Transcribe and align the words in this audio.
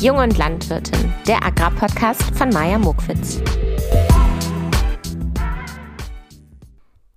Jung 0.00 0.18
und 0.18 0.38
Landwirtin, 0.38 1.12
der 1.26 1.44
Agrarpodcast 1.44 2.22
von 2.36 2.50
Maja 2.50 2.78
Mokwitz. 2.78 3.42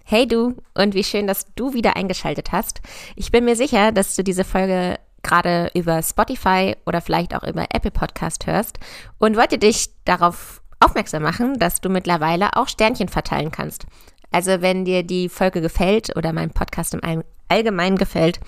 Hey 0.04 0.28
du 0.28 0.56
und 0.74 0.96
wie 0.96 1.04
schön, 1.04 1.28
dass 1.28 1.46
du 1.54 1.76
wieder 1.76 1.96
eingeschaltet 1.96 2.52
hast. 2.52 2.81
Ich 3.15 3.31
bin 3.31 3.46
mir 3.46 3.56
sicher, 3.56 3.92
dass 3.92 4.15
du 4.15 4.24
diese 4.24 4.44
Folge 4.44 4.97
gerade 5.22 5.70
über 5.76 6.02
Spotify 6.02 6.76
oder 6.88 7.02
vielleicht 7.02 7.36
auch 7.36 7.44
über 7.44 7.67
Apple 7.70 7.92
Podcast 7.92 8.47
hörst 8.47 8.79
und 9.20 9.38
wollte 9.38 9.60
dich 9.60 9.90
darauf 10.06 10.63
aufmerksam 10.79 11.22
machen, 11.22 11.60
dass 11.60 11.82
du 11.82 11.90
mittlerweile 11.90 12.56
auch 12.56 12.68
Sternchen 12.68 13.10
verteilen 13.10 13.52
kannst. 13.52 13.86
Also 14.32 14.62
wenn 14.62 14.86
dir 14.86 15.04
die 15.04 15.29
Folge 15.29 15.62
gefällt 15.62 16.16
oder 16.16 16.34
mein 16.34 16.52
Podcast 16.52 16.94
im 16.94 17.23
Allgemeinen 17.50 17.98
gefällt, 17.98 18.40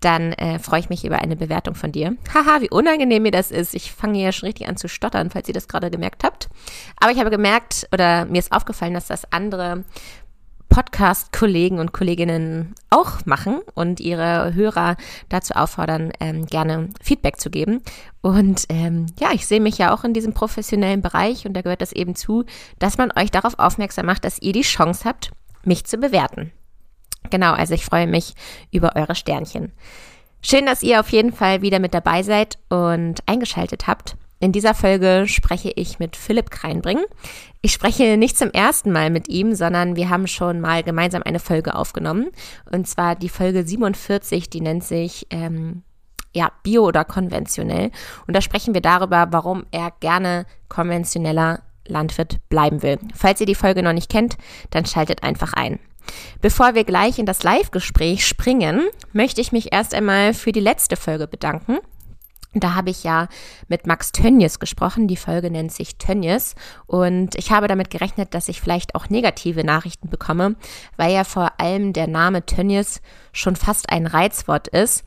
dann 0.00 0.32
äh, 0.32 0.58
freue 0.58 0.80
ich 0.80 0.88
mich 0.88 1.04
über 1.04 1.18
eine 1.20 1.36
Bewertung 1.36 1.74
von 1.74 1.92
dir. 1.92 2.16
Haha, 2.32 2.60
wie 2.60 2.70
unangenehm 2.70 3.22
mir 3.22 3.30
das 3.30 3.50
ist. 3.50 3.74
Ich 3.74 3.92
fange 3.92 4.20
ja 4.20 4.32
schon 4.32 4.46
richtig 4.48 4.68
an 4.68 4.76
zu 4.76 4.88
stottern, 4.88 5.30
falls 5.30 5.48
ihr 5.48 5.54
das 5.54 5.68
gerade 5.68 5.90
gemerkt 5.90 6.24
habt. 6.24 6.48
Aber 7.00 7.12
ich 7.12 7.18
habe 7.18 7.30
gemerkt 7.30 7.88
oder 7.92 8.24
mir 8.26 8.38
ist 8.38 8.52
aufgefallen, 8.52 8.94
dass 8.94 9.06
das 9.06 9.30
andere 9.32 9.84
Podcast-Kollegen 10.68 11.78
und 11.78 11.92
Kolleginnen 11.92 12.74
auch 12.90 13.24
machen 13.24 13.60
und 13.74 14.00
ihre 14.00 14.54
Hörer 14.54 14.96
dazu 15.28 15.54
auffordern, 15.54 16.12
ähm, 16.20 16.46
gerne 16.46 16.90
Feedback 17.00 17.40
zu 17.40 17.50
geben. 17.50 17.82
Und 18.20 18.66
ähm, 18.68 19.06
ja, 19.18 19.30
ich 19.32 19.46
sehe 19.46 19.60
mich 19.60 19.78
ja 19.78 19.94
auch 19.94 20.04
in 20.04 20.12
diesem 20.12 20.34
professionellen 20.34 21.02
Bereich 21.02 21.46
und 21.46 21.54
da 21.54 21.62
gehört 21.62 21.82
das 21.82 21.92
eben 21.92 22.14
zu, 22.14 22.44
dass 22.78 22.98
man 22.98 23.12
euch 23.16 23.30
darauf 23.30 23.58
aufmerksam 23.58 24.06
macht, 24.06 24.24
dass 24.24 24.42
ihr 24.42 24.52
die 24.52 24.62
Chance 24.62 25.04
habt, 25.04 25.30
mich 25.64 25.84
zu 25.84 25.98
bewerten. 25.98 26.52
Genau, 27.30 27.52
also 27.52 27.74
ich 27.74 27.84
freue 27.84 28.06
mich 28.06 28.34
über 28.70 28.96
eure 28.96 29.14
Sternchen. 29.14 29.72
Schön, 30.42 30.66
dass 30.66 30.82
ihr 30.82 31.00
auf 31.00 31.10
jeden 31.10 31.32
Fall 31.32 31.62
wieder 31.62 31.78
mit 31.78 31.94
dabei 31.94 32.22
seid 32.22 32.58
und 32.68 33.20
eingeschaltet 33.26 33.86
habt. 33.86 34.16
In 34.38 34.52
dieser 34.52 34.74
Folge 34.74 35.24
spreche 35.26 35.72
ich 35.74 35.98
mit 35.98 36.14
Philipp 36.14 36.50
Kreinbring. 36.50 36.98
Ich 37.62 37.72
spreche 37.72 38.18
nicht 38.18 38.36
zum 38.36 38.50
ersten 38.50 38.92
Mal 38.92 39.08
mit 39.10 39.28
ihm, 39.28 39.54
sondern 39.54 39.96
wir 39.96 40.10
haben 40.10 40.26
schon 40.26 40.60
mal 40.60 40.82
gemeinsam 40.82 41.22
eine 41.24 41.38
Folge 41.40 41.74
aufgenommen. 41.74 42.28
Und 42.70 42.86
zwar 42.86 43.16
die 43.16 43.30
Folge 43.30 43.66
47, 43.66 44.50
die 44.50 44.60
nennt 44.60 44.84
sich 44.84 45.26
ähm, 45.30 45.82
ja, 46.34 46.52
bio 46.62 46.84
oder 46.84 47.04
konventionell. 47.04 47.90
Und 48.26 48.36
da 48.36 48.42
sprechen 48.42 48.74
wir 48.74 48.82
darüber, 48.82 49.28
warum 49.30 49.64
er 49.70 49.90
gerne 50.00 50.44
konventioneller 50.68 51.62
Landwirt 51.86 52.36
bleiben 52.50 52.82
will. 52.82 52.98
Falls 53.14 53.40
ihr 53.40 53.46
die 53.46 53.54
Folge 53.54 53.82
noch 53.82 53.94
nicht 53.94 54.10
kennt, 54.10 54.36
dann 54.70 54.84
schaltet 54.84 55.22
einfach 55.22 55.54
ein. 55.54 55.78
Bevor 56.42 56.74
wir 56.74 56.84
gleich 56.84 57.18
in 57.18 57.26
das 57.26 57.42
Live-Gespräch 57.42 58.26
springen, 58.26 58.82
möchte 59.12 59.40
ich 59.40 59.50
mich 59.50 59.72
erst 59.72 59.94
einmal 59.94 60.34
für 60.34 60.52
die 60.52 60.60
letzte 60.60 60.96
Folge 60.96 61.26
bedanken. 61.26 61.78
Da 62.60 62.74
habe 62.74 62.90
ich 62.90 63.04
ja 63.04 63.28
mit 63.68 63.86
Max 63.86 64.12
Tönnies 64.12 64.58
gesprochen. 64.58 65.08
Die 65.08 65.16
Folge 65.16 65.50
nennt 65.50 65.72
sich 65.72 65.96
Tönnies. 65.96 66.54
Und 66.86 67.34
ich 67.36 67.50
habe 67.50 67.68
damit 67.68 67.90
gerechnet, 67.90 68.34
dass 68.34 68.48
ich 68.48 68.60
vielleicht 68.60 68.94
auch 68.94 69.08
negative 69.08 69.64
Nachrichten 69.64 70.08
bekomme, 70.08 70.56
weil 70.96 71.12
ja 71.12 71.24
vor 71.24 71.52
allem 71.58 71.92
der 71.92 72.06
Name 72.06 72.46
Tönnies 72.46 73.00
schon 73.32 73.56
fast 73.56 73.90
ein 73.90 74.06
Reizwort 74.06 74.68
ist. 74.68 75.04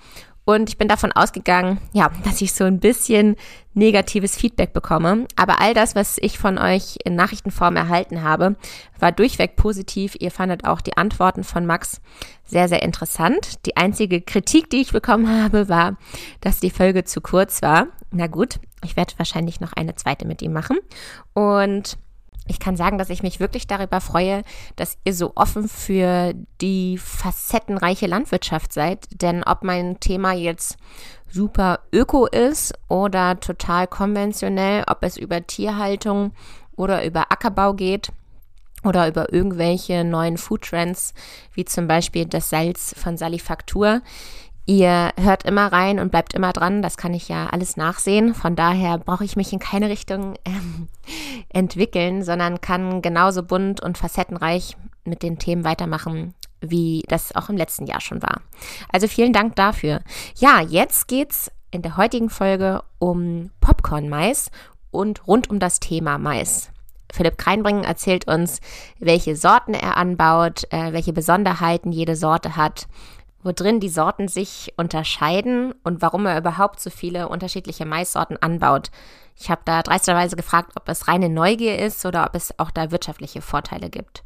Und 0.49 0.67
ich 0.67 0.79
bin 0.79 0.87
davon 0.87 1.11
ausgegangen, 1.11 1.77
ja, 1.93 2.09
dass 2.23 2.41
ich 2.41 2.53
so 2.53 2.63
ein 2.63 2.79
bisschen 2.79 3.35
negatives 3.75 4.35
Feedback 4.35 4.73
bekomme. 4.73 5.27
Aber 5.35 5.61
all 5.61 5.75
das, 5.75 5.93
was 5.93 6.17
ich 6.19 6.39
von 6.39 6.57
euch 6.57 6.97
in 7.05 7.13
Nachrichtenform 7.13 7.75
erhalten 7.75 8.23
habe, 8.23 8.55
war 8.97 9.11
durchweg 9.11 9.57
positiv. 9.57 10.15
Ihr 10.19 10.31
fandet 10.31 10.65
auch 10.65 10.81
die 10.81 10.97
Antworten 10.97 11.43
von 11.43 11.67
Max 11.67 12.01
sehr, 12.45 12.67
sehr 12.67 12.81
interessant. 12.81 13.63
Die 13.67 13.77
einzige 13.77 14.21
Kritik, 14.21 14.71
die 14.71 14.81
ich 14.81 14.91
bekommen 14.91 15.29
habe, 15.43 15.69
war, 15.69 15.97
dass 16.41 16.59
die 16.59 16.71
Folge 16.71 17.03
zu 17.03 17.21
kurz 17.21 17.61
war. 17.61 17.85
Na 18.09 18.25
gut, 18.25 18.55
ich 18.83 18.95
werde 18.95 19.13
wahrscheinlich 19.17 19.59
noch 19.59 19.73
eine 19.73 19.93
zweite 19.93 20.25
mit 20.25 20.41
ihm 20.41 20.53
machen. 20.53 20.79
Und 21.35 21.99
ich 22.49 22.59
kann 22.59 22.75
sagen, 22.75 22.97
dass 22.97 23.11
ich 23.11 23.23
mich 23.23 23.39
wirklich 23.39 23.67
darüber 23.67 24.01
freue, 24.01 24.43
dass 24.75 24.97
ihr 25.05 25.13
so 25.13 25.33
offen 25.35 25.69
für 25.69 26.33
die 26.61 26.97
facettenreiche 26.97 28.07
Landwirtschaft 28.07 28.73
seid. 28.73 29.07
Denn 29.21 29.43
ob 29.43 29.63
mein 29.63 29.99
Thema 29.99 30.33
jetzt 30.33 30.77
super 31.31 31.81
öko 31.93 32.25
ist 32.25 32.73
oder 32.87 33.39
total 33.39 33.85
konventionell, 33.87 34.83
ob 34.87 35.03
es 35.03 35.15
über 35.15 35.45
Tierhaltung 35.45 36.33
oder 36.75 37.05
über 37.05 37.31
Ackerbau 37.31 37.73
geht 37.73 38.11
oder 38.83 39.07
über 39.07 39.31
irgendwelche 39.31 40.03
neuen 40.03 40.37
Foodtrends, 40.37 41.13
wie 41.53 41.65
zum 41.65 41.87
Beispiel 41.87 42.25
das 42.25 42.49
Salz 42.49 42.95
von 42.97 43.15
Salifaktur. 43.15 44.01
Ihr 44.69 45.13
hört 45.19 45.45
immer 45.45 45.73
rein 45.73 45.97
und 45.97 46.11
bleibt 46.11 46.35
immer 46.35 46.53
dran. 46.53 46.83
Das 46.83 46.95
kann 46.95 47.15
ich 47.15 47.27
ja 47.27 47.47
alles 47.47 47.75
nachsehen. 47.75 48.35
Von 48.35 48.55
daher 48.55 48.99
brauche 48.99 49.25
ich 49.25 49.35
mich 49.35 49.51
in 49.51 49.57
keine 49.57 49.89
Richtung 49.89 50.35
ähm, 50.45 50.87
entwickeln, 51.49 52.21
sondern 52.21 52.61
kann 52.61 53.01
genauso 53.01 53.41
bunt 53.41 53.81
und 53.81 53.97
facettenreich 53.97 54.77
mit 55.05 55.23
den 55.23 55.39
Themen 55.39 55.63
weitermachen, 55.63 56.35
wie 56.61 57.03
das 57.07 57.35
auch 57.35 57.49
im 57.49 57.57
letzten 57.57 57.87
Jahr 57.87 57.99
schon 57.99 58.21
war. 58.21 58.41
Also 58.93 59.07
vielen 59.07 59.33
Dank 59.33 59.55
dafür. 59.55 60.01
Ja, 60.35 60.61
jetzt 60.61 61.07
geht's 61.07 61.51
in 61.71 61.81
der 61.81 61.97
heutigen 61.97 62.29
Folge 62.29 62.83
um 62.99 63.49
Popcorn-Mais 63.61 64.51
und 64.91 65.25
rund 65.25 65.49
um 65.49 65.57
das 65.57 65.79
Thema 65.79 66.19
Mais. 66.19 66.69
Philipp 67.11 67.39
Kreinbringen 67.39 67.85
erzählt 67.85 68.27
uns, 68.27 68.61
welche 68.99 69.35
Sorten 69.35 69.73
er 69.73 69.97
anbaut, 69.97 70.65
äh, 70.69 70.93
welche 70.93 71.11
Besonderheiten 71.11 71.91
jede 71.91 72.15
Sorte 72.15 72.55
hat 72.55 72.85
wo 73.43 73.51
drin 73.51 73.79
die 73.79 73.89
Sorten 73.89 74.27
sich 74.27 74.73
unterscheiden 74.77 75.73
und 75.83 76.01
warum 76.01 76.25
er 76.25 76.37
überhaupt 76.37 76.79
so 76.79 76.89
viele 76.89 77.29
unterschiedliche 77.29 77.85
Maissorten 77.85 78.41
anbaut. 78.41 78.91
Ich 79.35 79.49
habe 79.49 79.61
da 79.65 79.81
dreisterweise 79.81 80.35
gefragt, 80.35 80.73
ob 80.75 80.89
es 80.89 81.07
reine 81.07 81.29
Neugier 81.29 81.79
ist 81.79 82.05
oder 82.05 82.25
ob 82.25 82.35
es 82.35 82.57
auch 82.59 82.71
da 82.71 82.91
wirtschaftliche 82.91 83.41
Vorteile 83.41 83.89
gibt. 83.89 84.23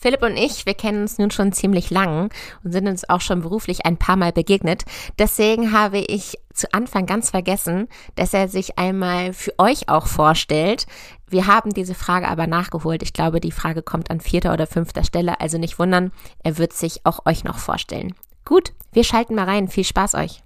Philipp 0.00 0.22
und 0.22 0.36
ich, 0.36 0.64
wir 0.64 0.74
kennen 0.74 1.02
uns 1.02 1.18
nun 1.18 1.32
schon 1.32 1.52
ziemlich 1.52 1.90
lang 1.90 2.32
und 2.62 2.70
sind 2.70 2.86
uns 2.86 3.08
auch 3.08 3.20
schon 3.20 3.42
beruflich 3.42 3.84
ein 3.84 3.96
paar 3.96 4.14
Mal 4.14 4.32
begegnet. 4.32 4.84
Deswegen 5.18 5.72
habe 5.72 5.98
ich 5.98 6.38
zu 6.54 6.72
Anfang 6.72 7.04
ganz 7.04 7.30
vergessen, 7.30 7.88
dass 8.14 8.32
er 8.32 8.46
sich 8.46 8.78
einmal 8.78 9.32
für 9.32 9.52
euch 9.58 9.88
auch 9.88 10.06
vorstellt. 10.06 10.86
Wir 11.28 11.48
haben 11.48 11.74
diese 11.74 11.96
Frage 11.96 12.28
aber 12.28 12.46
nachgeholt. 12.46 13.02
Ich 13.02 13.12
glaube, 13.12 13.40
die 13.40 13.50
Frage 13.50 13.82
kommt 13.82 14.08
an 14.12 14.20
vierter 14.20 14.52
oder 14.52 14.68
fünfter 14.68 15.02
Stelle, 15.02 15.40
also 15.40 15.58
nicht 15.58 15.80
wundern, 15.80 16.12
er 16.44 16.58
wird 16.58 16.74
sich 16.74 17.04
auch 17.04 17.26
euch 17.26 17.42
noch 17.42 17.58
vorstellen. 17.58 18.14
Gut, 18.48 18.72
wir 18.92 19.04
schalten 19.04 19.34
mal 19.34 19.44
rein. 19.44 19.68
Viel 19.68 19.84
Spaß 19.84 20.14
euch. 20.14 20.42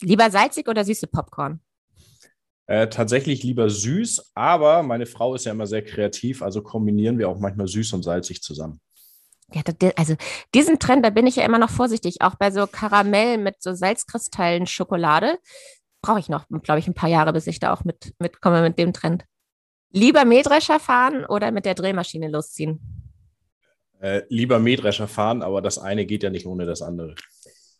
Lieber 0.00 0.30
salzig 0.30 0.66
oder 0.66 0.82
süße 0.82 1.08
Popcorn? 1.08 1.60
Äh, 2.68 2.88
tatsächlich 2.88 3.42
lieber 3.42 3.68
süß, 3.68 4.32
aber 4.34 4.82
meine 4.82 5.04
Frau 5.04 5.34
ist 5.34 5.44
ja 5.44 5.52
immer 5.52 5.66
sehr 5.66 5.84
kreativ, 5.84 6.40
also 6.40 6.62
kombinieren 6.62 7.18
wir 7.18 7.28
auch 7.28 7.38
manchmal 7.38 7.68
süß 7.68 7.92
und 7.92 8.02
salzig 8.02 8.42
zusammen. 8.42 8.80
Ja, 9.52 9.60
also 9.96 10.16
diesen 10.54 10.78
Trend, 10.78 11.04
da 11.04 11.10
bin 11.10 11.26
ich 11.26 11.36
ja 11.36 11.44
immer 11.44 11.58
noch 11.58 11.70
vorsichtig. 11.70 12.22
Auch 12.22 12.36
bei 12.36 12.50
so 12.50 12.66
Karamell 12.66 13.36
mit 13.36 13.62
so 13.62 13.74
Salzkristallen 13.74 14.66
Schokolade 14.66 15.38
brauche 16.00 16.18
ich 16.18 16.30
noch, 16.30 16.48
glaube 16.62 16.78
ich, 16.78 16.88
ein 16.88 16.94
paar 16.94 17.10
Jahre, 17.10 17.34
bis 17.34 17.46
ich 17.46 17.60
da 17.60 17.74
auch 17.74 17.84
mit, 17.84 18.14
mitkomme 18.18 18.62
mit 18.62 18.78
dem 18.78 18.94
Trend. 18.94 19.26
Lieber 19.92 20.24
Mähdrescher 20.24 20.80
fahren 20.80 21.26
oder 21.26 21.50
mit 21.50 21.66
der 21.66 21.74
Drehmaschine 21.74 22.28
losziehen? 22.28 23.05
Äh, 24.00 24.22
lieber 24.28 24.58
Mähdrescher 24.58 25.08
fahren, 25.08 25.42
aber 25.42 25.62
das 25.62 25.78
eine 25.78 26.04
geht 26.04 26.22
ja 26.22 26.30
nicht 26.30 26.46
ohne 26.46 26.66
das 26.66 26.82
andere. 26.82 27.14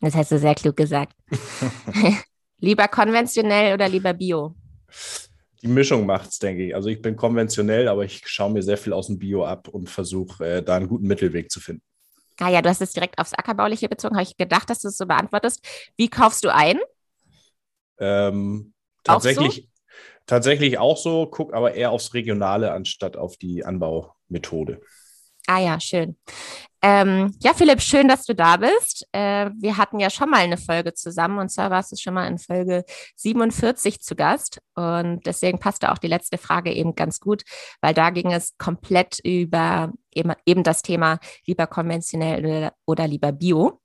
Das 0.01 0.15
hast 0.15 0.31
du 0.31 0.39
sehr 0.39 0.55
klug 0.55 0.75
gesagt. 0.75 1.13
lieber 2.59 2.87
konventionell 2.87 3.73
oder 3.73 3.87
lieber 3.87 4.13
Bio? 4.13 4.55
Die 5.61 5.67
Mischung 5.67 6.05
macht 6.05 6.29
es, 6.29 6.39
denke 6.39 6.67
ich. 6.67 6.75
Also 6.75 6.89
ich 6.89 7.01
bin 7.01 7.15
konventionell, 7.15 7.87
aber 7.87 8.05
ich 8.05 8.21
schaue 8.27 8.51
mir 8.51 8.61
sehr 8.61 8.77
viel 8.77 8.93
aus 8.93 9.07
dem 9.07 9.17
Bio 9.17 9.43
ab 9.45 9.67
und 9.67 9.89
versuche 9.89 10.45
äh, 10.45 10.63
da 10.63 10.75
einen 10.75 10.87
guten 10.87 11.07
Mittelweg 11.07 11.51
zu 11.51 11.59
finden. 11.59 11.83
Ah 12.39 12.49
ja, 12.49 12.61
du 12.61 12.69
hast 12.69 12.81
es 12.81 12.93
direkt 12.93 13.17
aufs 13.17 13.33
Ackerbauliche 13.33 13.89
bezogen. 13.89 14.15
Habe 14.15 14.23
ich 14.23 14.37
gedacht, 14.37 14.69
dass 14.69 14.79
du 14.79 14.89
es 14.89 14.97
so 14.97 15.07
beantwortest. 15.07 15.65
Wie 15.97 16.09
kaufst 16.09 16.43
du 16.43 16.53
ein? 16.53 16.79
Ähm, 17.99 18.73
tatsächlich, 19.03 19.49
auch 19.49 19.53
so? 19.55 19.61
tatsächlich 20.27 20.77
auch 20.77 20.97
so, 20.97 21.25
guck 21.25 21.53
aber 21.53 21.73
eher 21.73 21.91
aufs 21.91 22.13
Regionale 22.13 22.71
anstatt 22.71 23.17
auf 23.17 23.37
die 23.37 23.65
Anbaumethode. 23.65 24.81
Ah 25.49 25.59
ja, 25.59 25.79
schön. 25.79 26.17
Ähm, 26.81 27.33
ja, 27.41 27.53
Philipp, 27.53 27.81
schön, 27.81 28.07
dass 28.07 28.25
du 28.25 28.35
da 28.35 28.57
bist. 28.57 29.07
Äh, 29.13 29.49
wir 29.57 29.77
hatten 29.77 29.99
ja 29.99 30.09
schon 30.09 30.29
mal 30.29 30.39
eine 30.39 30.57
Folge 30.57 30.93
zusammen 30.93 31.39
und 31.39 31.49
zwar 31.49 31.71
warst 31.71 31.91
du 31.91 31.95
schon 31.95 32.13
mal 32.13 32.27
in 32.27 32.37
Folge 32.37 32.83
47 33.15 34.01
zu 34.01 34.15
Gast 34.15 34.61
und 34.75 35.25
deswegen 35.25 35.59
passte 35.59 35.91
auch 35.91 35.97
die 35.97 36.07
letzte 36.07 36.37
Frage 36.37 36.71
eben 36.73 36.95
ganz 36.95 37.19
gut, 37.21 37.43
weil 37.81 37.93
da 37.93 38.09
ging 38.09 38.31
es 38.31 38.57
komplett 38.57 39.19
über 39.23 39.91
eben, 40.13 40.33
eben 40.45 40.63
das 40.63 40.81
Thema 40.81 41.19
lieber 41.45 41.65
konventionell 41.65 42.71
oder, 42.85 43.07
lieber 43.07 43.31
Bio 43.31 43.81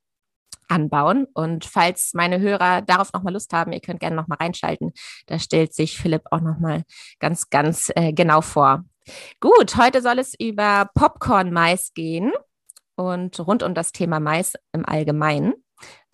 anbauen. 0.68 1.26
Und 1.32 1.64
falls 1.64 2.12
meine 2.14 2.40
Hörer 2.40 2.82
darauf 2.82 3.12
nochmal 3.12 3.34
Lust 3.34 3.52
haben, 3.52 3.72
ihr 3.72 3.80
könnt 3.80 4.00
gerne 4.00 4.16
nochmal 4.16 4.38
reinschalten. 4.40 4.92
Da 5.26 5.38
stellt 5.38 5.74
sich 5.74 5.96
Philipp 5.96 6.22
auch 6.30 6.40
nochmal 6.40 6.82
ganz, 7.20 7.50
ganz 7.50 7.90
äh, 7.94 8.12
genau 8.12 8.40
vor. 8.40 8.84
Gut, 9.40 9.76
heute 9.76 10.02
soll 10.02 10.18
es 10.18 10.34
über 10.38 10.90
Popcorn-Mais 10.94 11.92
gehen 11.94 12.32
und 12.94 13.38
rund 13.40 13.62
um 13.62 13.74
das 13.74 13.92
Thema 13.92 14.20
Mais 14.20 14.54
im 14.72 14.84
Allgemeinen. 14.84 15.54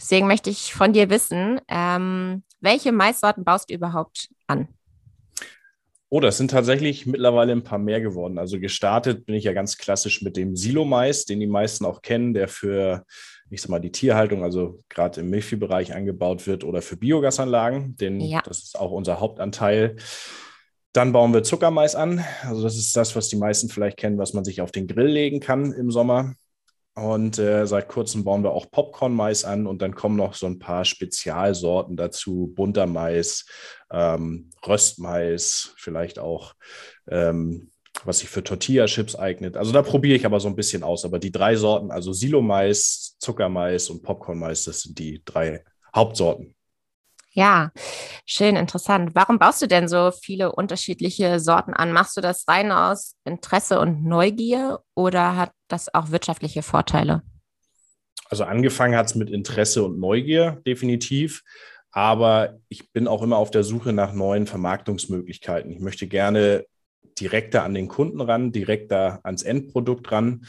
Deswegen 0.01 0.27
möchte 0.27 0.51
ich 0.51 0.73
von 0.73 0.93
dir 0.93 1.11
wissen, 1.11 1.61
ähm, 1.69 2.43
welche 2.61 2.93
Maissorten 2.93 3.45
baust 3.45 3.71
du 3.71 3.75
überhaupt 3.75 4.29
an? 4.47 4.69
Oh, 6.11 6.21
das 6.21 6.39
sind 6.39 6.51
tatsächlich 6.51 7.05
mittlerweile 7.05 7.53
ein 7.53 7.65
paar 7.65 7.79
mehr 7.79 8.01
geworden. 8.01 8.39
Also 8.39 8.59
gestartet 8.59 9.27
bin 9.27 9.35
ich 9.35 9.45
ja 9.45 9.53
ganz 9.53 9.77
klassisch 9.77 10.23
mit 10.23 10.39
dem 10.39 10.57
Silo-Mais, 10.57 11.27
den 11.27 11.39
die 11.39 11.47
meisten 11.47 11.85
auch 11.85 12.01
kennen, 12.01 12.33
der 12.33 12.49
für, 12.49 13.05
ich 13.51 13.61
sag 13.61 13.69
mal, 13.69 13.79
die 13.79 13.93
Tierhaltung, 13.93 14.43
also 14.43 14.83
gerade 14.89 15.21
im 15.21 15.29
Milchviehbereich 15.29 15.95
angebaut 15.95 16.47
wird 16.47 16.65
oder 16.65 16.81
für 16.81 16.97
Biogasanlagen, 16.97 17.97
denn 17.97 18.21
ja. 18.21 18.41
das 18.43 18.63
ist 18.63 18.79
auch 18.79 18.91
unser 18.91 19.21
Hauptanteil. 19.21 19.97
Dann 20.93 21.13
bauen 21.13 21.33
wir 21.35 21.43
Zuckermais 21.43 21.95
an. 21.95 22.25
Also 22.43 22.63
das 22.63 22.77
ist 22.77 22.97
das, 22.97 23.15
was 23.15 23.29
die 23.29 23.37
meisten 23.37 23.69
vielleicht 23.69 23.99
kennen, 23.99 24.19
was 24.19 24.33
man 24.33 24.45
sich 24.45 24.61
auf 24.61 24.73
den 24.73 24.87
Grill 24.87 25.07
legen 25.07 25.41
kann 25.41 25.73
im 25.73 25.91
Sommer. 25.91 26.35
Und 26.95 27.39
äh, 27.39 27.65
seit 27.65 27.89
kurzem 27.89 28.25
bauen 28.25 28.43
wir 28.43 28.51
auch 28.51 28.73
Popcorn-Mais 28.73 29.45
an 29.45 29.69
und 29.69 29.83
dann 29.83 29.95
kommen 29.95 30.17
noch 30.17 30.35
so 30.35 30.47
ein 30.47 30.59
paar 30.59 30.85
Spezialsorten 30.85 31.97
dazu, 31.97 32.53
bunter 32.57 32.87
Mais, 32.89 33.47
ähm, 33.93 34.51
Röstmais, 34.67 35.75
vielleicht 35.77 36.19
auch, 36.19 36.55
ähm, 37.09 37.71
was 38.05 38.19
sich 38.19 38.29
für 38.29 38.43
Tortilla-Chips 38.43 39.15
eignet. 39.15 39.57
Also 39.57 39.71
da 39.71 39.83
probiere 39.83 40.17
ich 40.17 40.27
aber 40.27 40.41
so 40.41 40.49
ein 40.49 40.57
bisschen 40.57 40.83
aus. 40.83 41.05
Aber 41.05 41.21
die 41.21 41.31
drei 41.31 41.55
Sorten, 41.55 41.93
also 41.93 42.13
Silo-Mais, 42.13 43.17
Zuckermais 43.21 43.91
und 43.91 44.03
Popcorn-Mais, 44.03 44.65
das 44.65 44.81
sind 44.81 44.99
die 44.99 45.23
drei 45.25 45.63
Hauptsorten. 45.95 46.57
Ja, 47.39 47.71
schön 48.27 48.57
interessant. 48.57 49.15
Warum 49.15 49.39
baust 49.39 49.63
du 49.63 49.69
denn 49.69 49.87
so 49.87 50.11
viele 50.11 50.51
unterschiedliche 50.51 51.39
Sorten 51.39 51.73
an? 51.73 51.93
Machst 51.93 52.17
du 52.17 52.21
das 52.21 52.49
rein 52.49 52.73
aus 52.73 53.15
Interesse 53.25 53.79
und 53.79 54.05
Neugier 54.05 54.81
oder 54.97 55.37
hat 55.37 55.53
das 55.69 55.95
auch 55.95 56.11
wirtschaftliche 56.11 56.63
Vorteile? 56.63 57.23
Also 58.29 58.43
angefangen 58.43 58.97
hat 58.97 59.07
es 59.07 59.15
mit 59.15 59.31
Interesse 59.31 59.85
und 59.85 60.01
Neugier, 60.01 60.61
definitiv. 60.67 61.45
Aber 61.93 62.59
ich 62.69 62.91
bin 62.91 63.07
auch 63.07 63.23
immer 63.23 63.37
auf 63.37 63.53
der 63.53 63.63
Suche 63.63 63.93
nach 63.93 64.13
neuen 64.13 64.49
Vermarktungsmöglichkeiten. 64.49 65.71
Ich 65.71 65.79
möchte 65.79 66.09
gerne 66.09 66.67
direkter 67.21 67.63
an 67.63 67.75
den 67.75 67.87
Kunden 67.87 68.21
ran, 68.21 68.51
direkter 68.51 69.21
ans 69.23 69.45
Endprodukt 69.45 70.11
ran. 70.11 70.45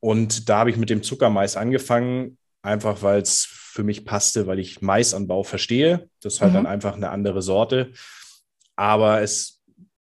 Und 0.00 0.48
da 0.48 0.58
habe 0.58 0.70
ich 0.70 0.76
mit 0.76 0.90
dem 0.90 1.04
Zuckermais 1.04 1.56
angefangen, 1.56 2.36
einfach 2.62 3.02
weil 3.02 3.22
es 3.22 3.65
für 3.76 3.84
mich 3.84 4.06
passte, 4.06 4.46
weil 4.46 4.58
ich 4.58 4.80
Maisanbau 4.80 5.42
verstehe. 5.42 6.08
Das 6.22 6.34
ist 6.34 6.40
halt 6.40 6.52
mhm. 6.52 6.56
dann 6.56 6.66
einfach 6.66 6.94
eine 6.94 7.10
andere 7.10 7.42
Sorte. 7.42 7.92
Aber 8.74 9.20
es, 9.20 9.62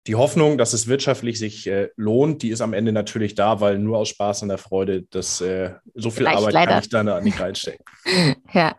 die 0.08 0.16
Hoffnung, 0.16 0.58
dass 0.58 0.74
es 0.74 0.88
wirtschaftlich 0.88 1.38
sich 1.38 1.68
äh, 1.68 1.90
lohnt, 1.96 2.42
die 2.42 2.50
ist 2.50 2.62
am 2.62 2.74
Ende 2.74 2.92
natürlich 2.92 3.36
da, 3.36 3.62
weil 3.62 3.78
nur 3.78 4.00
aus 4.00 4.10
Spaß 4.10 4.42
und 4.42 4.50
der 4.50 4.58
Freude, 4.58 5.04
dass 5.04 5.40
äh, 5.40 5.76
so 5.94 6.10
viel 6.10 6.26
vielleicht 6.26 6.38
Arbeit 6.40 6.54
leider. 6.54 6.72
kann 6.72 6.84
ich 6.84 6.90
da 6.90 7.22
nicht 7.22 7.40
reinstecken. 7.40 7.86
ja. 8.54 8.76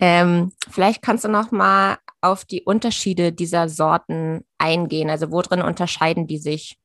Ähm, 0.00 0.50
vielleicht 0.68 1.00
kannst 1.00 1.24
du 1.24 1.28
noch 1.28 1.52
mal 1.52 1.98
auf 2.20 2.44
die 2.44 2.62
Unterschiede 2.62 3.32
dieser 3.32 3.68
Sorten 3.68 4.44
eingehen. 4.58 5.08
Also 5.08 5.30
worin 5.30 5.62
unterscheiden 5.62 6.26
die 6.26 6.38
sich? 6.38 6.78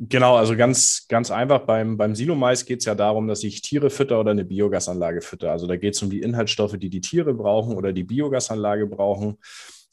Genau, 0.00 0.36
also 0.36 0.56
ganz, 0.56 1.06
ganz 1.08 1.32
einfach. 1.32 1.66
Beim, 1.66 1.96
beim 1.96 2.14
Silomais 2.14 2.64
geht 2.64 2.78
es 2.78 2.84
ja 2.84 2.94
darum, 2.94 3.26
dass 3.26 3.42
ich 3.42 3.62
Tiere 3.62 3.90
fütter 3.90 4.20
oder 4.20 4.30
eine 4.30 4.44
Biogasanlage 4.44 5.22
fütter. 5.22 5.50
Also 5.50 5.66
da 5.66 5.76
geht 5.76 5.96
es 5.96 6.02
um 6.02 6.08
die 6.08 6.20
Inhaltsstoffe, 6.20 6.76
die 6.78 6.88
die 6.88 7.00
Tiere 7.00 7.34
brauchen 7.34 7.76
oder 7.76 7.92
die 7.92 8.04
Biogasanlage 8.04 8.86
brauchen. 8.86 9.38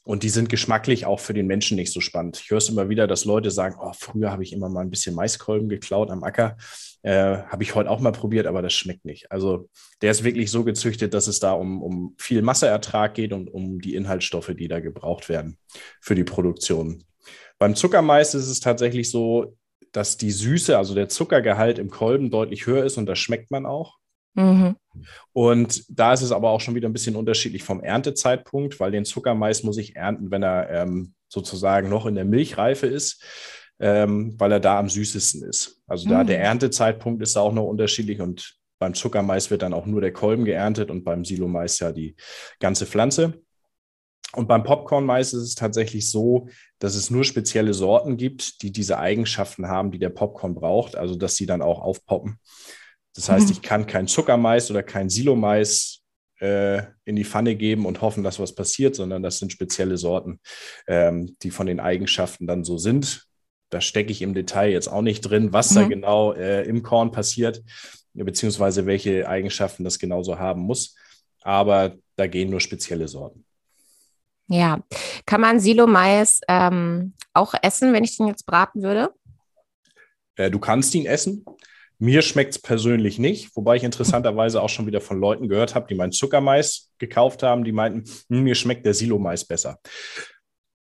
Und 0.03 0.21
die 0.21 0.29
sind 0.29 0.49
geschmacklich 0.49 1.07
auch 1.07 1.19
für 1.19 1.33
den 1.33 1.47
Menschen 1.47 1.75
nicht 1.75 1.91
so 1.91 2.01
spannend. 2.01 2.39
Ich 2.39 2.51
höre 2.51 2.59
es 2.59 2.69
immer 2.69 2.89
wieder, 2.89 3.07
dass 3.07 3.25
Leute 3.25 3.49
sagen, 3.49 3.77
oh, 3.81 3.93
früher 3.97 4.31
habe 4.31 4.43
ich 4.43 4.53
immer 4.53 4.69
mal 4.69 4.81
ein 4.81 4.91
bisschen 4.91 5.15
Maiskolben 5.15 5.69
geklaut 5.69 6.11
am 6.11 6.23
Acker. 6.23 6.57
Äh, 7.01 7.39
habe 7.39 7.63
ich 7.63 7.73
heute 7.73 7.89
auch 7.89 7.99
mal 7.99 8.11
probiert, 8.11 8.45
aber 8.45 8.61
das 8.61 8.73
schmeckt 8.73 9.05
nicht. 9.05 9.31
Also 9.31 9.69
der 10.03 10.11
ist 10.11 10.23
wirklich 10.23 10.51
so 10.51 10.63
gezüchtet, 10.63 11.15
dass 11.15 11.25
es 11.25 11.39
da 11.39 11.53
um, 11.53 11.81
um 11.81 12.13
viel 12.19 12.43
Masseertrag 12.43 13.15
geht 13.15 13.33
und 13.33 13.47
um 13.51 13.81
die 13.81 13.95
Inhaltsstoffe, 13.95 14.53
die 14.55 14.67
da 14.67 14.79
gebraucht 14.79 15.29
werden 15.29 15.57
für 15.99 16.13
die 16.13 16.23
Produktion. 16.23 17.03
Beim 17.57 17.73
Zuckermais 17.73 18.35
ist 18.35 18.47
es 18.47 18.59
tatsächlich 18.59 19.09
so, 19.09 19.55
dass 19.95 20.17
die 20.17 20.31
Süße, 20.31 20.77
also 20.77 20.93
der 20.95 21.09
Zuckergehalt 21.09 21.79
im 21.79 21.89
Kolben 21.89 22.29
deutlich 22.29 22.65
höher 22.65 22.83
ist 22.83 22.97
und 22.97 23.05
das 23.05 23.19
schmeckt 23.19 23.51
man 23.51 23.65
auch. 23.65 23.97
Mhm. 24.33 24.75
Und 25.31 25.83
da 25.89 26.13
ist 26.13 26.21
es 26.21 26.31
aber 26.31 26.49
auch 26.49 26.59
schon 26.59 26.75
wieder 26.75 26.89
ein 26.89 26.93
bisschen 26.93 27.15
unterschiedlich 27.15 27.63
vom 27.63 27.81
Erntezeitpunkt, 27.81 28.79
weil 28.79 28.91
den 28.91 29.05
Zuckermais 29.05 29.63
muss 29.63 29.77
ich 29.77 29.95
ernten, 29.95 30.31
wenn 30.31 30.43
er 30.43 30.69
ähm, 30.69 31.13
sozusagen 31.29 31.89
noch 31.89 32.05
in 32.05 32.15
der 32.15 32.25
Milchreife 32.25 32.87
ist, 32.87 33.23
ähm, 33.79 34.35
weil 34.37 34.51
er 34.51 34.59
da 34.59 34.79
am 34.79 34.89
süßesten 34.89 35.43
ist. 35.43 35.81
Also 35.87 36.09
da 36.09 36.23
mhm. 36.23 36.27
der 36.27 36.41
Erntezeitpunkt 36.41 37.21
ist 37.21 37.35
da 37.35 37.41
auch 37.41 37.53
noch 37.53 37.65
unterschiedlich 37.65 38.19
und 38.19 38.57
beim 38.77 38.93
Zuckermais 38.93 39.49
wird 39.49 39.61
dann 39.61 39.73
auch 39.73 39.85
nur 39.85 40.01
der 40.01 40.11
Kolben 40.11 40.43
geerntet 40.43 40.91
und 40.91 41.05
beim 41.05 41.23
Silomais 41.23 41.79
ja 41.79 41.93
die 41.93 42.15
ganze 42.59 42.85
Pflanze. 42.85 43.41
Und 44.33 44.47
beim 44.47 44.63
Popcorn-Mais 44.63 45.33
ist 45.33 45.43
es 45.43 45.55
tatsächlich 45.55 46.09
so, 46.09 46.47
dass 46.79 46.95
es 46.95 47.09
nur 47.09 47.23
spezielle 47.23 47.73
Sorten 47.73 48.17
gibt, 48.17 48.61
die 48.61 48.71
diese 48.71 48.97
Eigenschaften 48.97 49.67
haben, 49.67 49.91
die 49.91 49.99
der 49.99 50.09
Popcorn 50.09 50.55
braucht, 50.55 50.95
also 50.95 51.15
dass 51.15 51.35
sie 51.35 51.45
dann 51.45 51.61
auch 51.61 51.79
aufpoppen. 51.79 52.39
Das 53.13 53.29
heißt, 53.29 53.47
mhm. 53.47 53.51
ich 53.53 53.61
kann 53.61 53.87
kein 53.87 54.07
Zuckermais 54.07 54.69
oder 54.69 54.83
kein 54.83 55.09
Silomais 55.09 56.01
äh, 56.41 56.83
in 57.05 57.15
die 57.15 57.23
Pfanne 57.23 57.55
geben 57.55 57.85
und 57.85 58.01
hoffen, 58.01 58.23
dass 58.23 58.39
was 58.39 58.53
passiert, 58.53 58.95
sondern 58.95 59.23
das 59.23 59.39
sind 59.39 59.51
spezielle 59.51 59.97
Sorten, 59.97 60.41
ähm, 60.85 61.35
die 61.41 61.51
von 61.51 61.65
den 61.65 61.79
Eigenschaften 61.79 62.45
dann 62.45 62.65
so 62.65 62.77
sind. 62.77 63.25
Da 63.69 63.79
stecke 63.79 64.11
ich 64.11 64.21
im 64.21 64.33
Detail 64.33 64.71
jetzt 64.71 64.87
auch 64.89 65.01
nicht 65.01 65.21
drin, 65.21 65.53
was 65.53 65.71
mhm. 65.71 65.75
da 65.75 65.87
genau 65.87 66.33
äh, 66.33 66.63
im 66.63 66.83
Korn 66.83 67.11
passiert, 67.11 67.63
beziehungsweise 68.13 68.85
welche 68.85 69.27
Eigenschaften 69.27 69.83
das 69.83 69.97
genauso 69.97 70.37
haben 70.37 70.61
muss. 70.61 70.95
Aber 71.41 71.95
da 72.17 72.27
gehen 72.27 72.49
nur 72.49 72.59
spezielle 72.59 73.07
Sorten. 73.07 73.45
Ja, 74.47 74.79
kann 75.25 75.41
man 75.41 75.59
Silo-Mais 75.59 76.41
ähm, 76.47 77.13
auch 77.33 77.53
essen, 77.61 77.93
wenn 77.93 78.03
ich 78.03 78.17
den 78.17 78.27
jetzt 78.27 78.45
braten 78.45 78.83
würde? 78.83 79.13
Äh, 80.35 80.51
du 80.51 80.59
kannst 80.59 80.93
ihn 80.95 81.05
essen. 81.05 81.45
Mir 81.97 82.21
schmeckt 82.21 82.51
es 82.51 82.61
persönlich 82.61 83.19
nicht, 83.19 83.55
wobei 83.55 83.77
ich 83.77 83.83
interessanterweise 83.83 84.61
auch 84.61 84.69
schon 84.69 84.85
wieder 84.85 84.99
von 84.99 85.19
Leuten 85.19 85.47
gehört 85.47 85.75
habe, 85.75 85.87
die 85.87 85.95
meinen 85.95 86.11
Zuckermais 86.11 86.91
gekauft 86.97 87.41
haben, 87.41 87.63
die 87.63 87.71
meinten, 87.71 88.03
hm, 88.29 88.43
mir 88.43 88.55
schmeckt 88.55 88.85
der 88.85 88.93
Silo-Mais 88.93 89.45
besser. 89.45 89.79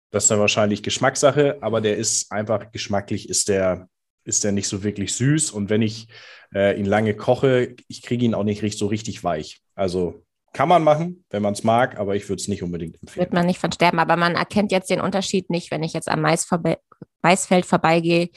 Das 0.09 0.23
ist 0.23 0.31
dann 0.31 0.39
wahrscheinlich 0.39 0.81
Geschmackssache, 0.81 1.57
aber 1.61 1.79
der 1.81 1.97
ist 1.97 2.31
einfach 2.31 2.71
geschmacklich, 2.71 3.29
ist 3.29 3.49
der, 3.49 3.87
ist 4.23 4.43
der 4.43 4.51
nicht 4.51 4.67
so 4.67 4.83
wirklich 4.83 5.13
süß. 5.13 5.51
Und 5.51 5.69
wenn 5.69 5.81
ich 5.83 6.07
äh, 6.53 6.79
ihn 6.79 6.85
lange 6.85 7.15
koche, 7.15 7.75
ich 7.87 8.01
kriege 8.01 8.25
ihn 8.25 8.33
auch 8.33 8.43
nicht 8.43 8.77
so 8.77 8.87
richtig 8.87 9.23
weich. 9.23 9.61
Also 9.75 10.24
kann 10.55 10.69
man 10.69 10.83
machen, 10.83 11.25
wenn 11.31 11.41
man 11.41 11.51
es 11.51 11.65
mag, 11.65 11.99
aber 11.99 12.15
ich 12.15 12.29
würde 12.29 12.39
es 12.39 12.47
nicht 12.47 12.63
unbedingt 12.63 12.95
empfehlen. 13.01 13.25
Wird 13.25 13.33
man 13.33 13.45
nicht 13.45 13.59
von 13.59 13.73
sterben, 13.73 13.99
aber 13.99 14.15
man 14.15 14.35
erkennt 14.35 14.71
jetzt 14.71 14.89
den 14.89 15.01
Unterschied 15.01 15.49
nicht, 15.49 15.69
wenn 15.69 15.83
ich 15.83 15.91
jetzt 15.91 16.07
am 16.07 16.21
Mais 16.21 16.45
vorbei, 16.45 16.77
Maisfeld 17.21 17.65
vorbeigehe, 17.65 18.29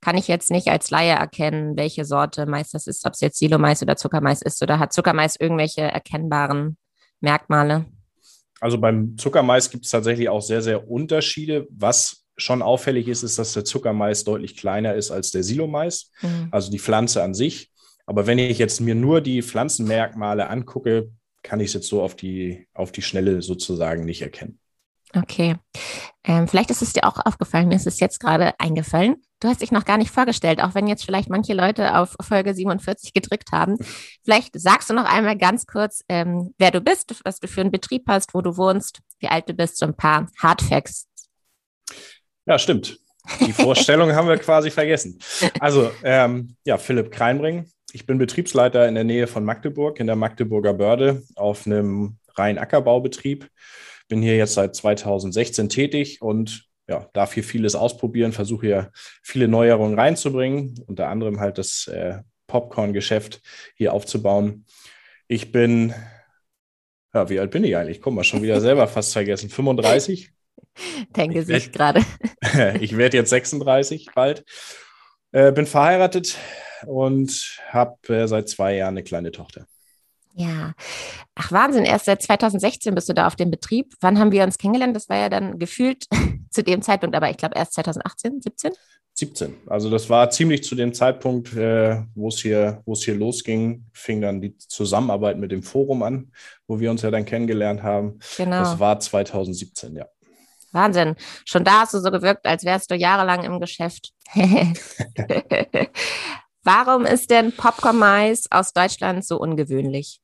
kann 0.00 0.16
ich 0.16 0.28
jetzt 0.28 0.52
nicht 0.52 0.68
als 0.68 0.90
Laie 0.90 1.14
erkennen, 1.14 1.76
welche 1.76 2.04
Sorte 2.04 2.46
Mais 2.46 2.70
das 2.70 2.86
ist, 2.86 3.04
ob 3.04 3.14
es 3.14 3.20
jetzt 3.20 3.40
Silo-Mais 3.40 3.82
oder 3.82 3.96
Zuckermais 3.96 4.40
ist 4.40 4.62
oder 4.62 4.78
hat 4.78 4.92
Zuckermais 4.92 5.34
irgendwelche 5.34 5.80
erkennbaren 5.80 6.76
Merkmale? 7.20 7.86
Also 8.60 8.78
beim 8.78 9.18
Zuckermais 9.18 9.68
gibt 9.68 9.84
es 9.84 9.90
tatsächlich 9.90 10.28
auch 10.28 10.42
sehr, 10.42 10.62
sehr 10.62 10.88
Unterschiede. 10.88 11.66
Was 11.70 12.24
schon 12.36 12.62
auffällig 12.62 13.08
ist, 13.08 13.24
ist, 13.24 13.36
dass 13.36 13.52
der 13.52 13.64
Zuckermais 13.64 14.22
deutlich 14.22 14.56
kleiner 14.56 14.94
ist 14.94 15.10
als 15.10 15.32
der 15.32 15.42
Silomais, 15.42 16.12
mhm. 16.22 16.50
also 16.52 16.70
die 16.70 16.78
Pflanze 16.78 17.24
an 17.24 17.34
sich. 17.34 17.72
Aber 18.06 18.28
wenn 18.28 18.38
ich 18.38 18.58
jetzt 18.58 18.80
mir 18.80 18.94
nur 18.94 19.20
die 19.20 19.42
Pflanzenmerkmale 19.42 20.48
angucke, 20.48 21.10
kann 21.44 21.60
ich 21.60 21.68
es 21.68 21.74
jetzt 21.74 21.88
so 21.88 22.02
auf 22.02 22.16
die, 22.16 22.66
auf 22.74 22.90
die 22.90 23.02
Schnelle 23.02 23.42
sozusagen 23.42 24.04
nicht 24.04 24.22
erkennen. 24.22 24.58
Okay. 25.14 25.54
Ähm, 26.24 26.48
vielleicht 26.48 26.70
ist 26.70 26.82
es 26.82 26.92
dir 26.92 27.04
auch 27.04 27.24
aufgefallen, 27.24 27.68
mir 27.68 27.76
ist 27.76 27.86
es 27.86 28.00
jetzt 28.00 28.18
gerade 28.18 28.58
eingefallen. 28.58 29.22
Du 29.38 29.48
hast 29.48 29.60
dich 29.60 29.70
noch 29.70 29.84
gar 29.84 29.98
nicht 29.98 30.10
vorgestellt, 30.10 30.60
auch 30.60 30.74
wenn 30.74 30.88
jetzt 30.88 31.04
vielleicht 31.04 31.28
manche 31.28 31.52
Leute 31.54 31.96
auf 31.96 32.16
Folge 32.20 32.54
47 32.54 33.12
gedrückt 33.12 33.52
haben. 33.52 33.76
Vielleicht 34.24 34.58
sagst 34.58 34.88
du 34.88 34.94
noch 34.94 35.04
einmal 35.04 35.36
ganz 35.36 35.66
kurz, 35.66 36.02
ähm, 36.08 36.54
wer 36.56 36.70
du 36.70 36.80
bist, 36.80 37.14
was 37.24 37.40
du 37.40 37.46
für 37.46 37.60
einen 37.60 37.70
Betrieb 37.70 38.04
hast, 38.08 38.32
wo 38.32 38.40
du 38.40 38.56
wohnst, 38.56 39.00
wie 39.18 39.28
alt 39.28 39.46
du 39.48 39.52
bist, 39.52 39.76
so 39.76 39.84
ein 39.84 39.94
paar 39.94 40.28
Hardfacts. 40.42 41.08
Ja, 42.46 42.58
stimmt. 42.58 42.98
Die 43.40 43.52
Vorstellung 43.52 44.12
haben 44.14 44.28
wir 44.28 44.38
quasi 44.38 44.70
vergessen. 44.70 45.18
Also, 45.60 45.90
ähm, 46.02 46.56
ja, 46.64 46.78
Philipp 46.78 47.12
Kreinbring, 47.12 47.70
ich 47.94 48.06
bin 48.06 48.18
Betriebsleiter 48.18 48.88
in 48.88 48.96
der 48.96 49.04
Nähe 49.04 49.28
von 49.28 49.44
Magdeburg, 49.44 50.00
in 50.00 50.08
der 50.08 50.16
Magdeburger 50.16 50.74
Börde, 50.74 51.22
auf 51.36 51.64
einem 51.64 52.18
reinen 52.34 52.58
Ackerbaubetrieb. 52.58 53.48
Bin 54.08 54.20
hier 54.20 54.36
jetzt 54.36 54.54
seit 54.54 54.74
2016 54.74 55.68
tätig 55.68 56.20
und 56.20 56.68
ja, 56.88 57.08
darf 57.12 57.34
hier 57.34 57.44
vieles 57.44 57.76
ausprobieren, 57.76 58.32
versuche 58.32 58.66
hier 58.66 58.90
viele 59.22 59.46
Neuerungen 59.46 59.96
reinzubringen, 59.96 60.74
unter 60.88 61.08
anderem 61.08 61.38
halt 61.38 61.56
das 61.56 61.86
äh, 61.86 62.18
Popcorn-Geschäft 62.48 63.40
hier 63.76 63.92
aufzubauen. 63.92 64.66
Ich 65.28 65.52
bin, 65.52 65.94
ja, 67.14 67.28
wie 67.28 67.38
alt 67.38 67.52
bin 67.52 67.62
ich 67.62 67.76
eigentlich? 67.76 68.02
Guck 68.02 68.12
mal, 68.12 68.24
schon 68.24 68.42
wieder 68.42 68.60
selber 68.60 68.88
fast 68.88 69.12
vergessen. 69.12 69.50
35? 69.50 70.32
Dein 71.12 71.30
Gesicht 71.30 71.72
gerade. 71.72 72.04
ich 72.80 72.96
werde 72.96 73.18
jetzt 73.18 73.30
36 73.30 74.08
bald. 74.16 74.44
Äh, 75.30 75.52
bin 75.52 75.66
verheiratet, 75.66 76.36
und 76.86 77.60
habe 77.68 77.96
äh, 78.08 78.26
seit 78.26 78.48
zwei 78.48 78.76
Jahren 78.76 78.94
eine 78.94 79.02
kleine 79.02 79.32
Tochter. 79.32 79.66
Ja. 80.34 80.74
Ach, 81.36 81.52
Wahnsinn. 81.52 81.84
Erst 81.84 82.06
seit 82.06 82.22
2016 82.22 82.94
bist 82.94 83.08
du 83.08 83.12
da 83.12 83.26
auf 83.26 83.36
dem 83.36 83.50
Betrieb. 83.50 83.94
Wann 84.00 84.18
haben 84.18 84.32
wir 84.32 84.42
uns 84.42 84.58
kennengelernt? 84.58 84.96
Das 84.96 85.08
war 85.08 85.16
ja 85.16 85.28
dann 85.28 85.58
gefühlt 85.58 86.06
zu 86.50 86.62
dem 86.62 86.82
Zeitpunkt, 86.82 87.14
aber 87.14 87.30
ich 87.30 87.36
glaube 87.36 87.56
erst 87.56 87.74
2018, 87.74 88.40
17? 88.42 88.72
17. 89.16 89.54
Also 89.68 89.90
das 89.90 90.10
war 90.10 90.28
ziemlich 90.30 90.64
zu 90.64 90.74
dem 90.74 90.92
Zeitpunkt, 90.92 91.54
äh, 91.54 92.02
wo 92.16 92.28
es 92.28 92.40
hier, 92.40 92.82
wo 92.84 92.94
es 92.94 93.04
hier 93.04 93.14
losging, 93.14 93.84
fing 93.92 94.20
dann 94.20 94.40
die 94.40 94.58
Zusammenarbeit 94.58 95.38
mit 95.38 95.52
dem 95.52 95.62
Forum 95.62 96.02
an, 96.02 96.32
wo 96.66 96.80
wir 96.80 96.90
uns 96.90 97.02
ja 97.02 97.12
dann 97.12 97.24
kennengelernt 97.24 97.84
haben. 97.84 98.18
Genau. 98.36 98.58
Das 98.58 98.80
war 98.80 98.98
2017, 98.98 99.94
ja. 99.94 100.06
Wahnsinn. 100.72 101.14
Schon 101.44 101.62
da 101.62 101.82
hast 101.82 101.94
du 101.94 102.00
so 102.00 102.10
gewirkt, 102.10 102.44
als 102.44 102.64
wärst 102.64 102.90
du 102.90 102.96
jahrelang 102.96 103.44
im 103.44 103.60
Geschäft. 103.60 104.10
Warum 106.64 107.04
ist 107.04 107.30
denn 107.30 107.52
Popcorn-Mais 107.52 108.46
aus 108.50 108.72
Deutschland 108.72 109.24
so 109.24 109.38
ungewöhnlich? 109.38 110.20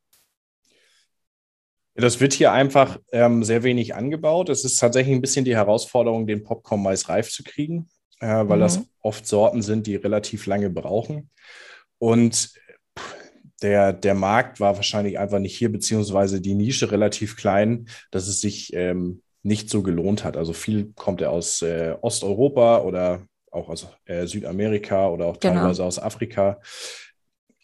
Das 1.95 2.21
wird 2.21 2.33
hier 2.33 2.53
einfach 2.53 2.99
ähm, 3.13 3.45
sehr 3.45 3.63
wenig 3.63 3.95
angebaut. 3.95 4.49
Es 4.49 4.65
ist 4.65 4.77
tatsächlich 4.77 5.15
ein 5.15 5.21
bisschen 5.21 5.45
die 5.45 5.57
Herausforderung, 5.57 6.27
den 6.27 6.43
Popcorn-Mais 6.43 7.09
reif 7.09 7.31
zu 7.31 7.45
kriegen 7.45 7.89
äh, 8.21 8.49
weil 8.49 8.59
mhm. 8.59 8.61
das 8.61 8.81
oft 9.03 9.27
Sorten 9.27 9.63
sind, 9.63 9.87
die 9.87 9.97
relativ 9.97 10.47
lange 10.47 10.71
brauchen. 10.71 11.31
Und 11.99 12.53
der, 13.63 13.93
der 13.93 14.15
Markt 14.15 14.61
war 14.61 14.77
wahrscheinlich 14.77 15.19
einfach 15.19 15.39
nicht 15.39 15.57
hier, 15.57 15.71
beziehungsweise 15.71 16.41
die 16.41 16.55
Nische 16.55 16.91
relativ 16.93 17.37
klein, 17.37 17.89
dass 18.11 18.29
es 18.29 18.41
sich 18.41 18.73
ähm, 18.75 19.23
nicht 19.43 19.69
so 19.69 19.83
gelohnt 19.83 20.25
hat. 20.25 20.37
Also 20.37 20.53
viel 20.53 20.93
kommt 20.95 21.21
er 21.21 21.31
aus 21.31 21.61
äh, 21.63 21.95
Osteuropa 22.01 22.79
oder 22.79 23.27
auch 23.50 23.69
aus 23.69 23.88
äh, 24.04 24.26
Südamerika 24.26 25.09
oder 25.09 25.26
auch 25.26 25.40
genau. 25.40 25.54
teilweise 25.54 25.85
aus 25.85 25.99
Afrika. 25.99 26.61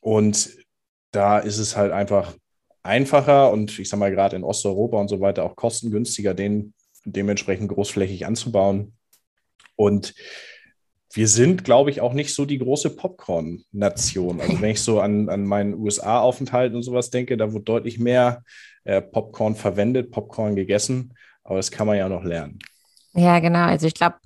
Und 0.01 0.57
da 1.13 1.39
ist 1.39 1.59
es 1.59 1.77
halt 1.77 1.93
einfach 1.93 2.35
einfacher 2.83 3.51
und 3.51 3.79
ich 3.79 3.89
sage 3.89 4.01
mal 4.01 4.11
gerade 4.11 4.37
in 4.37 4.45
Osteuropa 4.45 5.01
und 5.01 5.09
so 5.09 5.21
weiter 5.21 5.45
auch 5.45 5.57
kostengünstiger, 5.57 6.35
den 6.35 6.75
dementsprechend 7.05 7.69
großflächig 7.69 8.27
anzubauen. 8.27 8.95
Und 9.77 10.15
wir 11.13 11.29
sind, 11.29 11.65
glaube 11.65 11.91
ich, 11.91 12.01
auch 12.01 12.13
nicht 12.13 12.35
so 12.35 12.45
die 12.45 12.59
große 12.59 12.91
Popcorn-Nation. 12.91 14.41
Also 14.41 14.61
wenn 14.61 14.71
ich 14.71 14.83
so 14.83 15.01
an, 15.01 15.29
an 15.29 15.45
meinen 15.45 15.75
USA-Aufenthalt 15.75 16.75
und 16.75 16.83
sowas 16.83 17.11
denke, 17.11 17.37
da 17.37 17.53
wird 17.53 17.69
deutlich 17.69 17.99
mehr 17.99 18.43
äh, 18.85 19.01
Popcorn 19.01 19.55
verwendet, 19.55 20.11
Popcorn 20.11 20.57
gegessen. 20.57 21.15
Aber 21.43 21.57
das 21.57 21.71
kann 21.71 21.87
man 21.87 21.97
ja 21.97 22.09
noch 22.09 22.25
lernen. 22.25 22.59
Ja, 23.17 23.39
genau. 23.41 23.65
Also 23.65 23.87
ich 23.87 23.95
glaube, 23.95 24.17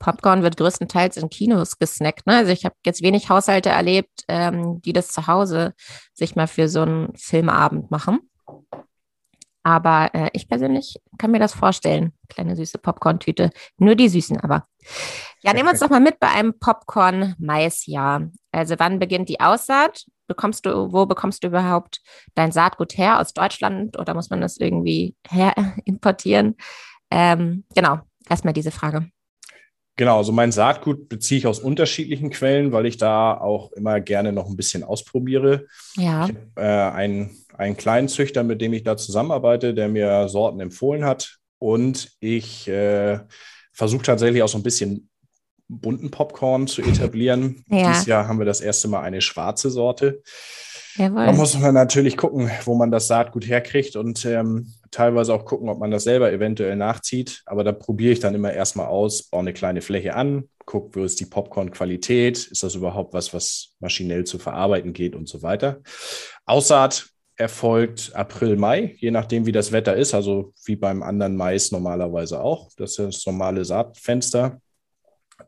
Popcorn 0.00 0.42
wird 0.42 0.56
größtenteils 0.56 1.16
in 1.18 1.28
Kinos 1.30 1.78
gesnackt. 1.78 2.26
Ne? 2.26 2.38
Also 2.38 2.52
ich 2.52 2.64
habe 2.64 2.74
jetzt 2.84 3.02
wenig 3.02 3.28
Haushalte 3.28 3.68
erlebt, 3.68 4.24
ähm, 4.28 4.80
die 4.82 4.92
das 4.92 5.08
zu 5.08 5.28
Hause 5.28 5.74
sich 6.14 6.34
mal 6.34 6.48
für 6.48 6.68
so 6.68 6.82
einen 6.82 7.14
Filmabend 7.16 7.90
machen. 7.90 8.18
Aber 9.62 10.10
äh, 10.14 10.30
ich 10.32 10.48
persönlich 10.48 10.96
kann 11.18 11.30
mir 11.30 11.38
das 11.38 11.52
vorstellen. 11.52 12.12
Kleine 12.28 12.56
süße 12.56 12.78
Popcorn-Tüte. 12.78 13.50
Nur 13.76 13.94
die 13.94 14.08
süßen 14.08 14.40
aber. 14.40 14.66
Ja, 15.42 15.52
nehmen 15.52 15.66
wir 15.66 15.72
uns 15.72 15.80
doch 15.80 15.90
mal 15.90 16.00
mit 16.00 16.18
bei 16.18 16.28
einem 16.28 16.58
Popcorn-Maisjahr. 16.58 18.30
Also 18.52 18.74
wann 18.78 18.98
beginnt 18.98 19.28
die 19.28 19.40
Aussaat? 19.40 20.06
Bekommst 20.26 20.64
du, 20.64 20.92
wo 20.92 21.06
bekommst 21.06 21.44
du 21.44 21.48
überhaupt 21.48 22.00
dein 22.34 22.52
Saatgut 22.52 22.96
her? 22.96 23.20
Aus 23.20 23.34
Deutschland 23.34 23.98
oder 23.98 24.14
muss 24.14 24.30
man 24.30 24.40
das 24.40 24.56
irgendwie 24.56 25.14
her 25.28 25.54
importieren? 25.84 26.56
Ähm, 27.10 27.64
genau, 27.74 28.00
erstmal 28.30 28.54
diese 28.54 28.70
Frage. 28.70 29.06
Genau, 29.96 30.16
also 30.16 30.32
mein 30.32 30.50
Saatgut 30.50 31.10
beziehe 31.10 31.38
ich 31.38 31.46
aus 31.46 31.58
unterschiedlichen 31.58 32.30
Quellen, 32.30 32.72
weil 32.72 32.86
ich 32.86 32.96
da 32.96 33.38
auch 33.38 33.72
immer 33.72 34.00
gerne 34.00 34.32
noch 34.32 34.48
ein 34.48 34.56
bisschen 34.56 34.82
ausprobiere. 34.82 35.66
Ja. 35.96 36.24
Ich 36.24 36.30
habe 36.30 36.38
äh, 36.56 36.62
einen, 36.62 37.36
einen 37.52 37.76
kleinen 37.76 38.08
Züchter, 38.08 38.42
mit 38.42 38.62
dem 38.62 38.72
ich 38.72 38.82
da 38.82 38.96
zusammenarbeite, 38.96 39.74
der 39.74 39.88
mir 39.88 40.28
Sorten 40.28 40.60
empfohlen 40.60 41.04
hat. 41.04 41.36
Und 41.58 42.12
ich 42.20 42.66
äh, 42.66 43.20
versuche 43.74 44.02
tatsächlich 44.02 44.42
auch 44.42 44.48
so 44.48 44.56
ein 44.56 44.62
bisschen 44.62 45.10
bunten 45.68 46.10
Popcorn 46.10 46.66
zu 46.66 46.80
etablieren. 46.82 47.62
Ja. 47.68 47.90
Dieses 47.90 48.06
Jahr 48.06 48.26
haben 48.26 48.38
wir 48.38 48.46
das 48.46 48.62
erste 48.62 48.88
Mal 48.88 49.02
eine 49.02 49.20
schwarze 49.20 49.70
Sorte. 49.70 50.22
Jawohl. 50.96 51.26
Da 51.26 51.32
muss 51.32 51.58
man 51.58 51.74
natürlich 51.74 52.16
gucken, 52.16 52.50
wo 52.64 52.74
man 52.74 52.90
das 52.90 53.06
Saatgut 53.06 53.46
herkriegt 53.46 53.96
und 53.96 54.24
ähm, 54.24 54.72
teilweise 54.90 55.34
auch 55.34 55.44
gucken, 55.44 55.68
ob 55.68 55.78
man 55.78 55.90
das 55.90 56.04
selber 56.04 56.32
eventuell 56.32 56.76
nachzieht. 56.76 57.42
Aber 57.46 57.64
da 57.64 57.72
probiere 57.72 58.12
ich 58.12 58.20
dann 58.20 58.34
immer 58.34 58.52
erstmal 58.52 58.86
aus, 58.86 59.24
baue 59.24 59.40
eine 59.40 59.52
kleine 59.52 59.82
Fläche 59.82 60.14
an, 60.14 60.48
gucke, 60.64 61.00
wo 61.00 61.04
ist 61.04 61.20
die 61.20 61.26
Popcorn-Qualität, 61.26 62.46
ist 62.46 62.62
das 62.62 62.74
überhaupt 62.74 63.14
was, 63.14 63.32
was 63.32 63.74
maschinell 63.80 64.24
zu 64.24 64.38
verarbeiten 64.38 64.92
geht 64.92 65.14
und 65.14 65.28
so 65.28 65.42
weiter. 65.42 65.80
Aussaat 66.44 67.10
erfolgt 67.36 68.14
April, 68.14 68.56
Mai, 68.56 68.96
je 68.98 69.10
nachdem, 69.10 69.46
wie 69.46 69.52
das 69.52 69.72
Wetter 69.72 69.96
ist, 69.96 70.12
also 70.14 70.52
wie 70.64 70.76
beim 70.76 71.02
anderen 71.02 71.36
Mais 71.36 71.72
normalerweise 71.72 72.40
auch. 72.40 72.70
Das 72.76 72.98
ist 72.98 73.16
das 73.16 73.26
normale 73.26 73.64
Saatfenster. 73.64 74.60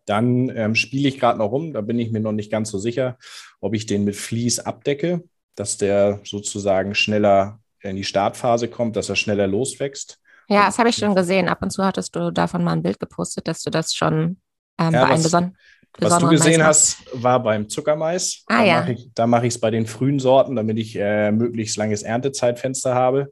Dann 0.06 0.48
ähm, 0.56 0.74
spiele 0.74 1.08
ich 1.08 1.20
gerade 1.20 1.38
noch 1.38 1.50
rum, 1.52 1.74
da 1.74 1.82
bin 1.82 1.98
ich 1.98 2.10
mir 2.10 2.20
noch 2.20 2.32
nicht 2.32 2.50
ganz 2.50 2.70
so 2.70 2.78
sicher, 2.78 3.18
ob 3.60 3.74
ich 3.74 3.84
den 3.84 4.04
mit 4.04 4.16
Vlies 4.16 4.58
abdecke, 4.58 5.22
dass 5.54 5.76
der 5.76 6.20
sozusagen 6.24 6.94
schneller 6.94 7.60
in 7.80 7.96
die 7.96 8.04
Startphase 8.04 8.68
kommt, 8.68 8.96
dass 8.96 9.08
er 9.08 9.16
schneller 9.16 9.46
loswächst. 9.46 10.18
Ja, 10.48 10.66
das 10.66 10.78
habe 10.78 10.88
ich 10.88 10.96
schon 10.96 11.14
gesehen. 11.14 11.48
Ab 11.48 11.62
und 11.62 11.70
zu 11.70 11.84
hattest 11.84 12.14
du 12.14 12.30
davon 12.30 12.64
mal 12.64 12.72
ein 12.72 12.82
Bild 12.82 13.00
gepostet, 13.00 13.48
dass 13.48 13.62
du 13.62 13.70
das 13.70 13.94
schon 13.94 14.40
ähm, 14.78 14.92
ja, 14.92 15.04
bei 15.04 15.12
einem 15.12 15.22
besonderen. 15.22 15.56
Was 15.98 16.18
du 16.18 16.28
gesehen 16.28 16.64
hast, 16.64 17.04
war 17.12 17.42
beim 17.42 17.68
Zuckermais. 17.68 18.44
Ah, 18.46 18.58
da 18.58 18.64
ja. 18.64 18.80
Mache 18.80 18.92
ich, 18.92 19.10
da 19.14 19.26
mache 19.26 19.46
ich 19.46 19.54
es 19.54 19.60
bei 19.60 19.70
den 19.70 19.86
frühen 19.86 20.18
Sorten, 20.18 20.56
damit 20.56 20.78
ich 20.78 20.96
äh, 20.96 21.30
möglichst 21.30 21.76
langes 21.76 22.02
Erntezeitfenster 22.02 22.94
habe. 22.94 23.30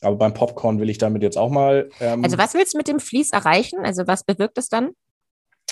Aber 0.00 0.16
beim 0.16 0.34
Popcorn 0.34 0.80
will 0.80 0.90
ich 0.90 0.98
damit 0.98 1.22
jetzt 1.22 1.38
auch 1.38 1.50
mal. 1.50 1.88
Ähm, 2.00 2.24
also, 2.24 2.38
was 2.38 2.54
willst 2.54 2.74
du 2.74 2.78
mit 2.78 2.88
dem 2.88 2.98
Vlies 2.98 3.30
erreichen? 3.30 3.84
Also, 3.84 4.06
was 4.08 4.24
bewirkt 4.24 4.58
es 4.58 4.68
dann? 4.68 4.90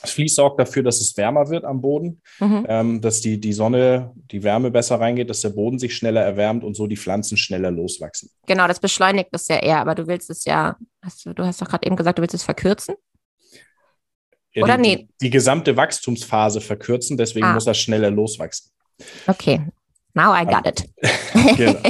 Das 0.00 0.12
Vlies 0.12 0.34
sorgt 0.34 0.58
dafür, 0.58 0.82
dass 0.82 1.00
es 1.00 1.16
wärmer 1.16 1.48
wird 1.50 1.64
am 1.64 1.80
Boden, 1.80 2.22
mhm. 2.38 2.66
ähm, 2.68 3.00
dass 3.00 3.20
die, 3.20 3.38
die 3.38 3.52
Sonne, 3.52 4.12
die 4.30 4.42
Wärme 4.42 4.70
besser 4.70 4.98
reingeht, 4.98 5.28
dass 5.28 5.40
der 5.40 5.50
Boden 5.50 5.78
sich 5.78 5.94
schneller 5.94 6.22
erwärmt 6.22 6.64
und 6.64 6.74
so 6.74 6.86
die 6.86 6.96
Pflanzen 6.96 7.36
schneller 7.36 7.70
loswachsen. 7.70 8.30
Genau, 8.46 8.66
das 8.66 8.80
beschleunigt 8.80 9.28
es 9.32 9.48
ja 9.48 9.56
eher, 9.56 9.78
aber 9.78 9.94
du 9.94 10.06
willst 10.06 10.30
es 10.30 10.44
ja, 10.44 10.76
hast 11.02 11.26
du, 11.26 11.34
du 11.34 11.44
hast 11.44 11.60
doch 11.60 11.68
gerade 11.68 11.86
eben 11.86 11.96
gesagt, 11.96 12.18
du 12.18 12.22
willst 12.22 12.34
es 12.34 12.44
verkürzen? 12.44 12.94
Ja, 14.52 14.64
Oder 14.64 14.76
die, 14.76 14.82
nee? 14.82 15.08
Die 15.20 15.30
gesamte 15.30 15.76
Wachstumsphase 15.76 16.60
verkürzen, 16.60 17.16
deswegen 17.16 17.46
ah. 17.46 17.54
muss 17.54 17.66
das 17.66 17.78
schneller 17.78 18.10
loswachsen. 18.10 18.70
Okay, 19.26 19.60
now 20.14 20.34
I 20.34 20.44
got 20.44 20.66
it. 20.66 20.88
genau. 21.56 21.80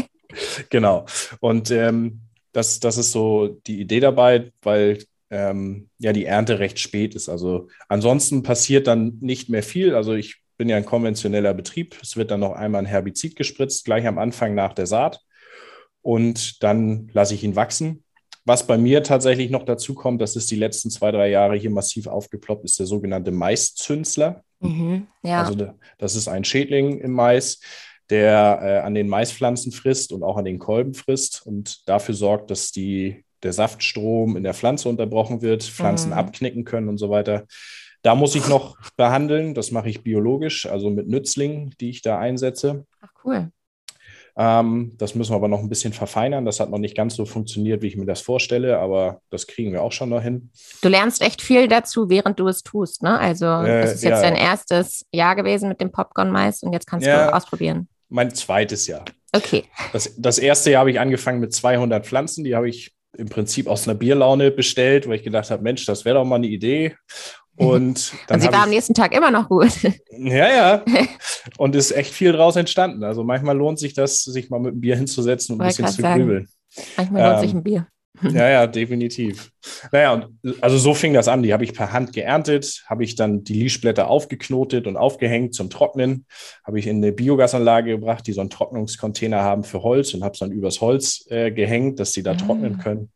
genau. 0.69 1.07
Und 1.41 1.71
ähm, 1.71 2.21
das, 2.53 2.81
das 2.81 2.99
ist 2.99 3.13
so 3.13 3.61
die 3.67 3.81
Idee 3.81 4.01
dabei, 4.01 4.53
weil 4.63 4.99
ähm, 5.31 5.89
ja 5.99 6.13
die 6.13 6.27
Ernte 6.27 6.59
recht 6.59 6.79
spät 6.79 7.15
ist. 7.15 7.29
Also 7.29 7.69
ansonsten 7.89 8.43
passiert 8.43 8.87
dann 8.87 9.19
nicht 9.21 9.49
mehr 9.49 9.63
viel. 9.63 9.95
Also 9.95 10.15
ich 10.15 10.43
bin 10.59 10.69
ja 10.69 10.77
ein 10.77 10.85
konventioneller 10.85 11.55
Betrieb. 11.55 11.97
Es 12.03 12.17
wird 12.17 12.31
dann 12.31 12.41
noch 12.41 12.53
einmal 12.53 12.83
ein 12.83 12.87
Herbizid 12.87 13.37
gespritzt, 13.37 13.85
gleich 13.85 14.07
am 14.07 14.19
Anfang 14.19 14.55
nach 14.55 14.75
der 14.75 14.87
Saat. 14.87 15.21
Und 16.03 16.63
dann 16.63 17.09
lasse 17.13 17.35
ich 17.35 17.45
ihn 17.45 17.57
wachsen. 17.57 18.05
Was 18.45 18.67
bei 18.67 18.79
mir 18.79 19.03
tatsächlich 19.03 19.51
noch 19.51 19.65
dazu 19.65 19.95
kommt, 19.95 20.21
das 20.21 20.35
ist 20.35 20.51
die 20.51 20.57
letzten 20.57 20.91
zwei, 20.91 21.13
drei 21.13 21.29
Jahre 21.31 21.57
hier 21.57 21.71
massiv 21.71 22.07
aufgeploppt, 22.07 22.65
ist 22.65 22.79
der 22.79 22.87
sogenannte 22.87 23.31
Maiszünsler. 23.31 24.43
Mhm, 24.61 25.07
ja. 25.23 25.43
Also 25.43 25.73
das 25.99 26.17
ist 26.17 26.27
ein 26.27 26.45
Schädling 26.45 26.99
im 27.01 27.13
Mais, 27.13 27.61
der 28.09 28.61
äh, 28.63 28.79
an 28.79 28.95
den 28.95 29.09
Maispflanzen 29.09 29.73
frisst 29.73 30.13
und 30.13 30.23
auch 30.23 30.37
an 30.37 30.45
den 30.45 30.59
Kolben 30.59 30.95
frisst 30.95 31.47
und 31.47 31.89
dafür 31.89 32.15
sorgt, 32.15 32.51
dass 32.51 32.73
die 32.73 33.25
der 33.43 33.53
Saftstrom 33.53 34.37
in 34.37 34.43
der 34.43 34.55
Pflanze 34.55 34.89
unterbrochen 34.89 35.43
wird, 35.43 35.63
Pflanzen 35.63 36.11
mhm. 36.11 36.19
abknicken 36.19 36.65
können 36.65 36.89
und 36.89 36.99
so 36.99 37.11
weiter. 37.11 37.47
Da 38.03 38.15
muss 38.15 38.35
ich 38.35 38.49
noch 38.49 38.77
behandeln. 38.97 39.55
Das 39.55 39.71
mache 39.71 39.91
ich 39.91 40.03
biologisch, 40.03 40.67
also 40.67 40.91
mit 40.91 41.09
Nützlingen, 41.09 41.75
die 41.81 41.91
ich 41.91 42.03
da 42.03 42.19
einsetze. 42.19 42.87
Ach, 43.01 43.11
cool. 43.25 43.51
Ähm, 44.37 44.93
das 44.97 45.15
müssen 45.15 45.33
wir 45.33 45.37
aber 45.37 45.49
noch 45.49 45.59
ein 45.59 45.69
bisschen 45.69 45.93
verfeinern. 45.93 46.45
Das 46.45 46.61
hat 46.61 46.71
noch 46.71 46.79
nicht 46.79 46.97
ganz 46.97 47.15
so 47.15 47.27
funktioniert, 47.27 47.83
wie 47.83 47.89
ich 47.89 47.97
mir 47.97 48.07
das 48.07 48.23
vorstelle, 48.23 48.79
aber 48.79 49.21
das 49.29 49.47
kriegen 49.47 49.73
wir 49.73 49.83
auch 49.83 49.93
schon 49.93 50.09
noch 50.09 50.23
hin. 50.23 50.51
Du 50.81 50.89
lernst 50.89 51.21
echt 51.21 51.43
viel 51.43 51.69
dazu, 51.69 52.09
während 52.09 52.41
du 52.41 52.49
es 52.49 52.63
tust, 52.63 53.03
ne? 53.03 53.19
Also, 53.19 53.45
äh, 53.45 53.83
das 53.83 53.95
ist 53.97 54.05
jetzt 54.05 54.23
ja. 54.23 54.31
dein 54.31 54.37
erstes 54.37 55.05
Jahr 55.13 55.37
gewesen 55.37 55.69
mit 55.69 55.81
dem 55.81 55.93
Popcorn-Mais 55.93 56.63
und 56.63 56.73
jetzt 56.73 56.87
kannst 56.87 57.07
ja, 57.07 57.27
du 57.27 57.35
ausprobieren. 57.35 57.89
Mein 58.09 58.35
zweites 58.35 58.87
Jahr. 58.87 59.05
Okay. 59.33 59.65
Das, 59.93 60.15
das 60.17 60.39
erste 60.39 60.71
Jahr 60.71 60.81
habe 60.81 60.91
ich 60.91 61.01
angefangen 61.01 61.41
mit 61.41 61.53
200 61.53 62.07
Pflanzen, 62.07 62.45
die 62.45 62.57
habe 62.57 62.69
ich 62.69 62.95
im 63.17 63.29
Prinzip 63.29 63.67
aus 63.67 63.89
einer 63.89 63.99
Bierlaune 63.99 64.51
bestellt, 64.51 65.09
weil 65.09 65.17
ich 65.17 65.23
gedacht 65.23 65.51
habe, 65.51 65.63
Mensch, 65.63 65.85
das 65.85 66.05
wäre 66.05 66.17
doch 66.17 66.25
mal 66.25 66.37
eine 66.37 66.47
Idee. 66.47 66.97
Und 67.57 68.13
dann 68.27 68.37
Und 68.37 68.41
sie 68.43 68.53
war 68.53 68.63
am 68.65 68.71
nächsten 68.71 68.95
Tag 68.95 69.15
immer 69.15 69.31
noch 69.31 69.49
gut. 69.49 69.73
Ja, 70.23 70.49
ja. 70.49 70.85
Und 71.57 71.75
ist 71.75 71.93
echt 71.93 72.13
viel 72.13 72.33
draus 72.33 72.55
entstanden. 72.57 73.05
Also 73.05 73.25
manchmal 73.25 73.57
lohnt 73.57 73.79
sich 73.79 73.95
das, 73.95 74.23
sich 74.23 74.51
mal 74.51 74.61
mit 74.61 74.73
einem 74.73 74.81
Bier 74.81 74.97
hinzusetzen 74.97 75.55
und 75.55 75.63
ein 75.63 75.69
bisschen 75.69 75.87
zu 75.87 76.03
grübeln. 76.03 76.47
Manchmal 76.99 77.23
lohnt 77.23 77.37
ähm, 77.37 77.41
sich 77.41 77.55
ein 77.55 77.63
Bier. 77.63 77.87
Ja, 78.23 78.49
ja, 78.49 78.67
definitiv. 78.67 79.51
Naja, 79.93 80.29
also 80.61 80.79
so 80.79 80.95
fing 80.95 81.15
das 81.15 81.29
an. 81.29 81.43
Die 81.43 81.53
habe 81.53 81.65
ich 81.65 81.73
per 81.73 81.93
Hand 81.93 82.13
geerntet, 82.13 82.85
habe 82.87 83.05
ich 83.05 83.15
dann 83.15 83.45
die 83.45 83.55
Lischblätter 83.55 84.09
aufgeknotet 84.09 84.87
und 84.87 84.97
aufgehängt 84.97 85.55
zum 85.55 85.71
Trocknen, 85.71 86.27
habe 86.65 86.79
ich 86.79 86.87
in 86.87 86.97
eine 86.97 87.13
Biogasanlage 87.13 87.93
gebracht, 87.93 88.27
die 88.27 88.33
so 88.33 88.41
einen 88.41 88.51
Trocknungscontainer 88.51 89.43
haben 89.43 89.65
für 89.65 89.83
Holz 89.83 90.13
und 90.13 90.23
habe 90.23 90.35
es 90.35 90.41
dann 90.41 90.53
übers 90.53 90.81
Holz 90.81 91.27
äh, 91.31 91.51
gehängt, 91.51 92.01
dass 92.01 92.13
sie 92.13 92.23
da 92.23 92.35
mhm. 92.35 92.39
trocknen 92.39 92.79
können. 92.79 93.11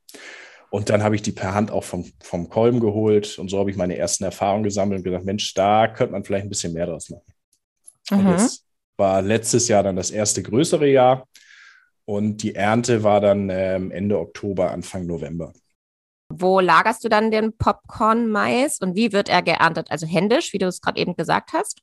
Und 0.71 0.91
dann 0.91 1.03
habe 1.03 1.15
ich 1.15 1.23
die 1.23 1.33
per 1.33 1.55
Hand 1.55 1.71
auch 1.71 1.85
vom, 1.85 2.11
vom 2.21 2.49
Kolben 2.49 2.81
geholt 2.81 3.39
und 3.39 3.49
so 3.49 3.59
habe 3.59 3.71
ich 3.71 3.77
meine 3.77 3.97
ersten 3.97 4.25
Erfahrungen 4.25 4.65
gesammelt 4.65 4.99
und 4.99 5.05
gesagt, 5.05 5.25
Mensch, 5.25 5.55
da 5.55 5.87
könnte 5.89 6.13
man 6.13 6.25
vielleicht 6.25 6.47
ein 6.47 6.49
bisschen 6.49 6.73
mehr 6.73 6.87
draus 6.87 7.11
machen. 7.11 7.33
Mhm. 8.11 8.19
Und 8.19 8.31
jetzt 8.31 8.65
war 8.97 9.23
letztes 9.23 9.69
Jahr 9.69 9.83
dann 9.83 9.97
das 9.97 10.11
erste 10.11 10.43
größere 10.43 10.89
Jahr 10.89 11.27
und 12.05 12.43
die 12.43 12.55
Ernte 12.55 13.03
war 13.03 13.21
dann 13.21 13.49
ähm, 13.51 13.91
Ende 13.91 14.19
Oktober, 14.19 14.71
Anfang 14.71 15.07
November. 15.07 15.53
Wo 16.29 16.61
lagerst 16.61 17.05
du 17.05 17.09
dann 17.09 17.31
den 17.31 17.57
Popcorn-Mais 17.57 18.79
und 18.81 18.97
wie 18.97 19.13
wird 19.13 19.29
er 19.29 19.43
geerntet? 19.43 19.91
Also 19.91 20.07
händisch, 20.07 20.53
wie 20.53 20.59
du 20.59 20.67
es 20.67 20.81
gerade 20.81 21.01
eben 21.01 21.17
gesagt 21.17 21.53
hast? 21.53 21.81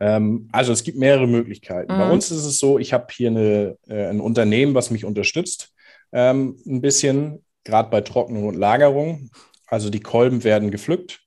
Ähm, 0.00 0.48
also 0.52 0.72
es 0.72 0.84
gibt 0.84 0.98
mehrere 0.98 1.26
Möglichkeiten. 1.26 1.92
Mhm. 1.92 1.98
Bei 1.98 2.10
uns 2.10 2.30
ist 2.30 2.44
es 2.44 2.58
so, 2.58 2.78
ich 2.78 2.92
habe 2.92 3.06
hier 3.10 3.30
eine, 3.30 3.78
äh, 3.88 4.06
ein 4.06 4.20
Unternehmen, 4.20 4.74
was 4.74 4.90
mich 4.90 5.04
unterstützt, 5.04 5.72
ähm, 6.12 6.56
ein 6.66 6.80
bisschen, 6.80 7.44
gerade 7.64 7.88
bei 7.88 8.00
Trocknung 8.00 8.46
und 8.46 8.56
Lagerung. 8.56 9.30
Also 9.66 9.88
die 9.88 10.00
Kolben 10.00 10.44
werden 10.44 10.70
gepflückt 10.70 11.21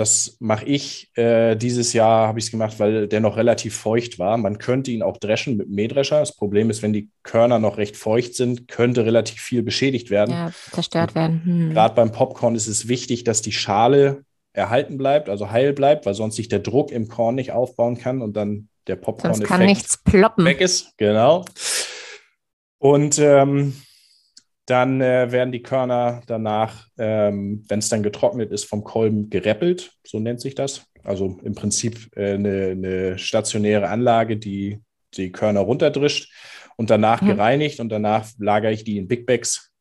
das 0.00 0.38
mache 0.40 0.64
ich 0.64 1.10
äh, 1.14 1.56
dieses 1.56 1.92
Jahr, 1.92 2.26
habe 2.26 2.38
ich 2.38 2.46
es 2.46 2.50
gemacht, 2.50 2.80
weil 2.80 3.06
der 3.06 3.20
noch 3.20 3.36
relativ 3.36 3.76
feucht 3.76 4.18
war. 4.18 4.38
Man 4.38 4.58
könnte 4.58 4.90
ihn 4.90 5.02
auch 5.02 5.18
dreschen 5.18 5.58
mit 5.58 5.68
Mähdrescher. 5.68 6.20
Das 6.20 6.34
Problem 6.34 6.70
ist, 6.70 6.82
wenn 6.82 6.94
die 6.94 7.10
Körner 7.22 7.58
noch 7.58 7.76
recht 7.76 7.98
feucht 7.98 8.34
sind, 8.34 8.66
könnte 8.66 9.04
relativ 9.04 9.40
viel 9.40 9.62
beschädigt 9.62 10.08
werden. 10.08 10.30
Ja, 10.30 10.52
zerstört 10.72 11.14
werden. 11.14 11.42
Hm. 11.44 11.70
Gerade 11.74 11.94
beim 11.94 12.12
Popcorn 12.12 12.54
ist 12.54 12.66
es 12.66 12.88
wichtig, 12.88 13.24
dass 13.24 13.42
die 13.42 13.52
Schale 13.52 14.24
erhalten 14.54 14.96
bleibt, 14.96 15.28
also 15.28 15.50
heil 15.50 15.74
bleibt, 15.74 16.06
weil 16.06 16.14
sonst 16.14 16.36
sich 16.36 16.48
der 16.48 16.60
Druck 16.60 16.90
im 16.90 17.08
Korn 17.08 17.34
nicht 17.34 17.52
aufbauen 17.52 17.98
kann 17.98 18.22
und 18.22 18.36
dann 18.36 18.68
der 18.86 18.96
Popcorn-Effekt 18.96 19.48
weg 20.38 20.60
ist. 20.62 20.96
Genau. 20.96 21.44
Und 22.78 23.18
ähm, 23.18 23.74
dann 24.70 25.00
äh, 25.00 25.32
werden 25.32 25.52
die 25.52 25.62
Körner 25.62 26.22
danach, 26.26 26.86
ähm, 26.96 27.64
wenn 27.68 27.80
es 27.80 27.88
dann 27.88 28.02
getrocknet 28.02 28.52
ist, 28.52 28.64
vom 28.64 28.84
Kolben 28.84 29.28
geräppelt, 29.28 29.92
so 30.04 30.20
nennt 30.20 30.40
sich 30.40 30.54
das. 30.54 30.86
Also 31.02 31.38
im 31.42 31.54
Prinzip 31.54 32.16
äh, 32.16 32.34
eine, 32.34 32.68
eine, 32.68 33.18
stationäre 33.18 33.88
Anlage, 33.88 34.36
die 34.36 34.80
die 35.14 35.32
Körner 35.32 35.60
runterdrischt 35.60 36.32
und 36.76 36.90
danach 36.90 37.20
mhm. 37.20 37.28
gereinigt 37.28 37.80
und 37.80 37.88
danach 37.88 38.28
lagere 38.38 38.72
ich 38.72 38.84
die 38.84 38.98
in 38.98 39.08
Big 39.08 39.26
Bags 39.26 39.72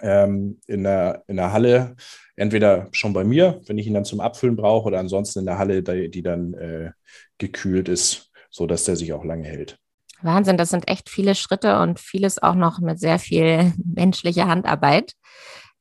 ähm, 0.00 0.60
in, 0.66 0.84
der, 0.84 1.22
in 1.28 1.36
der 1.36 1.52
Halle, 1.52 1.94
entweder 2.36 2.88
schon 2.92 3.12
bei 3.12 3.24
mir, 3.24 3.60
wenn 3.66 3.78
ich 3.78 3.86
ihn 3.86 3.94
dann 3.94 4.04
zum 4.04 4.20
Abfüllen 4.20 4.56
brauche, 4.56 4.86
oder 4.86 4.98
ansonsten 4.98 5.40
in 5.40 5.46
der 5.46 5.58
Halle, 5.58 5.82
die, 5.82 6.10
die 6.10 6.22
dann 6.22 6.54
äh, 6.54 6.90
gekühlt 7.38 7.88
ist, 7.88 8.30
sodass 8.50 8.84
der 8.84 8.96
sich 8.96 9.12
auch 9.12 9.24
lange 9.24 9.46
hält. 9.46 9.78
Wahnsinn, 10.22 10.56
das 10.56 10.70
sind 10.70 10.88
echt 10.88 11.08
viele 11.08 11.34
Schritte 11.34 11.78
und 11.80 12.00
vieles 12.00 12.42
auch 12.42 12.54
noch 12.54 12.80
mit 12.80 12.98
sehr 12.98 13.18
viel 13.18 13.72
menschlicher 13.84 14.48
Handarbeit. 14.48 15.12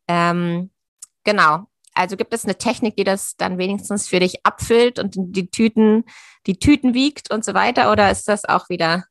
Ähm, 0.07 0.71
genau. 1.23 1.65
Also 1.93 2.15
gibt 2.15 2.33
es 2.33 2.45
eine 2.45 2.57
Technik, 2.57 2.95
die 2.95 3.03
das 3.03 3.35
dann 3.37 3.57
wenigstens 3.57 4.07
für 4.07 4.19
dich 4.19 4.45
abfüllt 4.45 4.99
und 4.99 5.15
die 5.17 5.49
Tüten, 5.49 6.03
die 6.45 6.59
Tüten 6.59 6.93
wiegt 6.93 7.31
und 7.31 7.43
so 7.43 7.55
weiter? 7.55 7.91
Oder 7.91 8.11
ist 8.11 8.27
das 8.27 8.45
auch 8.45 8.69
wieder 8.69 9.05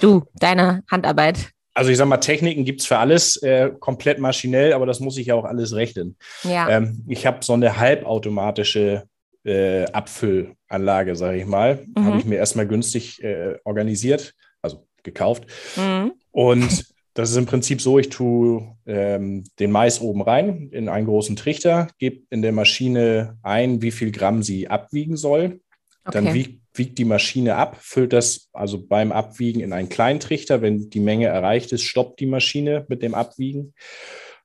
du, 0.00 0.24
deine 0.34 0.82
Handarbeit? 0.90 1.50
Also 1.74 1.92
ich 1.92 1.96
sage 1.96 2.10
mal, 2.10 2.16
Techniken 2.16 2.64
gibt 2.64 2.80
es 2.80 2.86
für 2.88 2.98
alles 2.98 3.36
äh, 3.36 3.70
komplett 3.78 4.18
maschinell, 4.18 4.72
aber 4.72 4.84
das 4.84 4.98
muss 4.98 5.16
ich 5.16 5.28
ja 5.28 5.36
auch 5.36 5.44
alles 5.44 5.76
rechnen. 5.76 6.16
Ja. 6.42 6.68
Ähm, 6.68 7.04
ich 7.06 7.24
habe 7.24 7.44
so 7.44 7.52
eine 7.52 7.78
halbautomatische 7.78 9.04
äh, 9.48 9.86
Abfüllanlage, 9.86 11.16
sage 11.16 11.38
ich 11.38 11.46
mal. 11.46 11.86
Mhm. 11.96 12.04
Habe 12.04 12.18
ich 12.18 12.24
mir 12.26 12.36
erstmal 12.36 12.68
günstig 12.68 13.22
äh, 13.22 13.56
organisiert, 13.64 14.34
also 14.62 14.86
gekauft. 15.02 15.46
Mhm. 15.76 16.12
Und 16.30 16.84
das 17.14 17.30
ist 17.30 17.36
im 17.36 17.46
Prinzip 17.46 17.80
so, 17.80 17.98
ich 17.98 18.10
tue 18.10 18.76
ähm, 18.86 19.42
den 19.58 19.72
Mais 19.72 20.00
oben 20.00 20.22
rein 20.22 20.68
in 20.70 20.88
einen 20.88 21.06
großen 21.06 21.34
Trichter, 21.34 21.88
gebe 21.98 22.22
in 22.30 22.42
der 22.42 22.52
Maschine 22.52 23.38
ein, 23.42 23.82
wie 23.82 23.90
viel 23.90 24.12
Gramm 24.12 24.42
sie 24.42 24.68
abwiegen 24.68 25.16
soll. 25.16 25.60
Okay. 26.04 26.12
Dann 26.12 26.34
wiegt, 26.34 26.60
wiegt 26.74 26.98
die 26.98 27.04
Maschine 27.04 27.56
ab, 27.56 27.78
füllt 27.80 28.12
das 28.12 28.48
also 28.52 28.86
beim 28.86 29.10
Abwiegen 29.10 29.60
in 29.60 29.72
einen 29.72 29.88
kleinen 29.88 30.20
Trichter. 30.20 30.62
Wenn 30.62 30.90
die 30.90 31.00
Menge 31.00 31.26
erreicht 31.26 31.72
ist, 31.72 31.82
stoppt 31.82 32.20
die 32.20 32.26
Maschine 32.26 32.86
mit 32.88 33.02
dem 33.02 33.14
Abwiegen. 33.14 33.74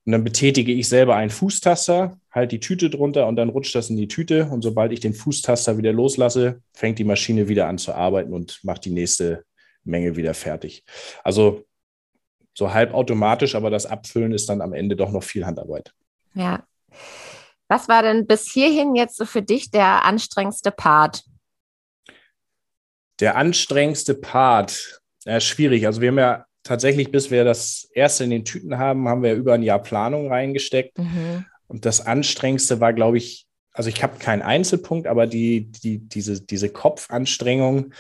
Und 0.06 0.12
dann 0.12 0.24
betätige 0.24 0.74
ich 0.74 0.89
selber 0.89 1.16
einen 1.16 1.30
Fußtaster, 1.30 2.18
halt 2.30 2.52
die 2.52 2.60
Tüte 2.60 2.89
drunter 2.89 3.28
und 3.28 3.38
dann 3.38 3.50
rutscht 3.50 3.74
das 3.76 3.89
in 3.89 3.96
die 3.96 4.10
Tüte. 4.10 4.48
Und 4.48 4.62
sobald 4.62 4.92
ich 4.92 5.00
den 5.00 5.13
Fußtaster 5.13 5.78
wieder 5.78 5.94
loslasse, 5.94 6.62
fängt 6.74 7.00
die 7.00 7.06
Maschine 7.06 7.48
wieder 7.48 7.68
an 7.68 7.78
zu 7.78 7.94
arbeiten 7.94 8.34
und 8.34 8.60
macht 8.63 8.84
die 8.86 8.92
nächste 8.92 9.46
Menge 9.86 10.16
wieder 10.16 10.34
fertig. 10.34 10.84
Also 11.24 11.66
so 12.54 12.74
halbautomatisch, 12.74 13.56
aber 13.56 13.70
das 13.70 13.86
Abfüllen 13.86 14.34
ist 14.34 14.50
dann 14.50 14.62
am 14.62 14.74
Ende 14.74 14.96
doch 14.96 15.12
noch 15.12 15.24
viel 15.24 15.46
Handarbeit. 15.46 15.94
Ja. 16.34 16.63
Was 17.68 17.88
war 17.88 18.04
denn 18.04 18.28
bis 18.28 18.52
hierhin 18.52 18.96
jetzt 18.96 19.16
so 19.16 19.26
für 19.26 19.42
dich 19.42 19.72
der 19.72 20.06
anstrengendste 20.06 20.72
Part? 20.72 21.24
Der 23.20 23.38
anstrengendste 23.38 24.16
Part, 24.16 25.02
ja, 25.26 25.39
schwierig. 25.39 25.86
Also 25.86 26.02
wir 26.02 26.10
haben 26.10 26.20
ja 26.20 26.46
tatsächlich, 26.63 27.12
bis 27.12 27.32
wir 27.32 27.43
das 27.43 27.89
erste 27.93 28.23
in 28.23 28.30
den 28.30 28.45
Tüten 28.45 28.78
haben, 28.78 29.08
haben 29.08 29.23
wir 29.23 29.34
über 29.34 29.54
ein 29.54 29.63
Jahr 29.63 29.80
Planung 29.80 30.30
reingesteckt. 30.30 30.97
Mhm. 30.97 31.45
Und 31.67 31.86
das 31.86 32.06
Anstrengendste 32.06 32.80
war, 32.80 32.93
glaube 32.93 33.17
ich, 33.17 33.47
also 33.73 33.89
ich 33.89 34.04
habe 34.04 34.19
keinen 34.19 34.41
Einzelpunkt, 34.41 35.08
aber 35.08 35.28
die, 35.28 35.71
die, 35.71 35.97
diese, 35.97 36.41
diese 36.41 36.69
Kopfanstrengung, 36.69 37.93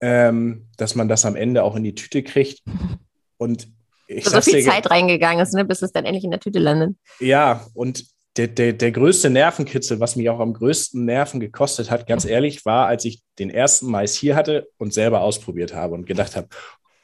ähm, 0.00 0.68
dass 0.76 0.94
man 0.94 1.08
das 1.08 1.24
am 1.24 1.36
Ende 1.36 1.62
auch 1.62 1.76
in 1.76 1.84
die 1.84 1.94
Tüte 1.94 2.22
kriegt. 2.22 2.62
Und 3.36 3.68
ich 4.06 4.24
so 4.24 4.40
viel 4.40 4.62
Zeit 4.64 4.90
reingegangen 4.90 5.42
ist, 5.42 5.54
ne, 5.54 5.64
bis 5.64 5.82
es 5.82 5.92
dann 5.92 6.04
endlich 6.04 6.24
in 6.24 6.30
der 6.30 6.40
Tüte 6.40 6.58
landet. 6.58 6.96
Ja, 7.20 7.64
und 7.74 8.04
der, 8.36 8.48
der, 8.48 8.72
der 8.72 8.90
größte 8.90 9.30
Nervenkitzel, 9.30 10.00
was 10.00 10.16
mich 10.16 10.28
auch 10.28 10.40
am 10.40 10.52
größten 10.52 11.04
Nerven 11.04 11.40
gekostet 11.40 11.90
hat, 11.90 12.06
ganz 12.06 12.24
ehrlich, 12.24 12.64
war, 12.64 12.86
als 12.86 13.04
ich 13.04 13.22
den 13.38 13.50
ersten 13.50 13.88
Mais 13.88 14.14
hier 14.14 14.34
hatte 14.34 14.68
und 14.78 14.92
selber 14.92 15.20
ausprobiert 15.20 15.74
habe 15.74 15.94
und 15.94 16.06
gedacht 16.06 16.36
habe, 16.36 16.48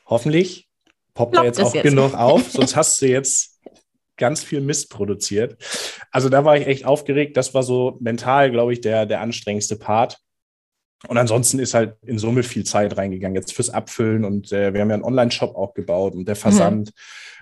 hoffentlich 0.05 0.66
poppt 1.17 1.37
da 1.37 1.43
jetzt 1.43 1.61
auch 1.61 1.75
jetzt. 1.75 1.83
genug 1.83 2.15
auf, 2.15 2.51
sonst 2.53 2.77
hast 2.77 3.03
du 3.03 3.09
jetzt 3.09 3.59
ganz 4.17 4.45
viel 4.45 4.61
Mist 4.61 4.91
produziert. 4.91 5.57
Also 6.13 6.29
da 6.29 6.45
war 6.45 6.57
ich 6.57 6.67
echt 6.67 6.87
aufgeregt. 6.87 7.37
Das 7.37 7.53
war 7.53 7.63
so 7.63 7.99
mental, 8.01 8.51
glaube 8.51 8.73
ich, 8.73 8.81
der, 8.81 9.05
der 9.05 9.21
anstrengendste 9.21 9.77
Part. 9.77 10.19
Und 11.09 11.19
ansonsten 11.19 11.59
ist 11.59 11.75
halt 11.75 11.97
in 12.03 12.19
Summe 12.19 12.43
viel 12.43 12.65
Zeit 12.65 12.97
reingegangen, 12.97 13.35
jetzt 13.35 13.53
fürs 13.53 13.71
Abfüllen. 13.71 14.25
Und 14.25 14.53
äh, 14.53 14.73
wir 14.73 14.81
haben 14.81 14.89
ja 14.89 14.95
einen 14.95 15.05
Online-Shop 15.05 15.55
auch 15.55 15.75
gebaut 15.75 16.15
und 16.15 16.27
der 16.27 16.37
Versand, 16.37 16.93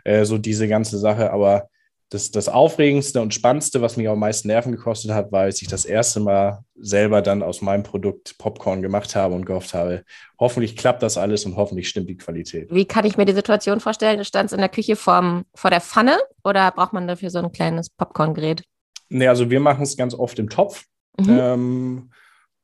mhm. 0.04 0.10
äh, 0.10 0.24
so 0.24 0.38
diese 0.38 0.66
ganze 0.66 0.98
Sache. 0.98 1.30
Aber 1.30 1.68
das, 2.10 2.30
das 2.30 2.48
Aufregendste 2.48 3.20
und 3.20 3.34
Spannendste, 3.34 3.80
was 3.80 3.96
mich 3.96 4.08
am 4.08 4.18
meisten 4.18 4.48
Nerven 4.48 4.72
gekostet 4.72 5.10
hat, 5.12 5.32
war, 5.32 5.42
als 5.42 5.62
ich 5.62 5.68
das 5.68 5.84
erste 5.84 6.20
Mal 6.20 6.60
selber 6.76 7.22
dann 7.22 7.42
aus 7.42 7.62
meinem 7.62 7.82
Produkt 7.82 8.36
Popcorn 8.38 8.82
gemacht 8.82 9.16
habe 9.16 9.34
und 9.34 9.46
gehofft 9.46 9.74
habe, 9.74 10.04
hoffentlich 10.38 10.76
klappt 10.76 11.02
das 11.02 11.16
alles 11.16 11.44
und 11.44 11.56
hoffentlich 11.56 11.88
stimmt 11.88 12.08
die 12.08 12.16
Qualität. 12.16 12.68
Wie 12.70 12.84
kann 12.84 13.04
ich 13.04 13.16
mir 13.16 13.24
die 13.24 13.32
Situation 13.32 13.80
vorstellen? 13.80 14.18
Du 14.18 14.24
standst 14.24 14.54
in 14.54 14.60
der 14.60 14.68
Küche 14.68 14.96
vorm, 14.96 15.44
vor 15.54 15.70
der 15.70 15.80
Pfanne 15.80 16.18
oder 16.44 16.70
braucht 16.70 16.92
man 16.92 17.08
dafür 17.08 17.30
so 17.30 17.38
ein 17.38 17.52
kleines 17.52 17.90
Popcorngerät? 17.90 18.62
Nee, 19.08 19.28
also 19.28 19.50
wir 19.50 19.60
machen 19.60 19.82
es 19.82 19.96
ganz 19.96 20.14
oft 20.14 20.38
im 20.38 20.48
Topf. 20.48 20.84
Mhm. 21.18 21.38
Ähm, 21.40 22.10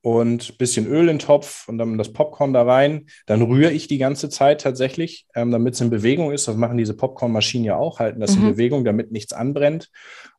und 0.01 0.49
ein 0.49 0.57
bisschen 0.57 0.87
Öl 0.87 1.01
in 1.01 1.07
den 1.07 1.19
Topf 1.19 1.67
und 1.67 1.77
dann 1.77 1.97
das 1.97 2.11
Popcorn 2.11 2.53
da 2.53 2.63
rein. 2.63 3.05
Dann 3.27 3.41
rühre 3.41 3.71
ich 3.71 3.87
die 3.87 3.99
ganze 3.99 4.29
Zeit 4.29 4.61
tatsächlich, 4.61 5.27
ähm, 5.35 5.51
damit 5.51 5.75
es 5.75 5.81
in 5.81 5.91
Bewegung 5.91 6.31
ist. 6.31 6.47
Das 6.47 6.55
machen 6.55 6.77
diese 6.77 6.95
Popcornmaschinen 6.95 7.65
ja 7.65 7.77
auch, 7.77 7.99
halten 7.99 8.19
das 8.19 8.35
mhm. 8.35 8.43
in 8.43 8.51
Bewegung, 8.53 8.85
damit 8.85 9.11
nichts 9.11 9.31
anbrennt. 9.31 9.89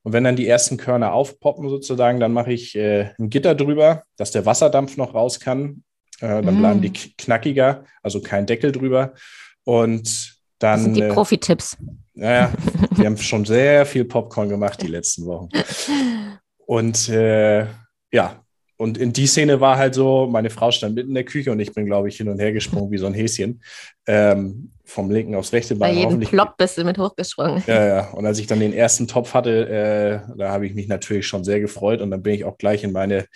Und 0.03 0.13
wenn 0.13 0.25
dann 0.25 0.35
die 0.35 0.49
ersten 0.49 0.79
Körner 0.79 1.13
aufpoppen 1.13 1.69
sozusagen, 1.69 2.19
dann 2.19 2.33
mache 2.33 2.53
ich 2.53 2.75
äh, 2.75 3.11
ein 3.19 3.31
Gitter 3.31 3.55
drüber, 3.55 4.03
dass 4.17 4.33
der 4.33 4.47
Wasserdampf 4.47 4.97
noch 4.97 5.15
raus 5.15 5.39
kann. 5.39 5.85
Äh, 6.21 6.43
dann 6.43 6.57
mhm. 6.57 6.59
bleiben 6.59 6.83
die 6.83 6.93
knackiger, 6.93 7.85
also 8.03 8.21
kein 8.21 8.47
Deckel 8.47 8.73
drüber. 8.73 9.15
Und 9.63 10.39
dann. 10.59 10.79
Das 10.79 10.83
sind 10.83 10.97
die 10.97 11.03
äh, 11.03 11.13
Profi-Tipps. 11.13 11.77
Naja, 12.15 12.53
wir 12.97 13.07
haben 13.07 13.17
schon 13.17 13.45
sehr 13.45 13.87
viel 13.87 14.05
Popcorn 14.05 14.49
gemacht 14.49 14.83
die 14.83 14.89
letzten 14.89 15.25
Wochen. 15.27 15.49
Und 16.67 17.09
äh, 17.09 17.67
ja, 18.11 18.42
und 18.77 18.99
in 18.99 19.13
die 19.13 19.27
Szene 19.27 19.61
war 19.61 19.77
halt 19.77 19.95
so, 19.95 20.27
meine 20.27 20.51
Frau 20.51 20.71
stand 20.71 20.95
mitten 20.95 21.11
in 21.11 21.15
der 21.15 21.25
Küche 21.25 21.53
und 21.53 21.61
ich 21.61 21.73
bin, 21.73 21.87
glaube 21.87 22.09
ich, 22.09 22.17
hin 22.17 22.29
und 22.29 22.41
her 22.41 22.53
gesprungen 22.53 22.91
wie 22.91 22.99
so 22.99 23.07
ein 23.07 23.15
Häschen. 23.15 23.63
Ähm, 24.07 24.73
vom 24.85 25.11
linken 25.11 25.35
aufs 25.35 25.53
rechte 25.53 25.75
Bein. 25.77 25.95
Bei 25.95 26.01
jedem 26.01 26.21
Plop 26.21 26.57
bist 26.57 26.77
du 26.77 26.85
mit 26.85 26.99
hochgesprungen. 26.99 27.63
Ja, 27.67 27.87
ja. 27.87 28.11
Und 28.11 28.27
als 28.27 28.39
ich 28.39 28.47
dann 28.47 28.61
den 28.61 28.73
ersten 28.73 29.09
Topf 29.09 29.33
hatte, 29.35 29.69
äh, 29.69 30.37
da 30.37 30.51
habe 30.51 30.67
ich 30.67 30.75
mich 30.75 30.89
natürlich 30.89 31.27
schon 31.27 31.45
sehr 31.45 31.61
gefreut 31.61 32.01
und 32.01 32.11
dann 32.11 32.23
bin 32.23 32.35
ich 32.35 32.45
auch 32.45 32.59
gleich 32.59 32.85
in 32.85 32.93
meine, 32.93 33.27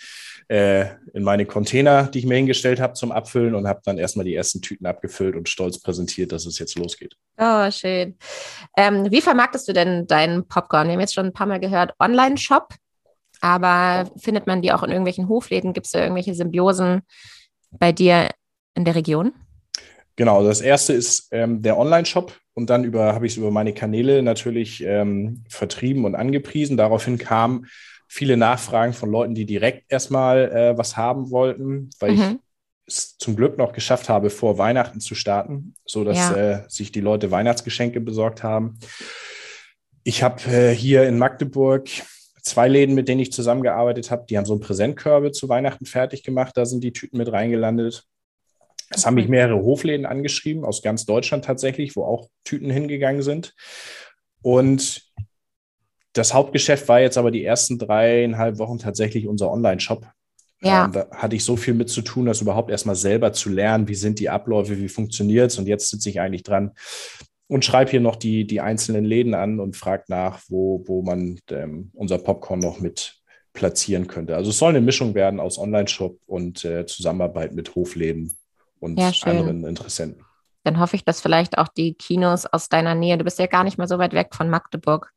äh, 0.49 0.85
in 1.13 1.23
meine 1.23 1.45
Container, 1.45 2.03
die 2.03 2.19
ich 2.19 2.25
mir 2.25 2.35
hingestellt 2.35 2.79
habe 2.79 2.93
zum 2.93 3.11
Abfüllen 3.11 3.55
und 3.55 3.67
habe 3.67 3.81
dann 3.83 3.97
erstmal 3.97 4.25
die 4.25 4.35
ersten 4.35 4.61
Tüten 4.61 4.85
abgefüllt 4.85 5.35
und 5.35 5.49
stolz 5.49 5.81
präsentiert, 5.81 6.31
dass 6.31 6.45
es 6.45 6.59
jetzt 6.59 6.77
losgeht. 6.77 7.15
Oh, 7.37 7.71
schön. 7.71 8.17
Ähm, 8.77 9.09
wie 9.09 9.21
vermarktest 9.21 9.67
du 9.67 9.73
denn 9.73 10.05
deinen 10.05 10.47
Popcorn? 10.47 10.87
Wir 10.87 10.93
haben 10.93 10.99
jetzt 10.99 11.15
schon 11.15 11.27
ein 11.27 11.33
paar 11.33 11.47
Mal 11.47 11.59
gehört, 11.59 11.93
Online-Shop. 11.99 12.73
Aber 13.41 14.09
findet 14.17 14.47
man 14.47 14.61
die 14.61 14.71
auch 14.71 14.83
in 14.83 14.89
irgendwelchen 14.89 15.29
Hofläden? 15.29 15.73
Gibt 15.73 15.85
es 15.85 15.91
da 15.91 16.01
irgendwelche 16.01 16.33
Symbiosen 16.33 17.01
bei 17.71 17.91
dir 17.91 18.29
in 18.75 18.85
der 18.85 18.95
Region? 18.95 19.33
Genau, 20.15 20.43
das 20.43 20.61
erste 20.61 20.93
ist 20.93 21.27
ähm, 21.31 21.61
der 21.61 21.77
Online-Shop 21.77 22.33
und 22.55 22.71
dann 22.71 22.91
habe 22.95 23.27
ich 23.27 23.33
es 23.33 23.37
über 23.37 23.51
meine 23.51 23.73
Kanäle 23.73 24.23
natürlich 24.23 24.83
ähm, 24.83 25.43
vertrieben 25.47 26.05
und 26.05 26.15
angepriesen. 26.15 26.75
Daraufhin 26.75 27.19
kamen 27.19 27.67
viele 28.07 28.35
Nachfragen 28.35 28.93
von 28.93 29.11
Leuten, 29.11 29.35
die 29.35 29.45
direkt 29.45 29.91
erstmal 29.91 30.51
äh, 30.51 30.77
was 30.77 30.97
haben 30.97 31.29
wollten, 31.29 31.91
weil 31.99 32.13
mhm. 32.13 32.21
ich 32.21 32.35
es 32.87 33.17
zum 33.17 33.35
Glück 33.35 33.59
noch 33.59 33.73
geschafft 33.73 34.09
habe, 34.09 34.31
vor 34.31 34.57
Weihnachten 34.57 35.01
zu 35.01 35.13
starten, 35.13 35.75
sodass 35.85 36.17
ja. 36.17 36.35
äh, 36.35 36.63
sich 36.67 36.91
die 36.91 37.01
Leute 37.01 37.29
Weihnachtsgeschenke 37.29 38.01
besorgt 38.01 38.41
haben. 38.41 38.79
Ich 40.03 40.23
habe 40.23 40.41
äh, 40.49 40.73
hier 40.73 41.03
in 41.03 41.19
Magdeburg 41.19 41.89
zwei 42.47 42.67
Läden, 42.67 42.95
mit 42.95 43.07
denen 43.07 43.21
ich 43.21 43.31
zusammengearbeitet 43.31 44.11
habe, 44.11 44.25
die 44.29 44.37
haben 44.37 44.45
so 44.45 44.53
ein 44.53 44.59
Präsentkörbe 44.59 45.31
zu 45.31 45.49
Weihnachten 45.49 45.85
fertig 45.85 46.23
gemacht. 46.23 46.55
Da 46.55 46.65
sind 46.65 46.83
die 46.83 46.93
Tüten 46.93 47.17
mit 47.17 47.31
reingelandet. 47.31 48.05
Es 48.89 49.05
haben 49.05 49.15
mich 49.15 49.27
mehrere 49.27 49.61
Hofläden 49.61 50.05
angeschrieben, 50.05 50.63
aus 50.63 50.81
ganz 50.81 51.05
Deutschland 51.05 51.45
tatsächlich, 51.45 51.95
wo 51.95 52.03
auch 52.03 52.29
Tüten 52.43 52.69
hingegangen 52.69 53.21
sind. 53.21 53.53
Und 54.41 55.01
das 56.13 56.33
Hauptgeschäft 56.33 56.87
war 56.87 57.01
jetzt 57.01 57.17
aber 57.17 57.31
die 57.31 57.43
ersten 57.43 57.77
dreieinhalb 57.77 58.57
Wochen 58.57 58.79
tatsächlich 58.79 59.27
unser 59.27 59.51
Online-Shop. 59.51 60.07
Ja. 60.61 60.85
Ähm, 60.85 60.91
da 60.91 61.07
hatte 61.11 61.35
ich 61.35 61.43
so 61.43 61.55
viel 61.55 61.73
mit 61.73 61.89
zu 61.89 62.01
tun, 62.01 62.25
das 62.25 62.41
überhaupt 62.41 62.71
erstmal 62.71 62.95
selber 62.95 63.33
zu 63.33 63.49
lernen, 63.49 63.87
wie 63.87 63.95
sind 63.95 64.19
die 64.19 64.29
Abläufe, 64.29 64.77
wie 64.77 64.89
funktioniert 64.89 65.51
es. 65.51 65.59
Und 65.59 65.67
jetzt 65.67 65.89
sitze 65.89 66.09
ich 66.09 66.19
eigentlich 66.19 66.43
dran, 66.43 66.71
und 67.47 67.63
schreibe 67.65 67.91
hier 67.91 68.01
noch 68.01 68.15
die, 68.15 68.45
die 68.45 68.61
einzelnen 68.61 69.05
Läden 69.05 69.33
an 69.33 69.59
und 69.59 69.75
frage 69.75 70.05
nach, 70.07 70.41
wo, 70.49 70.83
wo 70.85 71.01
man 71.01 71.39
ähm, 71.49 71.91
unser 71.93 72.17
Popcorn 72.17 72.59
noch 72.59 72.79
mit 72.79 73.21
platzieren 73.53 74.07
könnte. 74.07 74.35
Also 74.35 74.51
es 74.51 74.59
soll 74.59 74.69
eine 74.69 74.81
Mischung 74.81 75.15
werden 75.15 75.39
aus 75.39 75.57
Online-Shop 75.57 76.19
und 76.27 76.63
äh, 76.63 76.85
Zusammenarbeit 76.85 77.53
mit 77.53 77.73
Hofläden 77.73 78.37
und 78.79 78.99
ja, 78.99 79.11
anderen 79.23 79.63
Interessenten. 79.63 80.23
Dann 80.63 80.79
hoffe 80.79 80.95
ich, 80.95 81.05
dass 81.05 81.21
vielleicht 81.21 81.57
auch 81.57 81.69
die 81.69 81.93
Kinos 81.93 82.45
aus 82.45 82.69
deiner 82.69 82.93
Nähe, 82.93 83.17
du 83.17 83.23
bist 83.23 83.39
ja 83.39 83.47
gar 83.47 83.63
nicht 83.63 83.77
mal 83.77 83.87
so 83.87 83.97
weit 83.97 84.13
weg 84.13 84.35
von 84.35 84.49
Magdeburg, 84.49 85.11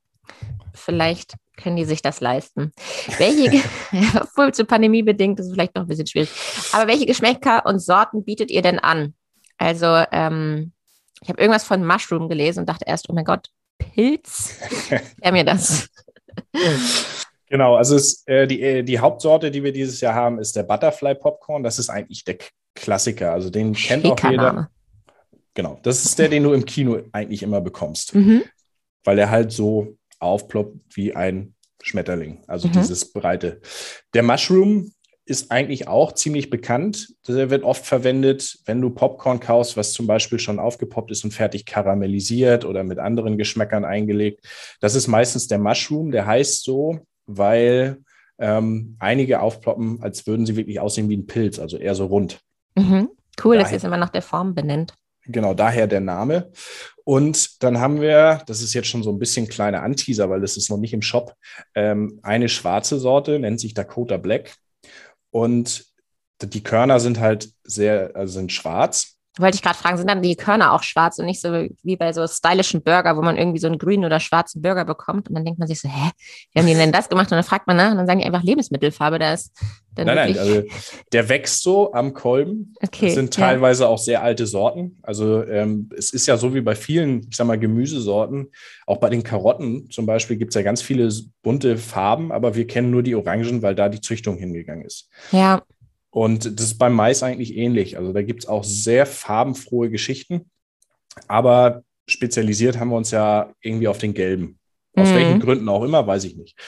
vielleicht 0.72 1.34
können 1.56 1.76
die 1.76 1.84
sich 1.84 2.00
das 2.00 2.20
leisten. 2.20 2.72
Welche, 3.18 3.50
obwohl 4.20 4.54
zu 4.54 4.64
Pandemie 4.64 5.02
bedingt, 5.02 5.38
das 5.38 5.46
ist 5.46 5.52
vielleicht 5.52 5.74
noch 5.74 5.82
ein 5.82 5.88
bisschen 5.88 6.06
schwierig, 6.06 6.30
aber 6.72 6.88
welche 6.88 7.06
Geschmäcker 7.06 7.66
und 7.66 7.80
Sorten 7.80 8.24
bietet 8.24 8.50
ihr 8.50 8.62
denn 8.62 8.78
an? 8.78 9.14
Also 9.58 10.02
ähm, 10.12 10.72
ich 11.22 11.28
habe 11.28 11.40
irgendwas 11.40 11.64
von 11.64 11.84
Mushroom 11.84 12.28
gelesen 12.28 12.60
und 12.60 12.68
dachte 12.68 12.84
erst, 12.86 13.10
oh 13.10 13.12
mein 13.12 13.24
Gott, 13.24 13.48
Pilz? 13.78 14.56
Wer 15.18 15.32
mir 15.32 15.44
das? 15.44 15.88
Genau, 17.46 17.76
also 17.76 17.96
es, 17.96 18.26
äh, 18.26 18.46
die, 18.46 18.62
äh, 18.62 18.82
die 18.82 18.98
Hauptsorte, 19.00 19.50
die 19.50 19.62
wir 19.62 19.72
dieses 19.72 20.00
Jahr 20.00 20.14
haben, 20.14 20.38
ist 20.38 20.54
der 20.54 20.62
Butterfly 20.62 21.14
Popcorn. 21.16 21.62
Das 21.62 21.78
ist 21.78 21.90
eigentlich 21.90 22.24
der 22.24 22.38
Klassiker. 22.74 23.32
Also 23.32 23.50
den 23.50 23.74
kennt 23.74 24.06
auch 24.06 24.30
jeder. 24.30 24.70
Genau, 25.54 25.78
das 25.82 26.04
ist 26.04 26.18
der, 26.18 26.28
den 26.28 26.44
du 26.44 26.52
im 26.52 26.64
Kino 26.64 27.00
eigentlich 27.12 27.42
immer 27.42 27.60
bekommst. 27.60 28.14
Mhm. 28.14 28.44
Weil 29.04 29.18
er 29.18 29.30
halt 29.30 29.50
so 29.50 29.96
aufploppt 30.20 30.76
wie 30.94 31.14
ein 31.14 31.54
Schmetterling. 31.82 32.44
Also 32.46 32.68
mhm. 32.68 32.72
dieses 32.72 33.12
breite. 33.12 33.60
Der 34.14 34.22
Mushroom 34.22 34.92
ist 35.30 35.50
eigentlich 35.52 35.86
auch 35.86 36.12
ziemlich 36.12 36.50
bekannt. 36.50 37.14
Der 37.28 37.50
wird 37.50 37.62
oft 37.62 37.86
verwendet, 37.86 38.58
wenn 38.66 38.80
du 38.80 38.90
Popcorn 38.90 39.38
kaufst, 39.38 39.76
was 39.76 39.92
zum 39.92 40.06
Beispiel 40.06 40.40
schon 40.40 40.58
aufgepoppt 40.58 41.12
ist 41.12 41.24
und 41.24 41.30
fertig 41.30 41.64
karamellisiert 41.64 42.64
oder 42.64 42.82
mit 42.82 42.98
anderen 42.98 43.38
Geschmäckern 43.38 43.84
eingelegt. 43.84 44.44
Das 44.80 44.94
ist 44.94 45.06
meistens 45.06 45.46
der 45.46 45.58
Mushroom. 45.58 46.10
Der 46.10 46.26
heißt 46.26 46.64
so, 46.64 46.98
weil 47.26 47.98
ähm, 48.38 48.96
einige 48.98 49.40
aufploppen, 49.40 50.02
als 50.02 50.26
würden 50.26 50.46
sie 50.46 50.56
wirklich 50.56 50.80
aussehen 50.80 51.08
wie 51.08 51.16
ein 51.16 51.26
Pilz, 51.26 51.58
also 51.58 51.76
eher 51.76 51.94
so 51.94 52.06
rund. 52.06 52.40
Mhm. 52.74 53.08
Cool, 53.42 53.54
daher, 53.54 53.62
dass 53.62 53.72
ihr 53.72 53.76
es 53.76 53.84
immer 53.84 53.96
nach 53.98 54.10
der 54.10 54.22
Form 54.22 54.54
benennt. 54.54 54.94
Genau, 55.26 55.54
daher 55.54 55.86
der 55.86 56.00
Name. 56.00 56.50
Und 57.04 57.62
dann 57.62 57.78
haben 57.78 58.00
wir, 58.00 58.42
das 58.46 58.62
ist 58.62 58.74
jetzt 58.74 58.88
schon 58.88 59.02
so 59.02 59.10
ein 59.10 59.18
bisschen 59.18 59.48
kleiner 59.48 59.82
Anteaser, 59.82 60.28
weil 60.28 60.40
das 60.40 60.56
ist 60.56 60.70
noch 60.70 60.78
nicht 60.78 60.92
im 60.92 61.02
Shop, 61.02 61.34
ähm, 61.74 62.18
eine 62.22 62.48
schwarze 62.48 62.98
Sorte, 62.98 63.38
nennt 63.38 63.60
sich 63.60 63.74
Dakota 63.74 64.16
Black. 64.16 64.56
Und 65.30 65.86
die 66.42 66.62
Körner 66.62 67.00
sind 67.00 67.20
halt 67.20 67.52
sehr, 67.64 68.14
also 68.14 68.34
sind 68.34 68.52
schwarz. 68.52 69.19
Wollte 69.40 69.56
ich 69.56 69.62
gerade 69.62 69.78
fragen, 69.78 69.96
sind 69.96 70.08
dann 70.08 70.22
die 70.22 70.36
Körner 70.36 70.72
auch 70.72 70.82
schwarz 70.82 71.18
und 71.18 71.26
nicht 71.26 71.40
so 71.40 71.66
wie 71.82 71.96
bei 71.96 72.12
so 72.12 72.26
stylischen 72.26 72.82
Burger, 72.82 73.16
wo 73.16 73.22
man 73.22 73.36
irgendwie 73.36 73.58
so 73.58 73.66
einen 73.66 73.78
grünen 73.78 74.04
oder 74.04 74.20
schwarzen 74.20 74.62
Burger 74.62 74.84
bekommt 74.84 75.28
und 75.28 75.34
dann 75.34 75.44
denkt 75.44 75.58
man 75.58 75.68
sich 75.68 75.80
so, 75.80 75.88
hä, 75.88 76.10
wie 76.52 76.60
haben 76.60 76.66
die 76.66 76.74
denn 76.74 76.92
das 76.92 77.08
gemacht? 77.08 77.26
Und 77.26 77.36
dann 77.36 77.44
fragt 77.44 77.66
man 77.66 77.76
nach 77.76 77.90
und 77.90 77.98
dann 77.98 78.06
sagen 78.06 78.20
die 78.20 78.26
einfach 78.26 78.42
Lebensmittelfarbe, 78.42 79.18
da 79.18 79.34
ist 79.34 79.52
dann 79.94 80.06
Nein, 80.06 80.16
nein, 80.16 80.38
also 80.38 80.62
der 81.12 81.28
wächst 81.28 81.62
so 81.62 81.92
am 81.92 82.14
Kolben. 82.14 82.74
Okay, 82.80 83.06
das 83.06 83.14
sind 83.14 83.34
teilweise 83.34 83.84
ja. 83.84 83.88
auch 83.88 83.98
sehr 83.98 84.22
alte 84.22 84.46
Sorten. 84.46 84.98
Also 85.02 85.44
ähm, 85.44 85.90
es 85.96 86.12
ist 86.12 86.26
ja 86.26 86.36
so 86.36 86.54
wie 86.54 86.60
bei 86.60 86.74
vielen, 86.74 87.26
ich 87.28 87.36
sag 87.36 87.46
mal, 87.46 87.58
Gemüsesorten, 87.58 88.50
auch 88.86 88.98
bei 88.98 89.10
den 89.10 89.22
Karotten 89.22 89.90
zum 89.90 90.06
Beispiel 90.06 90.36
gibt 90.36 90.50
es 90.50 90.54
ja 90.54 90.62
ganz 90.62 90.80
viele 90.80 91.10
bunte 91.42 91.76
Farben, 91.76 92.30
aber 92.30 92.54
wir 92.54 92.66
kennen 92.66 92.90
nur 92.90 93.02
die 93.02 93.14
Orangen, 93.14 93.62
weil 93.62 93.74
da 93.74 93.88
die 93.88 94.00
Züchtung 94.00 94.38
hingegangen 94.38 94.84
ist. 94.84 95.08
Ja. 95.32 95.62
Und 96.10 96.58
das 96.58 96.66
ist 96.66 96.78
beim 96.78 96.94
Mais 96.94 97.22
eigentlich 97.22 97.56
ähnlich. 97.56 97.96
Also 97.96 98.12
da 98.12 98.22
gibt 98.22 98.42
es 98.42 98.48
auch 98.48 98.64
sehr 98.64 99.06
farbenfrohe 99.06 99.90
Geschichten. 99.90 100.50
Aber 101.28 101.82
spezialisiert 102.08 102.78
haben 102.78 102.90
wir 102.90 102.96
uns 102.96 103.10
ja 103.10 103.52
irgendwie 103.60 103.88
auf 103.88 103.98
den 103.98 104.14
gelben. 104.14 104.58
Aus 104.96 105.10
mhm. 105.10 105.14
welchen 105.14 105.40
Gründen 105.40 105.68
auch 105.68 105.84
immer, 105.84 106.06
weiß 106.06 106.24
ich 106.24 106.36
nicht. 106.36 106.58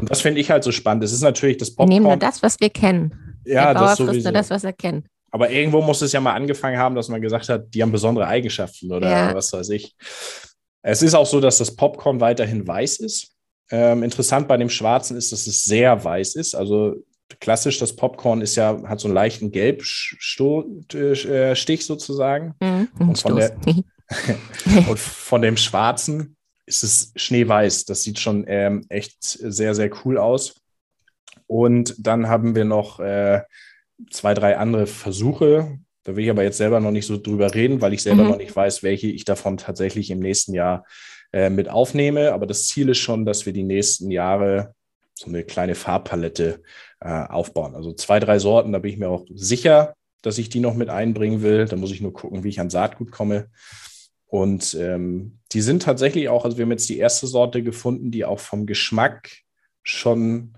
Und 0.00 0.08
das 0.10 0.20
finde 0.20 0.40
ich 0.40 0.50
halt 0.50 0.62
so 0.62 0.70
spannend. 0.70 1.02
Es 1.02 1.12
ist 1.12 1.22
natürlich 1.22 1.56
das 1.56 1.70
Popcorn. 1.70 1.88
Nehmen 1.88 2.06
wir 2.06 2.16
das, 2.16 2.42
was 2.42 2.60
wir 2.60 2.70
kennen. 2.70 3.40
Ja, 3.44 3.74
das 3.74 3.98
sowieso. 3.98 4.28
Nur 4.28 4.32
das, 4.32 4.50
was 4.50 4.62
er 4.62 4.72
kennt. 4.72 5.06
Aber 5.32 5.50
irgendwo 5.50 5.80
muss 5.80 6.02
es 6.02 6.12
ja 6.12 6.20
mal 6.20 6.34
angefangen 6.34 6.78
haben, 6.78 6.94
dass 6.94 7.08
man 7.08 7.20
gesagt 7.20 7.48
hat, 7.48 7.74
die 7.74 7.82
haben 7.82 7.90
besondere 7.90 8.26
Eigenschaften 8.26 8.92
oder 8.92 9.10
ja. 9.10 9.34
was 9.34 9.52
weiß 9.52 9.70
ich. 9.70 9.96
Es 10.82 11.02
ist 11.02 11.14
auch 11.14 11.26
so, 11.26 11.40
dass 11.40 11.58
das 11.58 11.74
Popcorn 11.74 12.20
weiterhin 12.20 12.66
weiß 12.66 13.00
ist. 13.00 13.32
Ähm, 13.70 14.02
interessant 14.02 14.46
bei 14.46 14.58
dem 14.58 14.68
Schwarzen 14.68 15.16
ist, 15.16 15.32
dass 15.32 15.46
es 15.46 15.64
sehr 15.64 16.04
weiß 16.04 16.34
ist. 16.34 16.54
Also 16.54 16.96
klassisch, 17.40 17.78
das 17.78 17.96
Popcorn 17.96 18.40
ist 18.40 18.56
ja, 18.56 18.82
hat 18.84 19.00
so 19.00 19.08
einen 19.08 19.14
leichten 19.14 19.50
Gelbstich 19.50 20.94
äh, 20.94 21.54
sozusagen. 21.78 22.54
Mhm. 22.60 22.88
Und, 22.98 23.18
von 23.18 23.36
der, 23.36 23.56
und 24.88 24.98
von 24.98 25.42
dem 25.42 25.56
Schwarzen 25.56 26.36
ist 26.66 26.82
es 26.82 27.12
schneeweiß. 27.16 27.84
Das 27.84 28.02
sieht 28.02 28.18
schon 28.18 28.44
ähm, 28.46 28.84
echt 28.88 29.22
sehr, 29.22 29.74
sehr 29.74 29.90
cool 30.04 30.18
aus. 30.18 30.54
Und 31.46 31.94
dann 31.98 32.28
haben 32.28 32.54
wir 32.54 32.64
noch 32.64 33.00
äh, 33.00 33.42
zwei, 34.10 34.34
drei 34.34 34.56
andere 34.56 34.86
Versuche. 34.86 35.78
Da 36.04 36.16
will 36.16 36.24
ich 36.24 36.30
aber 36.30 36.42
jetzt 36.42 36.56
selber 36.56 36.80
noch 36.80 36.90
nicht 36.90 37.06
so 37.06 37.16
drüber 37.16 37.54
reden, 37.54 37.80
weil 37.80 37.92
ich 37.92 38.02
selber 38.02 38.24
mhm. 38.24 38.30
noch 38.30 38.38
nicht 38.38 38.54
weiß, 38.54 38.82
welche 38.82 39.08
ich 39.08 39.24
davon 39.24 39.56
tatsächlich 39.56 40.10
im 40.10 40.20
nächsten 40.20 40.54
Jahr 40.54 40.84
äh, 41.32 41.50
mit 41.50 41.68
aufnehme. 41.68 42.32
Aber 42.32 42.46
das 42.46 42.66
Ziel 42.66 42.88
ist 42.88 42.98
schon, 42.98 43.24
dass 43.24 43.46
wir 43.46 43.52
die 43.52 43.64
nächsten 43.64 44.10
Jahre 44.10 44.74
so 45.14 45.26
eine 45.26 45.44
kleine 45.44 45.74
Farbpalette 45.74 46.62
äh, 47.00 47.08
aufbauen. 47.08 47.74
Also 47.74 47.92
zwei, 47.92 48.20
drei 48.20 48.38
Sorten, 48.38 48.72
da 48.72 48.78
bin 48.78 48.92
ich 48.92 48.98
mir 48.98 49.08
auch 49.08 49.26
sicher, 49.34 49.94
dass 50.22 50.38
ich 50.38 50.48
die 50.48 50.60
noch 50.60 50.74
mit 50.74 50.88
einbringen 50.88 51.42
will. 51.42 51.66
Da 51.66 51.76
muss 51.76 51.90
ich 51.90 52.00
nur 52.00 52.12
gucken, 52.12 52.44
wie 52.44 52.48
ich 52.48 52.60
an 52.60 52.70
Saatgut 52.70 53.10
komme. 53.10 53.48
Und 54.26 54.74
ähm, 54.74 55.38
die 55.52 55.60
sind 55.60 55.82
tatsächlich 55.82 56.28
auch, 56.28 56.44
also 56.44 56.56
wir 56.56 56.64
haben 56.64 56.70
jetzt 56.70 56.88
die 56.88 56.98
erste 56.98 57.26
Sorte 57.26 57.62
gefunden, 57.62 58.10
die 58.10 58.24
auch 58.24 58.40
vom 58.40 58.64
Geschmack 58.66 59.30
schon 59.82 60.54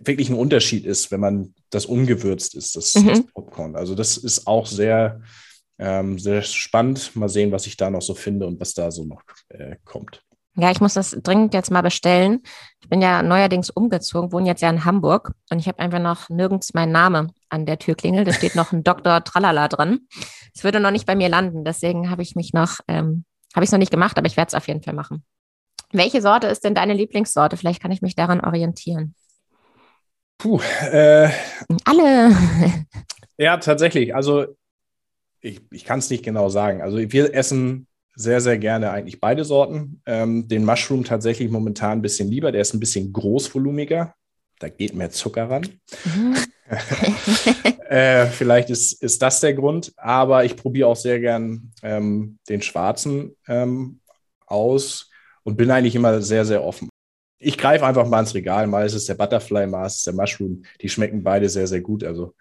wirklich 0.00 0.30
ein 0.30 0.36
Unterschied 0.36 0.86
ist, 0.86 1.10
wenn 1.10 1.20
man 1.20 1.54
das 1.70 1.86
ungewürzt 1.86 2.54
ist, 2.54 2.76
das, 2.76 2.94
mhm. 2.94 3.08
das 3.08 3.26
Popcorn. 3.26 3.76
Also 3.76 3.94
das 3.94 4.16
ist 4.16 4.46
auch 4.46 4.66
sehr, 4.66 5.20
ähm, 5.78 6.18
sehr 6.18 6.42
spannend. 6.42 7.14
Mal 7.16 7.28
sehen, 7.28 7.52
was 7.52 7.66
ich 7.66 7.76
da 7.76 7.90
noch 7.90 8.02
so 8.02 8.14
finde 8.14 8.46
und 8.46 8.60
was 8.60 8.74
da 8.74 8.90
so 8.90 9.04
noch 9.04 9.22
äh, 9.48 9.76
kommt. 9.84 10.22
Ja, 10.56 10.70
ich 10.70 10.80
muss 10.80 10.94
das 10.94 11.16
dringend 11.22 11.52
jetzt 11.52 11.70
mal 11.70 11.82
bestellen. 11.82 12.42
Ich 12.80 12.88
bin 12.88 13.02
ja 13.02 13.22
neuerdings 13.22 13.70
umgezogen, 13.70 14.30
wohne 14.30 14.46
jetzt 14.46 14.62
ja 14.62 14.70
in 14.70 14.84
Hamburg 14.84 15.32
und 15.50 15.58
ich 15.58 15.66
habe 15.66 15.80
einfach 15.80 15.98
noch 15.98 16.28
nirgends 16.28 16.74
meinen 16.74 16.92
Namen 16.92 17.32
an 17.48 17.66
der 17.66 17.78
Türklingel. 17.78 18.24
Da 18.24 18.32
steht 18.32 18.54
noch 18.54 18.72
ein 18.72 18.84
Dr. 18.84 19.24
Tralala 19.24 19.66
dran. 19.68 20.00
Es 20.54 20.62
würde 20.62 20.78
noch 20.78 20.92
nicht 20.92 21.06
bei 21.06 21.16
mir 21.16 21.28
landen, 21.28 21.64
deswegen 21.64 22.08
habe 22.08 22.22
ich 22.22 22.36
mich 22.36 22.52
noch, 22.52 22.78
ähm, 22.86 23.24
habe 23.54 23.64
ich 23.64 23.68
es 23.68 23.72
noch 23.72 23.80
nicht 23.80 23.90
gemacht, 23.90 24.16
aber 24.16 24.26
ich 24.26 24.36
werde 24.36 24.48
es 24.48 24.54
auf 24.54 24.68
jeden 24.68 24.82
Fall 24.82 24.94
machen. 24.94 25.24
Welche 25.90 26.22
Sorte 26.22 26.46
ist 26.46 26.64
denn 26.64 26.74
deine 26.74 26.94
Lieblingssorte? 26.94 27.56
Vielleicht 27.56 27.82
kann 27.82 27.92
ich 27.92 28.02
mich 28.02 28.14
daran 28.14 28.40
orientieren. 28.40 29.14
Puh, 30.38 30.60
äh, 30.90 31.30
Alle. 31.84 32.36
ja, 33.38 33.56
tatsächlich. 33.56 34.14
Also 34.14 34.46
ich, 35.40 35.60
ich 35.70 35.84
kann 35.84 35.98
es 35.98 36.10
nicht 36.10 36.24
genau 36.24 36.48
sagen. 36.48 36.80
Also 36.80 36.98
wir 36.98 37.34
essen 37.34 37.86
sehr, 38.14 38.40
sehr 38.40 38.58
gerne 38.58 38.90
eigentlich 38.90 39.20
beide 39.20 39.44
Sorten. 39.44 40.00
Ähm, 40.06 40.48
den 40.48 40.64
Mushroom 40.64 41.04
tatsächlich 41.04 41.50
momentan 41.50 41.98
ein 41.98 42.02
bisschen 42.02 42.28
lieber. 42.28 42.52
Der 42.52 42.60
ist 42.60 42.74
ein 42.74 42.80
bisschen 42.80 43.12
großvolumiger. 43.12 44.14
Da 44.58 44.68
geht 44.68 44.94
mehr 44.94 45.10
Zucker 45.10 45.50
ran. 45.50 45.68
Mhm. 46.04 46.36
äh, 47.88 48.26
vielleicht 48.26 48.70
ist, 48.70 49.02
ist 49.02 49.20
das 49.20 49.40
der 49.40 49.54
Grund. 49.54 49.92
Aber 49.96 50.44
ich 50.44 50.56
probiere 50.56 50.88
auch 50.88 50.96
sehr 50.96 51.20
gern 51.20 51.72
ähm, 51.82 52.38
den 52.48 52.62
schwarzen 52.62 53.34
ähm, 53.48 54.00
aus 54.46 55.10
und 55.42 55.56
bin 55.56 55.70
eigentlich 55.70 55.94
immer 55.94 56.22
sehr, 56.22 56.44
sehr 56.44 56.62
offen. 56.64 56.88
Ich 57.38 57.58
greife 57.58 57.84
einfach 57.84 58.06
mal 58.06 58.20
ins 58.20 58.34
Regal. 58.34 58.66
Mal 58.66 58.86
ist 58.86 58.94
es 58.94 59.06
der 59.06 59.14
Butterfly, 59.14 59.66
mal 59.66 59.86
ist 59.86 59.96
es 59.96 60.04
der 60.04 60.14
Mushroom. 60.14 60.62
Die 60.80 60.88
schmecken 60.88 61.22
beide 61.22 61.48
sehr, 61.48 61.66
sehr 61.66 61.80
gut. 61.80 62.04
Also 62.04 62.34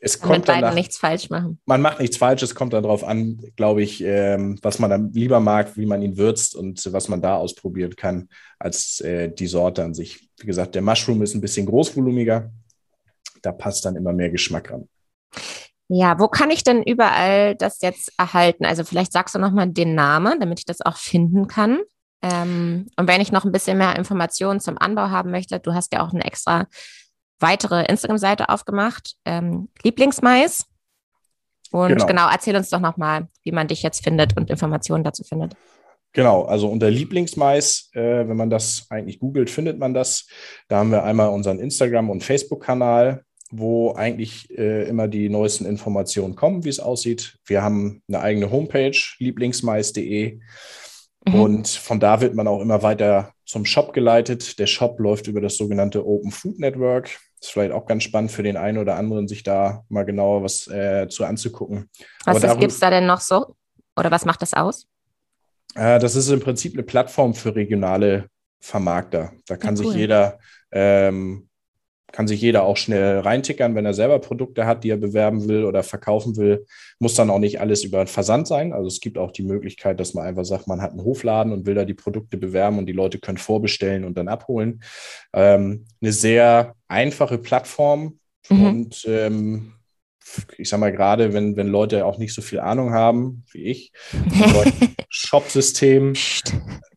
es 0.00 0.18
kommt 0.18 0.38
mit 0.38 0.46
beiden 0.46 0.62
danach, 0.62 0.74
nichts 0.74 0.98
falsch 0.98 1.30
machen. 1.30 1.60
Man 1.66 1.82
macht 1.82 2.00
nichts 2.00 2.16
falsch, 2.16 2.42
es 2.42 2.54
kommt 2.54 2.72
darauf 2.72 3.04
an, 3.04 3.40
glaube 3.56 3.82
ich, 3.82 4.02
ähm, 4.02 4.58
was 4.62 4.78
man 4.78 4.90
dann 4.90 5.12
lieber 5.12 5.40
mag, 5.40 5.76
wie 5.76 5.86
man 5.86 6.02
ihn 6.02 6.16
würzt 6.16 6.54
und 6.54 6.92
was 6.92 7.08
man 7.08 7.20
da 7.20 7.36
ausprobieren 7.36 7.94
kann, 7.96 8.28
als 8.58 9.00
äh, 9.00 9.30
die 9.30 9.46
Sorte 9.46 9.84
an 9.84 9.94
sich. 9.94 10.30
Wie 10.38 10.46
gesagt, 10.46 10.74
der 10.74 10.82
Mushroom 10.82 11.22
ist 11.22 11.34
ein 11.34 11.40
bisschen 11.40 11.66
großvolumiger, 11.66 12.50
da 13.42 13.52
passt 13.52 13.84
dann 13.84 13.96
immer 13.96 14.12
mehr 14.12 14.30
Geschmack 14.30 14.70
ran. 14.70 14.88
Ja, 15.88 16.18
wo 16.18 16.28
kann 16.28 16.50
ich 16.50 16.62
denn 16.62 16.82
überall 16.82 17.56
das 17.56 17.82
jetzt 17.82 18.12
erhalten? 18.16 18.64
Also 18.64 18.84
vielleicht 18.84 19.12
sagst 19.12 19.34
du 19.34 19.38
nochmal 19.38 19.68
den 19.68 19.94
Namen, 19.94 20.38
damit 20.38 20.60
ich 20.60 20.64
das 20.64 20.80
auch 20.80 20.96
finden 20.96 21.48
kann. 21.48 21.80
Ähm, 22.22 22.86
und 22.96 23.08
wenn 23.08 23.20
ich 23.20 23.32
noch 23.32 23.44
ein 23.44 23.52
bisschen 23.52 23.78
mehr 23.78 23.96
Informationen 23.96 24.60
zum 24.60 24.78
Anbau 24.78 25.10
haben 25.10 25.30
möchte, 25.30 25.58
du 25.58 25.74
hast 25.74 25.92
ja 25.92 26.06
auch 26.06 26.12
eine 26.12 26.24
extra 26.24 26.66
weitere 27.40 27.84
Instagram-Seite 27.86 28.48
aufgemacht, 28.48 29.16
ähm, 29.24 29.68
Lieblingsmais. 29.82 30.66
Und 31.72 31.88
genau. 31.88 32.06
genau, 32.06 32.28
erzähl 32.30 32.56
uns 32.56 32.70
doch 32.70 32.80
nochmal, 32.80 33.28
wie 33.42 33.52
man 33.52 33.68
dich 33.68 33.82
jetzt 33.82 34.04
findet 34.04 34.36
und 34.36 34.50
Informationen 34.50 35.04
dazu 35.04 35.24
findet. 35.24 35.54
Genau, 36.12 36.42
also 36.42 36.68
unter 36.68 36.90
Lieblingsmais, 36.90 37.90
äh, 37.92 38.28
wenn 38.28 38.36
man 38.36 38.50
das 38.50 38.86
eigentlich 38.90 39.20
googelt, 39.20 39.48
findet 39.48 39.78
man 39.78 39.94
das. 39.94 40.26
Da 40.68 40.78
haben 40.78 40.90
wir 40.90 41.04
einmal 41.04 41.28
unseren 41.28 41.60
Instagram- 41.60 42.10
und 42.10 42.24
Facebook-Kanal, 42.24 43.22
wo 43.52 43.94
eigentlich 43.94 44.50
äh, 44.58 44.88
immer 44.88 45.06
die 45.06 45.28
neuesten 45.28 45.66
Informationen 45.66 46.34
kommen, 46.34 46.64
wie 46.64 46.68
es 46.68 46.80
aussieht. 46.80 47.38
Wir 47.46 47.62
haben 47.62 48.02
eine 48.08 48.20
eigene 48.20 48.50
Homepage, 48.50 48.98
lieblingsmais.de. 49.18 50.40
Mhm. 51.26 51.34
Und 51.34 51.68
von 51.68 52.00
da 52.00 52.20
wird 52.20 52.34
man 52.34 52.48
auch 52.48 52.60
immer 52.60 52.82
weiter 52.82 53.32
zum 53.44 53.64
Shop 53.64 53.92
geleitet. 53.92 54.58
Der 54.58 54.66
Shop 54.66 54.98
läuft 54.98 55.28
über 55.28 55.40
das 55.40 55.56
sogenannte 55.56 56.04
Open 56.04 56.32
Food 56.32 56.58
Network. 56.58 57.20
Ist 57.40 57.52
vielleicht 57.52 57.72
auch 57.72 57.86
ganz 57.86 58.02
spannend 58.02 58.30
für 58.30 58.42
den 58.42 58.56
einen 58.56 58.78
oder 58.78 58.96
anderen, 58.96 59.26
sich 59.26 59.42
da 59.42 59.84
mal 59.88 60.04
genauer 60.04 60.42
was 60.42 60.66
äh, 60.68 61.08
zu 61.08 61.24
anzugucken. 61.24 61.88
Was 62.24 62.42
gibt 62.58 62.72
es 62.72 62.80
da 62.80 62.90
denn 62.90 63.06
noch 63.06 63.20
so? 63.20 63.56
Oder 63.96 64.10
was 64.10 64.24
macht 64.24 64.42
das 64.42 64.54
aus? 64.54 64.86
Äh, 65.74 65.98
das 65.98 66.16
ist 66.16 66.28
im 66.28 66.40
Prinzip 66.40 66.74
eine 66.74 66.82
Plattform 66.82 67.34
für 67.34 67.54
regionale 67.54 68.28
Vermarkter. 68.60 69.32
Da 69.46 69.56
kann 69.56 69.76
ja, 69.76 69.82
cool. 69.82 69.92
sich 69.92 70.00
jeder 70.00 70.38
ähm, 70.70 71.48
kann 72.12 72.26
sich 72.26 72.40
jeder 72.40 72.64
auch 72.64 72.76
schnell 72.76 73.20
reintickern, 73.20 73.74
wenn 73.74 73.86
er 73.86 73.94
selber 73.94 74.18
Produkte 74.18 74.66
hat, 74.66 74.84
die 74.84 74.90
er 74.90 74.96
bewerben 74.96 75.48
will 75.48 75.64
oder 75.64 75.82
verkaufen 75.82 76.36
will. 76.36 76.66
Muss 76.98 77.14
dann 77.14 77.30
auch 77.30 77.38
nicht 77.38 77.60
alles 77.60 77.84
über 77.84 78.06
Versand 78.06 78.46
sein. 78.46 78.72
Also 78.72 78.88
es 78.88 79.00
gibt 79.00 79.18
auch 79.18 79.30
die 79.30 79.42
Möglichkeit, 79.42 80.00
dass 80.00 80.14
man 80.14 80.26
einfach 80.26 80.44
sagt, 80.44 80.66
man 80.66 80.82
hat 80.82 80.90
einen 80.90 81.04
Hofladen 81.04 81.52
und 81.52 81.66
will 81.66 81.74
da 81.74 81.84
die 81.84 81.94
Produkte 81.94 82.36
bewerben 82.36 82.78
und 82.78 82.86
die 82.86 82.92
Leute 82.92 83.18
können 83.18 83.38
vorbestellen 83.38 84.04
und 84.04 84.16
dann 84.18 84.28
abholen. 84.28 84.82
Ähm, 85.32 85.86
eine 86.00 86.12
sehr 86.12 86.74
einfache 86.88 87.38
Plattform 87.38 88.18
mhm. 88.48 88.64
und 88.64 89.04
ähm, 89.08 89.72
ich 90.58 90.68
sag 90.68 90.78
mal, 90.78 90.92
gerade 90.92 91.32
wenn, 91.32 91.56
wenn 91.56 91.66
Leute 91.66 92.06
auch 92.06 92.18
nicht 92.18 92.34
so 92.34 92.42
viel 92.42 92.60
Ahnung 92.60 92.92
haben 92.92 93.44
wie 93.52 93.64
ich, 93.64 93.92
Shop-System 95.10 96.14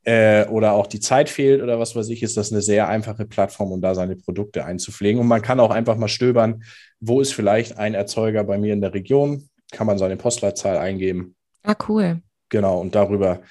äh, 0.04 0.46
oder 0.48 0.74
auch 0.74 0.88
die 0.88 1.00
Zeit 1.00 1.30
fehlt 1.30 1.62
oder 1.62 1.80
was 1.80 1.96
weiß 1.96 2.10
ich, 2.10 2.22
ist 2.22 2.38
das 2.38 2.52
eine 2.52 2.62
sehr 2.62 2.88
einfache 2.88 3.26
Plattform, 3.26 3.72
um 3.72 3.82
da 3.82 3.96
seine 3.96 4.16
Produkte 4.16 4.66
einzupflegen. 4.66 5.20
Und 5.20 5.28
man 5.28 5.42
kann 5.42 5.60
auch 5.60 5.72
einfach 5.72 5.98
mal 5.98 6.08
stöbern, 6.08 6.64
wo 7.00 7.20
ist 7.20 7.34
vielleicht 7.34 7.78
ein 7.78 7.96
Erzeuger 7.96 8.44
bei 8.44 8.58
mir 8.58 8.74
in 8.74 8.82
der 8.82 8.94
Region, 8.94 9.50
kann 9.72 9.88
man 9.88 9.98
seine 9.98 10.16
Postleitzahl 10.16 10.78
eingeben. 10.78 11.36
Ah, 11.64 11.76
cool. 11.90 12.22
Genau, 12.50 12.80
und 12.80 12.94
darüber 12.94 13.42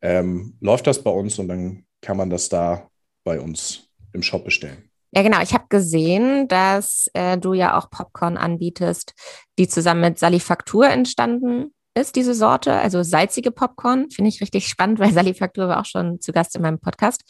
ähm, 0.00 0.56
läuft 0.60 0.86
das 0.86 1.02
bei 1.02 1.10
uns 1.10 1.38
und 1.38 1.48
dann 1.48 1.84
kann 2.00 2.16
man 2.16 2.30
das 2.30 2.48
da 2.48 2.88
bei 3.24 3.40
uns 3.40 3.88
im 4.12 4.22
Shop 4.22 4.44
bestellen. 4.44 4.88
Ja, 5.14 5.22
genau. 5.22 5.42
Ich 5.42 5.52
habe 5.52 5.64
gesehen, 5.68 6.48
dass 6.48 7.10
äh, 7.12 7.36
du 7.36 7.52
ja 7.54 7.76
auch 7.76 7.90
Popcorn 7.90 8.36
anbietest, 8.36 9.14
die 9.58 9.68
zusammen 9.68 10.00
mit 10.00 10.18
Salifaktur 10.18 10.88
entstanden 10.88 11.74
ist, 11.94 12.16
diese 12.16 12.34
Sorte. 12.34 12.72
Also 12.72 13.02
salzige 13.02 13.50
Popcorn. 13.50 14.10
Finde 14.10 14.28
ich 14.28 14.40
richtig 14.40 14.66
spannend, 14.66 14.98
weil 14.98 15.12
Salifaktur 15.12 15.68
war 15.68 15.80
auch 15.80 15.86
schon 15.86 16.20
zu 16.20 16.32
Gast 16.32 16.56
in 16.56 16.62
meinem 16.62 16.78
Podcast. 16.78 17.22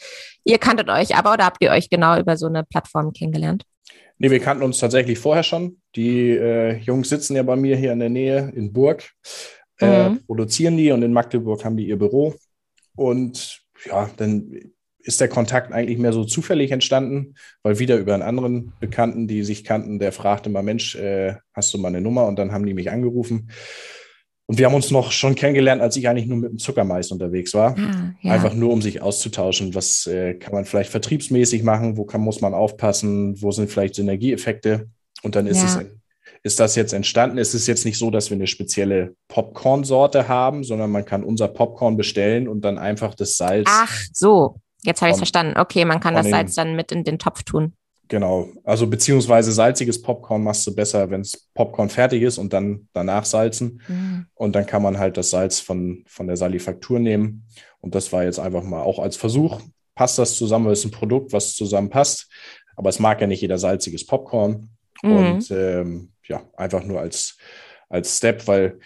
Ihr 0.43 0.57
kanntet 0.57 0.89
euch 0.89 1.15
aber 1.15 1.33
oder 1.33 1.45
habt 1.45 1.63
ihr 1.63 1.71
euch 1.71 1.89
genau 1.89 2.19
über 2.19 2.37
so 2.37 2.47
eine 2.47 2.63
Plattform 2.63 3.11
kennengelernt? 3.13 3.63
Nee, 4.19 4.31
wir 4.31 4.39
kannten 4.39 4.63
uns 4.63 4.77
tatsächlich 4.77 5.19
vorher 5.19 5.43
schon. 5.43 5.81
Die 5.95 6.29
äh, 6.29 6.77
Jungs 6.77 7.09
sitzen 7.09 7.35
ja 7.35 7.43
bei 7.43 7.55
mir 7.55 7.75
hier 7.75 7.91
in 7.91 7.99
der 7.99 8.09
Nähe 8.09 8.51
in 8.55 8.71
Burg, 8.71 9.11
äh, 9.79 10.09
mhm. 10.09 10.23
produzieren 10.25 10.77
die 10.77 10.91
und 10.91 11.03
in 11.03 11.11
Magdeburg 11.11 11.65
haben 11.65 11.77
die 11.77 11.87
ihr 11.87 11.97
Büro. 11.97 12.35
Und 12.95 13.61
ja, 13.85 14.09
dann 14.17 14.73
ist 14.99 15.19
der 15.19 15.27
Kontakt 15.27 15.73
eigentlich 15.73 15.97
mehr 15.97 16.13
so 16.13 16.23
zufällig 16.23 16.71
entstanden, 16.71 17.35
weil 17.61 17.79
wieder 17.79 17.97
über 17.97 18.13
einen 18.13 18.23
anderen 18.23 18.71
Bekannten, 18.79 19.27
die 19.27 19.43
sich 19.43 19.65
kannten, 19.65 19.99
der 19.99 20.13
fragte 20.13 20.49
mal, 20.49 20.63
Mensch, 20.63 20.95
äh, 20.95 21.35
hast 21.53 21.73
du 21.73 21.77
mal 21.77 21.89
eine 21.89 21.99
Nummer? 21.99 22.25
Und 22.27 22.39
dann 22.39 22.53
haben 22.53 22.65
die 22.65 22.73
mich 22.73 22.89
angerufen. 22.89 23.49
Und 24.45 24.57
wir 24.57 24.65
haben 24.65 24.75
uns 24.75 24.91
noch 24.91 25.11
schon 25.11 25.35
kennengelernt, 25.35 25.81
als 25.81 25.95
ich 25.95 26.07
eigentlich 26.07 26.27
nur 26.27 26.37
mit 26.37 26.51
dem 26.51 26.57
Zuckermais 26.57 27.11
unterwegs 27.11 27.53
war. 27.53 27.77
Ah, 27.77 28.13
ja. 28.21 28.31
Einfach 28.33 28.53
nur, 28.53 28.71
um 28.71 28.81
sich 28.81 29.01
auszutauschen. 29.01 29.73
Was 29.73 30.05
äh, 30.05 30.33
kann 30.33 30.53
man 30.53 30.65
vielleicht 30.65 30.91
vertriebsmäßig 30.91 31.63
machen? 31.63 31.97
Wo 31.97 32.03
kann, 32.03 32.21
muss 32.21 32.41
man 32.41 32.53
aufpassen? 32.53 33.41
Wo 33.41 33.51
sind 33.51 33.71
vielleicht 33.71 33.95
Synergieeffekte? 33.95 34.89
Und 35.21 35.35
dann 35.35 35.47
ist 35.47 35.61
ja. 35.61 35.81
es 35.81 35.87
ist 36.43 36.59
das 36.59 36.75
jetzt 36.75 36.93
entstanden. 36.93 37.37
Es 37.37 37.53
ist 37.53 37.67
jetzt 37.67 37.85
nicht 37.85 37.97
so, 37.97 38.11
dass 38.11 38.29
wir 38.29 38.35
eine 38.35 38.47
spezielle 38.47 39.15
Popcorn-Sorte 39.29 40.27
haben, 40.27 40.65
sondern 40.65 40.91
man 40.91 41.05
kann 41.05 41.23
unser 41.23 41.47
Popcorn 41.47 41.95
bestellen 41.95 42.49
und 42.49 42.65
dann 42.65 42.77
einfach 42.77 43.15
das 43.15 43.37
Salz. 43.37 43.69
Ach 43.69 44.03
so, 44.11 44.59
Jetzt 44.83 45.01
habe 45.01 45.09
ich 45.09 45.13
es 45.13 45.19
verstanden. 45.19 45.57
Okay, 45.57 45.85
man 45.85 45.99
kann 45.99 46.13
das 46.13 46.29
Salz 46.29 46.55
dann 46.55 46.75
mit 46.75 46.91
in 46.91 47.03
den 47.03 47.17
Topf 47.17 47.43
tun. 47.43 47.73
Genau. 48.13 48.47
Also 48.63 48.85
beziehungsweise 48.85 49.51
salziges 49.51 49.99
Popcorn 49.99 50.43
machst 50.43 50.67
du 50.67 50.75
besser, 50.75 51.09
wenn 51.09 51.21
es 51.21 51.49
Popcorn 51.55 51.89
fertig 51.89 52.21
ist 52.21 52.37
und 52.37 52.53
dann 52.53 52.87
danach 52.93 53.25
salzen. 53.25 53.81
Mhm. 53.87 54.27
Und 54.35 54.55
dann 54.55 54.67
kann 54.67 54.83
man 54.83 54.99
halt 54.99 55.17
das 55.17 55.31
Salz 55.31 55.59
von, 55.59 56.03
von 56.05 56.27
der 56.27 56.37
Salifaktur 56.37 56.99
nehmen. 56.99 57.47
Und 57.81 57.95
das 57.95 58.13
war 58.13 58.23
jetzt 58.23 58.37
einfach 58.37 58.61
mal 58.61 58.83
auch 58.83 58.99
als 58.99 59.17
Versuch. 59.17 59.61
Passt 59.95 60.19
das 60.19 60.35
zusammen? 60.35 60.71
Ist 60.71 60.85
ein 60.85 60.91
Produkt, 60.91 61.33
was 61.33 61.55
zusammenpasst. 61.55 62.29
Aber 62.75 62.89
es 62.89 62.99
mag 62.99 63.19
ja 63.19 63.25
nicht 63.25 63.41
jeder 63.41 63.57
salziges 63.57 64.05
Popcorn. 64.05 64.69
Mhm. 65.01 65.11
Und 65.11 65.49
ähm, 65.49 66.11
ja, 66.27 66.43
einfach 66.55 66.83
nur 66.83 66.99
als, 66.99 67.39
als 67.89 68.15
Step, 68.15 68.47
weil 68.47 68.79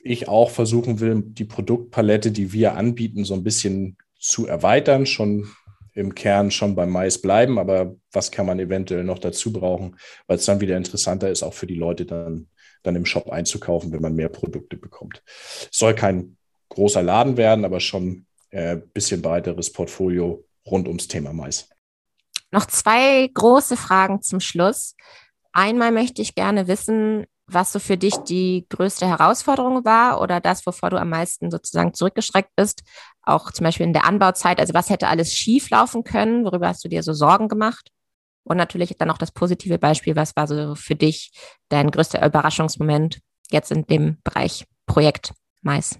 ich 0.00 0.28
auch 0.28 0.50
versuchen 0.50 1.00
will, 1.00 1.22
die 1.24 1.46
Produktpalette, 1.46 2.30
die 2.30 2.52
wir 2.52 2.74
anbieten, 2.74 3.24
so 3.24 3.32
ein 3.32 3.42
bisschen 3.42 3.96
zu 4.18 4.46
erweitern, 4.46 5.06
schon 5.06 5.48
im 5.94 6.14
Kern 6.14 6.50
schon 6.50 6.74
beim 6.74 6.90
Mais 6.90 7.20
bleiben, 7.20 7.58
aber 7.58 7.94
was 8.12 8.30
kann 8.30 8.46
man 8.46 8.58
eventuell 8.58 9.04
noch 9.04 9.18
dazu 9.18 9.52
brauchen, 9.52 9.96
weil 10.26 10.38
es 10.38 10.44
dann 10.44 10.60
wieder 10.60 10.76
interessanter 10.76 11.30
ist, 11.30 11.42
auch 11.42 11.54
für 11.54 11.66
die 11.66 11.74
Leute 11.74 12.06
dann, 12.06 12.48
dann 12.82 12.96
im 12.96 13.04
Shop 13.04 13.30
einzukaufen, 13.30 13.92
wenn 13.92 14.02
man 14.02 14.14
mehr 14.14 14.28
Produkte 14.28 14.76
bekommt. 14.76 15.22
Es 15.26 15.78
soll 15.78 15.94
kein 15.94 16.36
großer 16.70 17.02
Laden 17.02 17.36
werden, 17.36 17.64
aber 17.64 17.80
schon 17.80 18.26
ein 18.50 18.58
äh, 18.58 18.80
bisschen 18.92 19.22
breiteres 19.22 19.72
Portfolio 19.72 20.44
rund 20.66 20.88
ums 20.88 21.08
Thema 21.08 21.32
Mais. 21.32 21.68
Noch 22.50 22.66
zwei 22.66 23.28
große 23.32 23.76
Fragen 23.76 24.22
zum 24.22 24.40
Schluss. 24.40 24.94
Einmal 25.52 25.92
möchte 25.92 26.22
ich 26.22 26.34
gerne 26.34 26.68
wissen, 26.68 27.26
was 27.54 27.72
so 27.72 27.78
für 27.78 27.96
dich 27.96 28.16
die 28.18 28.66
größte 28.68 29.06
Herausforderung 29.06 29.84
war 29.84 30.20
oder 30.20 30.40
das, 30.40 30.66
wovor 30.66 30.90
du 30.90 31.00
am 31.00 31.10
meisten 31.10 31.50
sozusagen 31.50 31.94
zurückgeschreckt 31.94 32.50
bist, 32.56 32.82
auch 33.22 33.50
zum 33.50 33.64
Beispiel 33.64 33.86
in 33.86 33.92
der 33.92 34.04
Anbauzeit. 34.04 34.60
Also 34.60 34.74
was 34.74 34.90
hätte 34.90 35.08
alles 35.08 35.32
schief 35.34 35.70
laufen 35.70 36.04
können? 36.04 36.44
Worüber 36.44 36.68
hast 36.68 36.84
du 36.84 36.88
dir 36.88 37.02
so 37.02 37.12
Sorgen 37.12 37.48
gemacht? 37.48 37.90
Und 38.44 38.56
natürlich 38.56 38.96
dann 38.98 39.10
auch 39.10 39.18
das 39.18 39.30
positive 39.30 39.78
Beispiel. 39.78 40.16
Was 40.16 40.34
war 40.34 40.48
so 40.48 40.74
für 40.74 40.96
dich 40.96 41.30
dein 41.68 41.90
größter 41.90 42.24
Überraschungsmoment 42.26 43.20
jetzt 43.50 43.70
in 43.70 43.86
dem 43.86 44.18
Bereich 44.24 44.66
Projekt 44.86 45.32
Mais? 45.62 45.98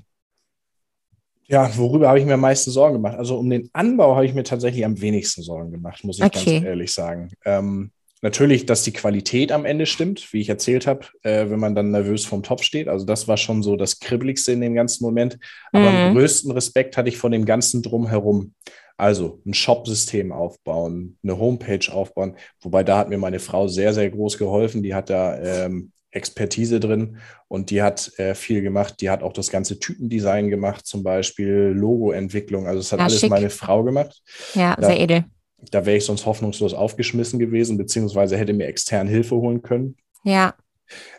Ja, 1.46 1.76
worüber 1.76 2.08
habe 2.08 2.18
ich 2.18 2.24
mir 2.24 2.34
am 2.34 2.40
meisten 2.40 2.70
Sorgen 2.70 2.94
gemacht? 2.94 3.16
Also 3.16 3.38
um 3.38 3.48
den 3.50 3.68
Anbau 3.72 4.14
habe 4.14 4.26
ich 4.26 4.34
mir 4.34 4.42
tatsächlich 4.42 4.84
am 4.84 5.00
wenigsten 5.00 5.42
Sorgen 5.42 5.70
gemacht, 5.70 6.02
muss 6.02 6.18
ich 6.18 6.24
okay. 6.24 6.54
ganz 6.54 6.66
ehrlich 6.66 6.92
sagen. 6.92 7.30
Ähm, 7.44 7.92
Natürlich, 8.24 8.66
dass 8.66 8.84
die 8.84 8.92
Qualität 8.92 9.50
am 9.50 9.64
Ende 9.64 9.84
stimmt, 9.84 10.32
wie 10.32 10.40
ich 10.40 10.48
erzählt 10.48 10.86
habe, 10.86 11.06
äh, 11.22 11.50
wenn 11.50 11.58
man 11.58 11.74
dann 11.74 11.90
nervös 11.90 12.24
vom 12.24 12.44
Topf 12.44 12.62
steht. 12.62 12.86
Also 12.86 13.04
das 13.04 13.26
war 13.26 13.36
schon 13.36 13.64
so 13.64 13.74
das 13.74 13.98
Kribbeligste 13.98 14.52
in 14.52 14.60
dem 14.60 14.74
ganzen 14.74 15.04
Moment. 15.04 15.38
Aber 15.72 15.90
mhm. 15.90 15.96
am 15.96 16.14
größten 16.14 16.52
Respekt 16.52 16.96
hatte 16.96 17.08
ich 17.08 17.18
von 17.18 17.32
dem 17.32 17.44
ganzen 17.44 17.82
Drumherum. 17.82 18.54
Also 18.96 19.40
ein 19.44 19.54
Shop-System 19.54 20.30
aufbauen, 20.30 21.18
eine 21.24 21.36
Homepage 21.36 21.92
aufbauen. 21.92 22.36
Wobei 22.60 22.84
da 22.84 22.98
hat 22.98 23.08
mir 23.08 23.18
meine 23.18 23.40
Frau 23.40 23.66
sehr, 23.66 23.92
sehr 23.92 24.08
groß 24.08 24.38
geholfen. 24.38 24.84
Die 24.84 24.94
hat 24.94 25.10
da 25.10 25.36
ähm, 25.38 25.90
Expertise 26.12 26.78
drin 26.78 27.16
und 27.48 27.70
die 27.70 27.82
hat 27.82 28.12
äh, 28.18 28.36
viel 28.36 28.62
gemacht. 28.62 29.00
Die 29.00 29.10
hat 29.10 29.24
auch 29.24 29.32
das 29.32 29.50
ganze 29.50 29.80
Typendesign 29.80 30.48
gemacht, 30.48 30.86
zum 30.86 31.02
Beispiel 31.02 31.72
Logoentwicklung. 31.74 32.68
Also 32.68 32.78
das 32.78 32.92
hat 32.92 33.00
ja, 33.00 33.06
alles 33.06 33.18
schick. 33.18 33.30
meine 33.30 33.50
Frau 33.50 33.82
gemacht. 33.82 34.22
Ja, 34.54 34.76
da, 34.76 34.86
sehr 34.86 35.00
edel. 35.00 35.24
Da 35.70 35.86
wäre 35.86 35.96
ich 35.96 36.04
sonst 36.04 36.26
hoffnungslos 36.26 36.74
aufgeschmissen 36.74 37.38
gewesen, 37.38 37.78
beziehungsweise 37.78 38.36
hätte 38.36 38.52
mir 38.52 38.66
extern 38.66 39.06
Hilfe 39.06 39.36
holen 39.36 39.62
können. 39.62 39.96
Ja. 40.24 40.54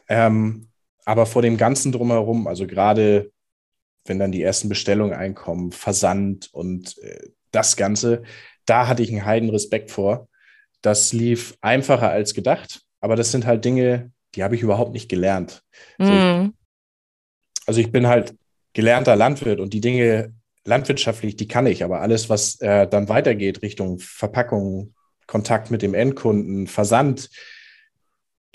Ähm, 0.08 0.68
aber 1.06 1.26
vor 1.26 1.42
dem 1.42 1.58
Ganzen 1.58 1.92
drumherum, 1.92 2.48
also 2.48 2.68
gerade 2.68 3.32
wenn 4.06 4.20
dann 4.20 4.32
die 4.32 4.44
ersten 4.44 4.70
Bestellungen 4.70 5.14
einkommen, 5.14 5.72
Versand 5.72 6.54
und 6.54 6.98
äh, 7.00 7.30
das 7.52 7.78
Ganze, 7.78 8.24
da 8.66 8.88
hatte 8.88 9.04
ich 9.04 9.12
einen 9.12 9.26
heiden 9.26 9.50
Respekt 9.50 9.92
vor. 9.92 10.28
Das 10.82 11.14
lief 11.14 11.58
einfacher 11.62 12.10
als 12.10 12.34
gedacht, 12.34 12.82
aber 13.00 13.16
das 13.16 13.32
sind 13.32 13.46
halt 13.46 13.64
Dinge, 13.64 14.12
die 14.36 14.44
habe 14.44 14.56
ich 14.56 14.62
überhaupt 14.62 14.92
nicht 14.92 15.10
gelernt. 15.10 15.64
Mhm. 15.98 16.06
Also, 16.06 16.14
ich, 16.14 16.52
also, 17.68 17.80
ich, 17.82 17.92
bin 17.92 18.08
halt 18.08 18.36
gelernter 18.74 19.16
Landwirt 19.16 19.60
und 19.60 19.74
die 19.74 19.82
Dinge 19.82 20.34
landwirtschaftlich, 20.66 21.36
die 21.36 21.48
kann 21.48 21.66
ich, 21.66 21.84
aber 21.84 22.02
alles, 22.02 22.30
was 22.30 22.60
äh, 22.62 22.88
dann 22.88 23.10
weitergeht 23.10 23.62
Richtung 23.62 24.00
Verpackung, 24.00 24.94
Kontakt 25.28 25.72
mit 25.72 25.82
dem 25.82 25.94
Endkunden, 25.94 26.68
Versand, 26.68 27.30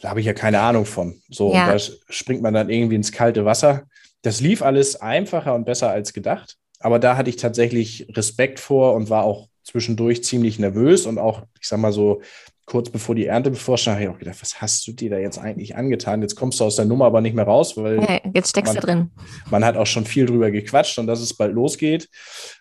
da 0.01 0.11
habe 0.11 0.21
ich 0.21 0.27
ja 0.27 0.33
keine 0.33 0.61
Ahnung 0.61 0.87
von. 0.87 1.21
So, 1.29 1.53
ja. 1.53 1.73
da 1.73 1.79
springt 1.79 2.42
man 2.42 2.55
dann 2.55 2.71
irgendwie 2.71 2.94
ins 2.94 3.12
kalte 3.12 3.44
Wasser. 3.44 3.85
Das 4.23 4.40
lief 4.40 4.62
alles 4.62 4.97
einfacher 4.97 5.55
und 5.55 5.64
besser 5.64 5.90
als 5.90 6.12
gedacht, 6.12 6.57
aber 6.81 6.99
da 6.99 7.16
hatte 7.16 7.31
ich 7.31 7.37
tatsächlich 7.37 8.07
Respekt 8.16 8.61
vor 8.61 8.94
und 8.94 9.11
war 9.11 9.25
auch 9.25 9.49
zwischendurch 9.64 10.25
ziemlich 10.25 10.59
nervös 10.59 11.07
und 11.07 11.18
auch, 11.18 11.42
ich 11.61 11.68
sag 11.68 11.79
mal 11.79 11.92
so, 11.92 12.23
kurz 12.68 12.90
bevor 12.90 13.14
die 13.14 13.26
Ernte 13.26 13.50
bevorstand, 13.50 13.96
habe 13.96 14.04
ich 14.04 14.11
auch 14.11 14.18
gedacht, 14.18 14.37
was 14.40 14.61
hast 14.61 14.87
du 14.87 14.92
dir 14.92 15.09
da 15.09 15.16
jetzt 15.16 15.38
eigentlich 15.38 15.74
angetan? 15.74 16.20
Jetzt 16.20 16.37
kommst 16.37 16.61
du 16.61 16.64
aus 16.64 16.76
der 16.76 16.85
Nummer 16.85 17.07
aber 17.07 17.22
nicht 17.22 17.35
mehr 17.35 17.46
raus, 17.46 17.76
weil 17.76 17.96
ja, 18.02 18.20
jetzt 18.35 18.50
steckst 18.50 18.74
man, 18.74 18.81
du 18.81 18.87
drin. 18.87 19.11
Man 19.50 19.64
hat 19.64 19.76
auch 19.76 19.87
schon 19.87 20.04
viel 20.04 20.26
drüber 20.26 20.50
gequatscht 20.50 20.98
und 20.98 21.07
dass 21.07 21.20
es 21.20 21.35
bald 21.35 21.54
losgeht. 21.54 22.09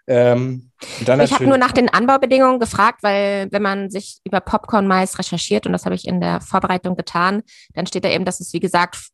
Ähm, 0.08 0.72
ich 1.02 1.08
habe 1.10 1.48
nur 1.48 1.58
nach 1.58 1.74
den 1.74 1.89
Anbaubedingungen 1.89 2.60
gefragt, 2.60 3.04
weil 3.04 3.50
wenn 3.52 3.62
man 3.62 3.89
sich 3.89 4.20
über 4.24 4.39
Popcorn-Mais 4.39 5.20
recherchiert, 5.20 5.65
und 5.65 5.74
das 5.74 5.84
habe 5.84 5.96
ich 5.96 6.08
in 6.08 6.22
der 6.22 6.39
Vorbereitung 6.39 6.96
getan, 6.96 7.43
dann 7.74 7.86
steht 7.86 8.06
da 8.06 8.10
eben, 8.10 8.24
dass 8.24 8.39
es, 8.39 8.54
wie 8.54 8.62
gesagt, 8.62 9.10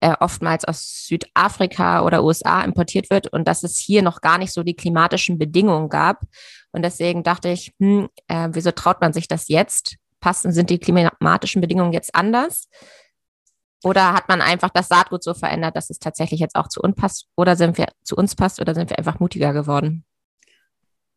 äh, 0.00 0.14
oftmals 0.18 0.64
aus 0.64 1.06
Südafrika 1.06 2.02
oder 2.02 2.24
USA 2.24 2.62
importiert 2.62 3.10
wird 3.10 3.28
und 3.28 3.46
dass 3.46 3.62
es 3.62 3.78
hier 3.78 4.02
noch 4.02 4.20
gar 4.20 4.38
nicht 4.38 4.52
so 4.52 4.64
die 4.64 4.74
klimatischen 4.74 5.38
Bedingungen 5.38 5.88
gab. 5.88 6.22
Und 6.72 6.82
deswegen 6.82 7.22
dachte 7.22 7.48
ich, 7.48 7.72
hm, 7.78 8.08
äh, 8.26 8.48
wieso 8.50 8.72
traut 8.72 9.00
man 9.00 9.12
sich 9.12 9.28
das 9.28 9.48
jetzt? 9.48 9.96
Passen? 10.26 10.50
Sind 10.50 10.70
die 10.70 10.78
klimatischen 10.78 11.60
Bedingungen 11.60 11.92
jetzt 11.92 12.12
anders? 12.12 12.68
Oder 13.84 14.12
hat 14.12 14.28
man 14.28 14.40
einfach 14.40 14.70
das 14.70 14.88
Saatgut 14.88 15.22
so 15.22 15.34
verändert, 15.34 15.76
dass 15.76 15.88
es 15.88 16.00
tatsächlich 16.00 16.40
jetzt 16.40 16.56
auch 16.56 16.66
zu 16.66 16.80
uns 16.80 16.96
passt? 16.96 17.28
Oder 17.36 17.54
sind 17.54 17.78
wir 17.78 17.86
zu 18.02 18.16
uns 18.16 18.34
passt 18.34 18.60
oder 18.60 18.74
sind 18.74 18.90
wir 18.90 18.98
einfach 18.98 19.20
mutiger 19.20 19.52
geworden? 19.52 20.04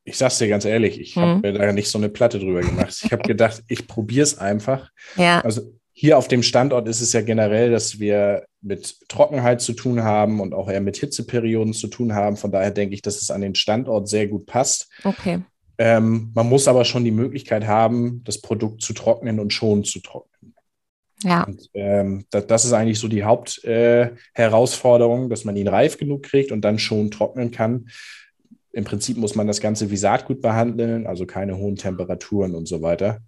Ich 0.03 0.15
sag's 0.15 0.37
dir 0.37 0.47
ganz 0.47 0.63
ehrlich, 0.63 0.99
ich 0.99 1.15
hm. 1.15 1.21
habe 1.23 1.39
mir 1.39 1.53
da 1.53 1.73
nicht 1.73 1.89
so 1.89 1.97
eine 1.97 2.09
Platte 2.09 2.37
drüber 2.37 2.61
gemacht. 2.61 3.01
Ich 3.03 3.11
habe 3.11 3.23
gedacht, 3.23 3.63
ich 3.67 3.87
probiere 3.87 4.23
es 4.23 4.37
einfach. 4.37 4.91
Ja. 5.15 5.41
Also 5.41 5.73
hier 5.91 6.15
auf 6.19 6.27
dem 6.27 6.43
Standort 6.43 6.87
ist 6.87 7.01
es 7.01 7.11
ja 7.11 7.21
generell, 7.21 7.71
dass 7.71 7.99
wir 7.99 8.45
mit 8.61 8.95
Trockenheit 9.09 9.61
zu 9.61 9.73
tun 9.73 10.03
haben 10.03 10.39
und 10.39 10.53
auch 10.53 10.69
eher 10.69 10.81
mit 10.81 10.97
Hitzeperioden 10.97 11.73
zu 11.73 11.87
tun 11.87 12.13
haben. 12.13 12.37
Von 12.37 12.51
daher 12.51 12.71
denke 12.71 12.93
ich, 12.93 13.01
dass 13.01 13.19
es 13.19 13.31
an 13.31 13.41
den 13.41 13.55
Standort 13.55 14.07
sehr 14.07 14.27
gut 14.27 14.45
passt. 14.45 14.87
Okay. 15.03 15.41
Ähm, 15.81 16.31
man 16.35 16.49
muss 16.49 16.67
aber 16.67 16.83
schon 16.83 17.05
die 17.05 17.11
Möglichkeit 17.11 17.65
haben, 17.65 18.21
das 18.25 18.41
Produkt 18.41 18.81
zu 18.81 18.91
trocknen 18.91 19.39
und 19.39 19.53
schon 19.53 19.85
zu 19.85 20.01
trocknen. 20.01 20.53
Ja. 21.23 21.43
Und, 21.43 21.69
ähm, 21.73 22.25
das, 22.31 22.47
das, 22.47 22.65
ist 22.65 22.73
eigentlich 22.73 22.99
so 22.99 23.07
die 23.07 23.23
Hauptherausforderung, 23.23 25.27
äh, 25.27 25.29
dass 25.29 25.45
man 25.45 25.55
ihn 25.55 25.69
reif 25.69 25.97
genug 25.97 26.23
kriegt 26.23 26.51
und 26.51 26.61
dann 26.61 26.79
schon 26.79 27.11
trocknen 27.11 27.51
kann. 27.51 27.87
Im 28.73 28.83
Prinzip 28.83 29.15
muss 29.15 29.35
man 29.35 29.47
das 29.47 29.61
Ganze 29.61 29.89
wie 29.89 29.97
Saatgut 29.97 30.41
behandeln, 30.41 31.07
also 31.07 31.25
keine 31.25 31.57
hohen 31.57 31.77
Temperaturen 31.77 32.55
und 32.55 32.67
so 32.67 32.81
weiter. 32.81 33.21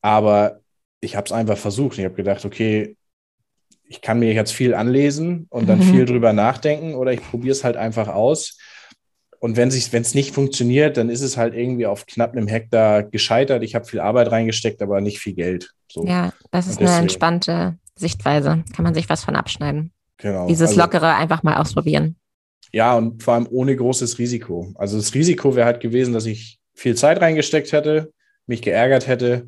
Aber 0.00 0.60
ich 1.00 1.14
habe 1.14 1.26
es 1.26 1.32
einfach 1.32 1.58
versucht. 1.58 1.98
Ich 1.98 2.06
habe 2.06 2.14
gedacht, 2.14 2.46
okay, 2.46 2.96
ich 3.84 4.00
kann 4.00 4.18
mir 4.18 4.32
jetzt 4.32 4.52
viel 4.52 4.74
anlesen 4.74 5.46
und 5.50 5.68
dann 5.68 5.80
mhm. 5.80 5.92
viel 5.92 6.06
drüber 6.06 6.32
nachdenken 6.32 6.94
oder 6.94 7.12
ich 7.12 7.20
probiere 7.20 7.52
es 7.52 7.64
halt 7.64 7.76
einfach 7.76 8.08
aus 8.08 8.56
und 9.40 9.56
wenn 9.56 9.68
es 9.68 10.14
nicht 10.14 10.34
funktioniert, 10.34 10.96
dann 10.96 11.10
ist 11.10 11.22
es 11.22 11.36
halt 11.36 11.54
irgendwie 11.54 11.86
auf 11.86 12.06
knapp 12.06 12.32
einem 12.32 12.48
Hektar 12.48 13.02
gescheitert. 13.02 13.62
Ich 13.62 13.74
habe 13.74 13.84
viel 13.84 14.00
Arbeit 14.00 14.30
reingesteckt, 14.30 14.82
aber 14.82 15.00
nicht 15.00 15.18
viel 15.18 15.34
Geld. 15.34 15.72
So. 15.90 16.04
Ja, 16.04 16.32
das 16.50 16.66
ist 16.66 16.80
eine 16.80 16.90
entspannte 16.90 17.76
Sichtweise. 17.96 18.64
Kann 18.74 18.82
man 18.82 18.94
sich 18.94 19.08
was 19.08 19.24
von 19.24 19.36
abschneiden. 19.36 19.92
Genau. 20.18 20.46
Dieses 20.46 20.70
also, 20.70 20.80
Lockere 20.80 21.14
einfach 21.14 21.42
mal 21.42 21.56
ausprobieren. 21.56 22.16
Ja, 22.72 22.96
und 22.96 23.22
vor 23.22 23.34
allem 23.34 23.46
ohne 23.50 23.76
großes 23.76 24.18
Risiko. 24.18 24.72
Also 24.76 24.96
das 24.96 25.14
Risiko 25.14 25.54
wäre 25.54 25.66
halt 25.66 25.80
gewesen, 25.80 26.12
dass 26.12 26.26
ich 26.26 26.58
viel 26.74 26.94
Zeit 26.94 27.20
reingesteckt 27.20 27.72
hätte, 27.72 28.12
mich 28.46 28.62
geärgert 28.62 29.06
hätte 29.06 29.46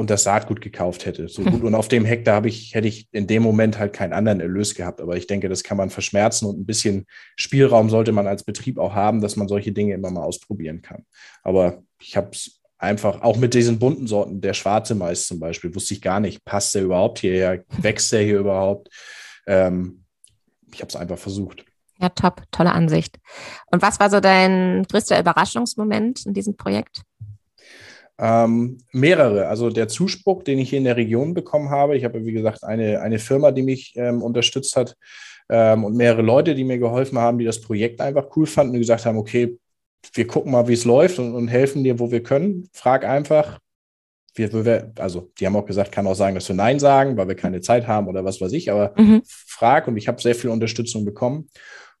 und 0.00 0.08
das 0.08 0.22
Saatgut 0.22 0.62
gekauft 0.62 1.04
hätte. 1.04 1.28
So 1.28 1.42
gut. 1.42 1.62
Und 1.62 1.74
auf 1.74 1.86
dem 1.86 2.06
Hektar 2.06 2.34
habe 2.34 2.48
ich, 2.48 2.74
hätte 2.74 2.88
ich 2.88 3.06
in 3.12 3.26
dem 3.26 3.42
Moment 3.42 3.78
halt 3.78 3.92
keinen 3.92 4.14
anderen 4.14 4.40
Erlös 4.40 4.74
gehabt. 4.74 5.02
Aber 5.02 5.14
ich 5.18 5.26
denke, 5.26 5.50
das 5.50 5.62
kann 5.62 5.76
man 5.76 5.90
verschmerzen 5.90 6.46
und 6.46 6.58
ein 6.58 6.64
bisschen 6.64 7.06
Spielraum 7.36 7.90
sollte 7.90 8.10
man 8.10 8.26
als 8.26 8.42
Betrieb 8.42 8.78
auch 8.78 8.94
haben, 8.94 9.20
dass 9.20 9.36
man 9.36 9.46
solche 9.46 9.72
Dinge 9.72 9.92
immer 9.92 10.10
mal 10.10 10.22
ausprobieren 10.22 10.80
kann. 10.80 11.04
Aber 11.42 11.82
ich 12.00 12.16
habe 12.16 12.30
es 12.32 12.62
einfach, 12.78 13.20
auch 13.20 13.36
mit 13.36 13.52
diesen 13.52 13.78
bunten 13.78 14.06
Sorten, 14.06 14.40
der 14.40 14.54
schwarze 14.54 14.94
Mais 14.94 15.26
zum 15.26 15.38
Beispiel, 15.38 15.74
wusste 15.74 15.92
ich 15.92 16.00
gar 16.00 16.18
nicht, 16.18 16.46
passt 16.46 16.74
der 16.74 16.84
überhaupt 16.84 17.18
hierher, 17.18 17.62
wächst 17.68 18.10
der 18.10 18.22
hier 18.22 18.38
überhaupt? 18.38 18.88
Ähm, 19.46 20.06
ich 20.72 20.80
habe 20.80 20.88
es 20.88 20.96
einfach 20.96 21.18
versucht. 21.18 21.66
Ja, 21.98 22.08
top, 22.08 22.44
tolle 22.52 22.72
Ansicht. 22.72 23.18
Und 23.70 23.82
was 23.82 24.00
war 24.00 24.08
so 24.08 24.20
dein 24.20 24.82
größter 24.84 25.20
Überraschungsmoment 25.20 26.24
in 26.24 26.32
diesem 26.32 26.56
Projekt? 26.56 27.02
Ähm, 28.22 28.78
mehrere. 28.92 29.48
Also 29.48 29.70
der 29.70 29.88
Zuspruch, 29.88 30.42
den 30.42 30.58
ich 30.58 30.68
hier 30.68 30.78
in 30.78 30.84
der 30.84 30.98
Region 30.98 31.32
bekommen 31.32 31.70
habe. 31.70 31.96
Ich 31.96 32.04
habe, 32.04 32.26
wie 32.26 32.32
gesagt, 32.32 32.64
eine, 32.64 33.00
eine 33.00 33.18
Firma, 33.18 33.50
die 33.50 33.62
mich 33.62 33.94
ähm, 33.96 34.22
unterstützt 34.22 34.76
hat 34.76 34.94
ähm, 35.48 35.84
und 35.84 35.96
mehrere 35.96 36.20
Leute, 36.20 36.54
die 36.54 36.64
mir 36.64 36.78
geholfen 36.78 37.18
haben, 37.18 37.38
die 37.38 37.46
das 37.46 37.62
Projekt 37.62 38.00
einfach 38.02 38.26
cool 38.36 38.46
fanden 38.46 38.74
und 38.74 38.80
gesagt 38.80 39.06
haben, 39.06 39.16
okay, 39.16 39.58
wir 40.12 40.26
gucken 40.26 40.52
mal, 40.52 40.68
wie 40.68 40.74
es 40.74 40.84
läuft 40.84 41.18
und, 41.18 41.34
und, 41.34 41.48
helfen 41.48 41.82
dir, 41.82 41.98
wo 41.98 42.10
wir 42.10 42.22
können. 42.22 42.68
Frag 42.72 43.06
einfach. 43.06 43.58
Wir, 44.34 44.52
wir, 44.64 44.92
also 44.98 45.30
die 45.38 45.46
haben 45.46 45.56
auch 45.56 45.66
gesagt, 45.66 45.90
kann 45.90 46.06
auch 46.06 46.14
sagen, 46.14 46.34
dass 46.34 46.48
wir 46.48 46.56
Nein 46.56 46.78
sagen, 46.78 47.16
weil 47.16 47.28
wir 47.28 47.34
keine 47.36 47.62
Zeit 47.62 47.86
haben 47.86 48.06
oder 48.06 48.24
was 48.24 48.40
weiß 48.40 48.52
ich, 48.52 48.70
aber 48.70 48.92
mhm. 48.96 49.22
frag 49.24 49.88
und 49.88 49.96
ich 49.96 50.08
habe 50.08 50.20
sehr 50.20 50.34
viel 50.34 50.50
Unterstützung 50.50 51.04
bekommen. 51.04 51.48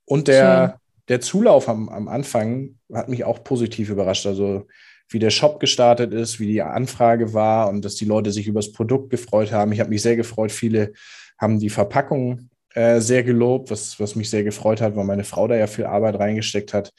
Und 0.04 0.28
der, 0.28 0.80
der 1.08 1.20
Zulauf 1.20 1.68
am, 1.68 1.88
am 1.88 2.08
Anfang 2.08 2.76
hat 2.92 3.08
mich 3.08 3.24
auch 3.24 3.42
positiv 3.42 3.90
überrascht. 3.90 4.26
Also 4.26 4.66
wie 5.10 5.18
der 5.18 5.30
Shop 5.30 5.60
gestartet 5.60 6.14
ist, 6.14 6.38
wie 6.38 6.46
die 6.46 6.62
Anfrage 6.62 7.34
war 7.34 7.68
und 7.68 7.84
dass 7.84 7.96
die 7.96 8.04
Leute 8.04 8.30
sich 8.30 8.46
über 8.46 8.60
das 8.60 8.72
Produkt 8.72 9.10
gefreut 9.10 9.52
haben. 9.52 9.72
Ich 9.72 9.80
habe 9.80 9.90
mich 9.90 10.02
sehr 10.02 10.16
gefreut. 10.16 10.52
Viele 10.52 10.92
haben 11.36 11.58
die 11.58 11.70
Verpackung 11.70 12.48
äh, 12.74 13.00
sehr 13.00 13.24
gelobt, 13.24 13.70
was, 13.70 13.98
was 13.98 14.14
mich 14.14 14.30
sehr 14.30 14.44
gefreut 14.44 14.80
hat, 14.80 14.94
weil 14.94 15.04
meine 15.04 15.24
Frau 15.24 15.48
da 15.48 15.56
ja 15.56 15.66
viel 15.66 15.86
Arbeit 15.86 16.18
reingesteckt 16.18 16.72
hat. 16.72 16.92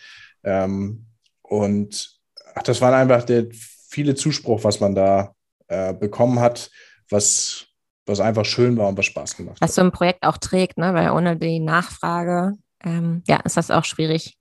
Ähm, 0.43 1.05
und 1.41 2.19
ach, 2.53 2.63
das 2.63 2.81
war 2.81 2.93
einfach 2.93 3.23
der 3.23 3.47
viele 3.89 4.15
Zuspruch, 4.15 4.63
was 4.63 4.81
man 4.81 4.93
da 4.93 5.33
äh, 5.69 5.93
bekommen 5.93 6.39
hat, 6.39 6.69
was, 7.09 7.67
was 8.05 8.19
einfach 8.19 8.45
schön 8.45 8.75
war 8.77 8.89
und 8.89 8.97
was 8.97 9.05
Spaß 9.05 9.37
gemacht 9.37 9.55
was 9.55 9.61
hat. 9.61 9.69
Was 9.69 9.75
so 9.75 9.81
ein 9.81 9.91
Projekt 9.91 10.23
auch 10.23 10.37
trägt, 10.37 10.77
ne? 10.77 10.93
weil 10.93 11.11
ohne 11.11 11.37
die 11.37 11.59
Nachfrage 11.59 12.57
ähm, 12.83 13.23
ja, 13.27 13.37
ist 13.37 13.57
das 13.57 13.71
auch 13.71 13.85
schwierig, 13.85 14.37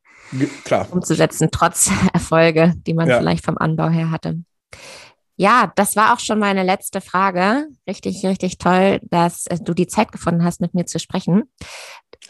Klar. 0.64 0.87
umzusetzen, 0.90 1.49
trotz 1.51 1.90
Erfolge, 2.12 2.75
die 2.87 2.95
man 2.95 3.09
ja. 3.09 3.19
vielleicht 3.19 3.45
vom 3.45 3.59
Anbau 3.59 3.88
her 3.88 4.11
hatte. 4.11 4.40
Ja, 5.37 5.73
das 5.75 5.97
war 5.97 6.12
auch 6.12 6.19
schon 6.19 6.38
meine 6.38 6.62
letzte 6.62 7.01
Frage. 7.01 7.69
Richtig, 7.88 8.23
richtig 8.27 8.59
toll, 8.59 9.01
dass 9.05 9.47
äh, 9.47 9.57
du 9.59 9.73
die 9.73 9.87
Zeit 9.87 10.12
gefunden 10.12 10.45
hast, 10.45 10.61
mit 10.61 10.75
mir 10.75 10.85
zu 10.85 10.99
sprechen. 10.99 11.45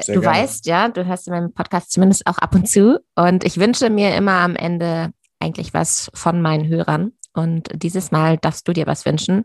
Sehr 0.01 0.15
du 0.15 0.21
gerne. 0.21 0.37
weißt 0.37 0.67
ja, 0.67 0.89
du 0.89 1.05
hörst 1.05 1.27
in 1.27 1.35
meinem 1.35 1.53
Podcast 1.53 1.91
zumindest 1.91 2.27
auch 2.29 2.39
ab 2.39 2.55
und 2.55 2.69
zu. 2.69 3.01
Und 3.17 3.43
ich 3.43 3.59
wünsche 3.59 3.91
mir 3.91 4.15
immer 4.15 4.35
am 4.35 4.55
Ende 4.55 5.11
eigentlich 5.41 5.75
was 5.75 6.11
von 6.15 6.41
meinen 6.41 6.69
Hörern. 6.69 7.11
Und 7.33 7.71
dieses 7.75 8.13
Mal 8.13 8.39
darfst 8.39 8.69
du 8.69 8.73
dir 8.73 8.87
was 8.87 9.05
wünschen. 9.05 9.45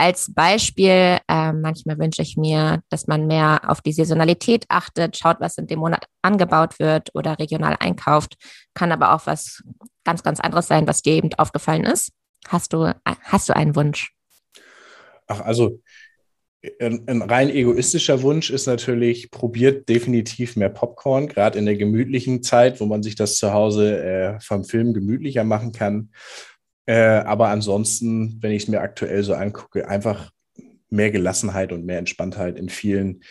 Als 0.00 0.32
Beispiel, 0.32 1.18
äh, 1.28 1.52
manchmal 1.52 1.98
wünsche 1.98 2.22
ich 2.22 2.36
mir, 2.36 2.82
dass 2.88 3.08
man 3.08 3.26
mehr 3.26 3.62
auf 3.66 3.80
die 3.80 3.92
Saisonalität 3.92 4.64
achtet, 4.68 5.16
schaut, 5.16 5.40
was 5.40 5.58
in 5.58 5.66
dem 5.66 5.80
Monat 5.80 6.06
angebaut 6.22 6.78
wird 6.78 7.10
oder 7.14 7.36
regional 7.40 7.76
einkauft. 7.80 8.36
Kann 8.74 8.92
aber 8.92 9.12
auch 9.12 9.26
was 9.26 9.60
ganz, 10.04 10.22
ganz 10.22 10.38
anderes 10.38 10.68
sein, 10.68 10.86
was 10.86 11.02
dir 11.02 11.14
eben 11.14 11.34
aufgefallen 11.34 11.82
ist. 11.82 12.12
Hast 12.46 12.72
du, 12.72 12.94
hast 13.04 13.48
du 13.48 13.56
einen 13.56 13.74
Wunsch? 13.74 14.12
Ach, 15.26 15.40
also 15.40 15.80
ein, 16.78 17.02
ein, 17.08 17.22
rein 17.22 17.50
egoistischer 17.50 18.22
Wunsch 18.22 18.50
ist 18.50 18.66
natürlich, 18.66 19.32
probiert 19.32 19.88
definitiv 19.88 20.54
mehr 20.54 20.68
Popcorn, 20.68 21.26
gerade 21.26 21.58
in 21.58 21.66
der 21.66 21.76
gemütlichen 21.76 22.44
Zeit, 22.44 22.80
wo 22.80 22.86
man 22.86 23.02
sich 23.02 23.16
das 23.16 23.34
zu 23.34 23.52
Hause 23.52 24.00
äh, 24.00 24.40
vom 24.40 24.62
Film 24.62 24.94
gemütlicher 24.94 25.42
machen 25.42 25.72
kann. 25.72 26.10
Äh, 26.88 27.22
aber 27.26 27.48
ansonsten, 27.50 28.38
wenn 28.40 28.52
ich 28.52 28.62
es 28.62 28.68
mir 28.68 28.80
aktuell 28.80 29.22
so 29.22 29.34
angucke, 29.34 29.86
einfach 29.86 30.30
mehr 30.88 31.10
Gelassenheit 31.10 31.70
und 31.70 31.84
mehr 31.84 31.98
Entspanntheit 31.98 32.58
in 32.58 32.70
vielen 32.70 33.22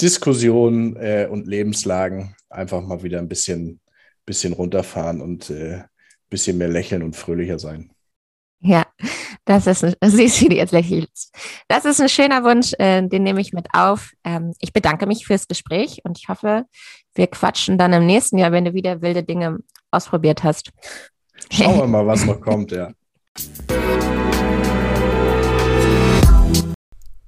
Diskussionen 0.00 0.96
äh, 0.96 1.28
und 1.30 1.46
Lebenslagen. 1.46 2.34
Einfach 2.50 2.82
mal 2.82 3.04
wieder 3.04 3.20
ein 3.20 3.28
bisschen, 3.28 3.80
bisschen 4.26 4.52
runterfahren 4.52 5.20
und 5.20 5.48
ein 5.48 5.56
äh, 5.56 5.84
bisschen 6.28 6.58
mehr 6.58 6.66
lächeln 6.66 7.04
und 7.04 7.14
fröhlicher 7.14 7.60
sein. 7.60 7.92
Ja, 8.58 8.84
das 9.44 9.68
ist, 9.68 9.84
ein, 9.84 9.94
siehst 10.10 10.40
du 10.40 10.52
jetzt 10.52 10.72
lächelst. 10.72 11.32
Das 11.68 11.84
ist 11.84 12.00
ein 12.00 12.08
schöner 12.08 12.42
Wunsch, 12.42 12.72
äh, 12.80 13.06
den 13.06 13.22
nehme 13.22 13.40
ich 13.40 13.52
mit 13.52 13.68
auf. 13.74 14.10
Ähm, 14.24 14.54
ich 14.58 14.72
bedanke 14.72 15.06
mich 15.06 15.24
fürs 15.24 15.46
Gespräch 15.46 16.00
und 16.02 16.18
ich 16.18 16.28
hoffe, 16.28 16.64
wir 17.14 17.28
quatschen 17.28 17.78
dann 17.78 17.92
im 17.92 18.06
nächsten 18.06 18.38
Jahr, 18.38 18.50
wenn 18.50 18.64
du 18.64 18.74
wieder 18.74 19.02
wilde 19.02 19.22
Dinge 19.22 19.58
ausprobiert 19.92 20.42
hast. 20.42 20.72
Schauen 21.52 21.78
wir 21.78 21.86
mal, 21.86 22.04
was 22.08 22.26
noch 22.26 22.40
kommt, 22.40 22.72
ja. 22.72 22.90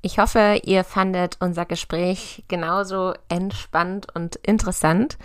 Ich 0.03 0.19
hoffe, 0.21 0.61
ihr 0.65 0.85
fandet 0.85 1.37
unser 1.41 1.65
Gespräch 1.65 2.45
genauso 2.49 3.15
entspannt 3.29 4.07
und 4.15 4.37
interessant 4.37 5.19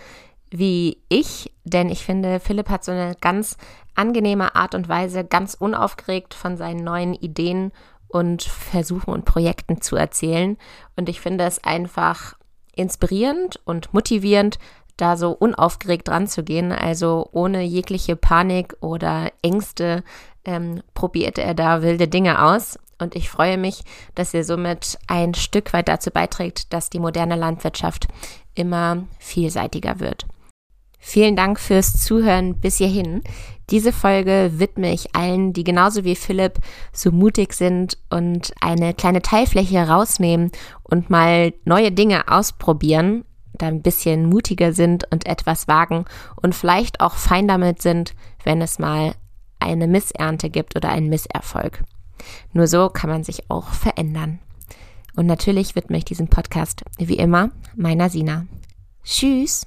wie 0.50 0.98
ich, 1.08 1.54
denn 1.64 1.90
ich 1.90 2.04
finde, 2.04 2.40
Philipp 2.40 2.68
hat 2.68 2.84
so 2.84 2.92
eine 2.92 3.16
ganz 3.22 3.58
angenehme 3.96 4.56
Art 4.56 4.76
und 4.76 4.90
Weise, 4.90 5.24
ganz 5.24 5.54
unaufgeregt 5.54 6.34
von 6.34 6.58
seinen 6.58 6.84
neuen 6.84 7.14
Ideen 7.14 7.72
und 8.10 8.44
Versuchen 8.44 9.14
und 9.14 9.24
Projekten 9.24 9.82
zu 9.82 9.96
erzählen. 9.96 10.58
Und 10.98 11.08
ich 11.08 11.22
finde 11.22 11.46
es 11.46 11.64
einfach 11.64 12.36
inspirierend 12.76 13.62
und 13.64 13.94
motivierend, 13.94 14.60
da 14.98 15.16
so 15.16 15.32
unaufgeregt 15.32 16.08
dran 16.08 16.28
zu 16.28 16.44
gehen. 16.44 16.72
Also 16.72 17.30
ohne 17.32 17.64
jegliche 17.64 18.16
Panik 18.16 18.76
oder 18.82 19.32
Ängste 19.42 20.04
ähm, 20.46 20.82
probiert 20.94 21.38
er 21.38 21.54
da 21.54 21.82
wilde 21.82 22.08
Dinge 22.08 22.44
aus. 22.44 22.78
Und 23.00 23.16
ich 23.16 23.30
freue 23.30 23.58
mich, 23.58 23.82
dass 24.14 24.34
er 24.34 24.44
somit 24.44 25.00
ein 25.08 25.34
Stück 25.34 25.74
weit 25.74 25.88
dazu 25.88 26.12
beiträgt, 26.12 26.72
dass 26.72 26.90
die 26.90 27.00
moderne 27.00 27.36
Landwirtschaft 27.36 28.08
immer 28.54 29.04
vielseitiger 29.18 30.00
wird. 30.00 30.28
Vielen 31.04 31.36
Dank 31.36 31.60
fürs 31.60 32.00
Zuhören 32.00 32.60
bis 32.60 32.78
hierhin. 32.78 33.24
Diese 33.72 33.92
Folge 33.92 34.52
widme 34.56 34.94
ich 34.94 35.16
allen, 35.16 35.52
die 35.52 35.64
genauso 35.64 36.04
wie 36.04 36.16
Philipp 36.16 36.60
so 36.94 37.12
mutig 37.12 37.54
sind 37.54 37.98
und 38.12 38.54
eine 38.62 38.94
kleine 38.94 39.24
Teilfläche 39.24 39.88
rausnehmen 39.88 40.52
und 40.84 41.10
mal 41.10 41.54
neue 41.66 41.92
Dinge 41.92 42.28
ausprobieren, 42.28 43.26
da 43.54 43.68
ein 43.68 43.82
bisschen 43.82 44.30
mutiger 44.30 44.74
sind 44.74 45.06
und 45.12 45.26
etwas 45.26 45.68
wagen 45.68 46.06
und 46.40 46.54
vielleicht 46.54 47.02
auch 47.02 47.16
fein 47.16 47.48
damit 47.48 47.82
sind, 47.82 48.14
wenn 48.44 48.62
es 48.62 48.78
mal 48.78 49.14
eine 49.62 49.88
Missernte 49.88 50.50
gibt 50.50 50.76
oder 50.76 50.90
einen 50.90 51.10
Misserfolg. 51.10 51.84
Nur 52.54 52.68
so 52.68 52.90
kann 52.90 53.10
man 53.10 53.24
sich 53.24 53.50
auch 53.50 53.70
verändern. 53.70 54.40
Und 55.16 55.26
natürlich 55.26 55.76
widme 55.76 55.98
ich 55.98 56.06
diesen 56.06 56.28
Podcast 56.28 56.84
wie 56.98 57.18
immer 57.18 57.52
meiner 57.76 58.10
Sina. 58.10 58.46
Tschüss! 59.04 59.66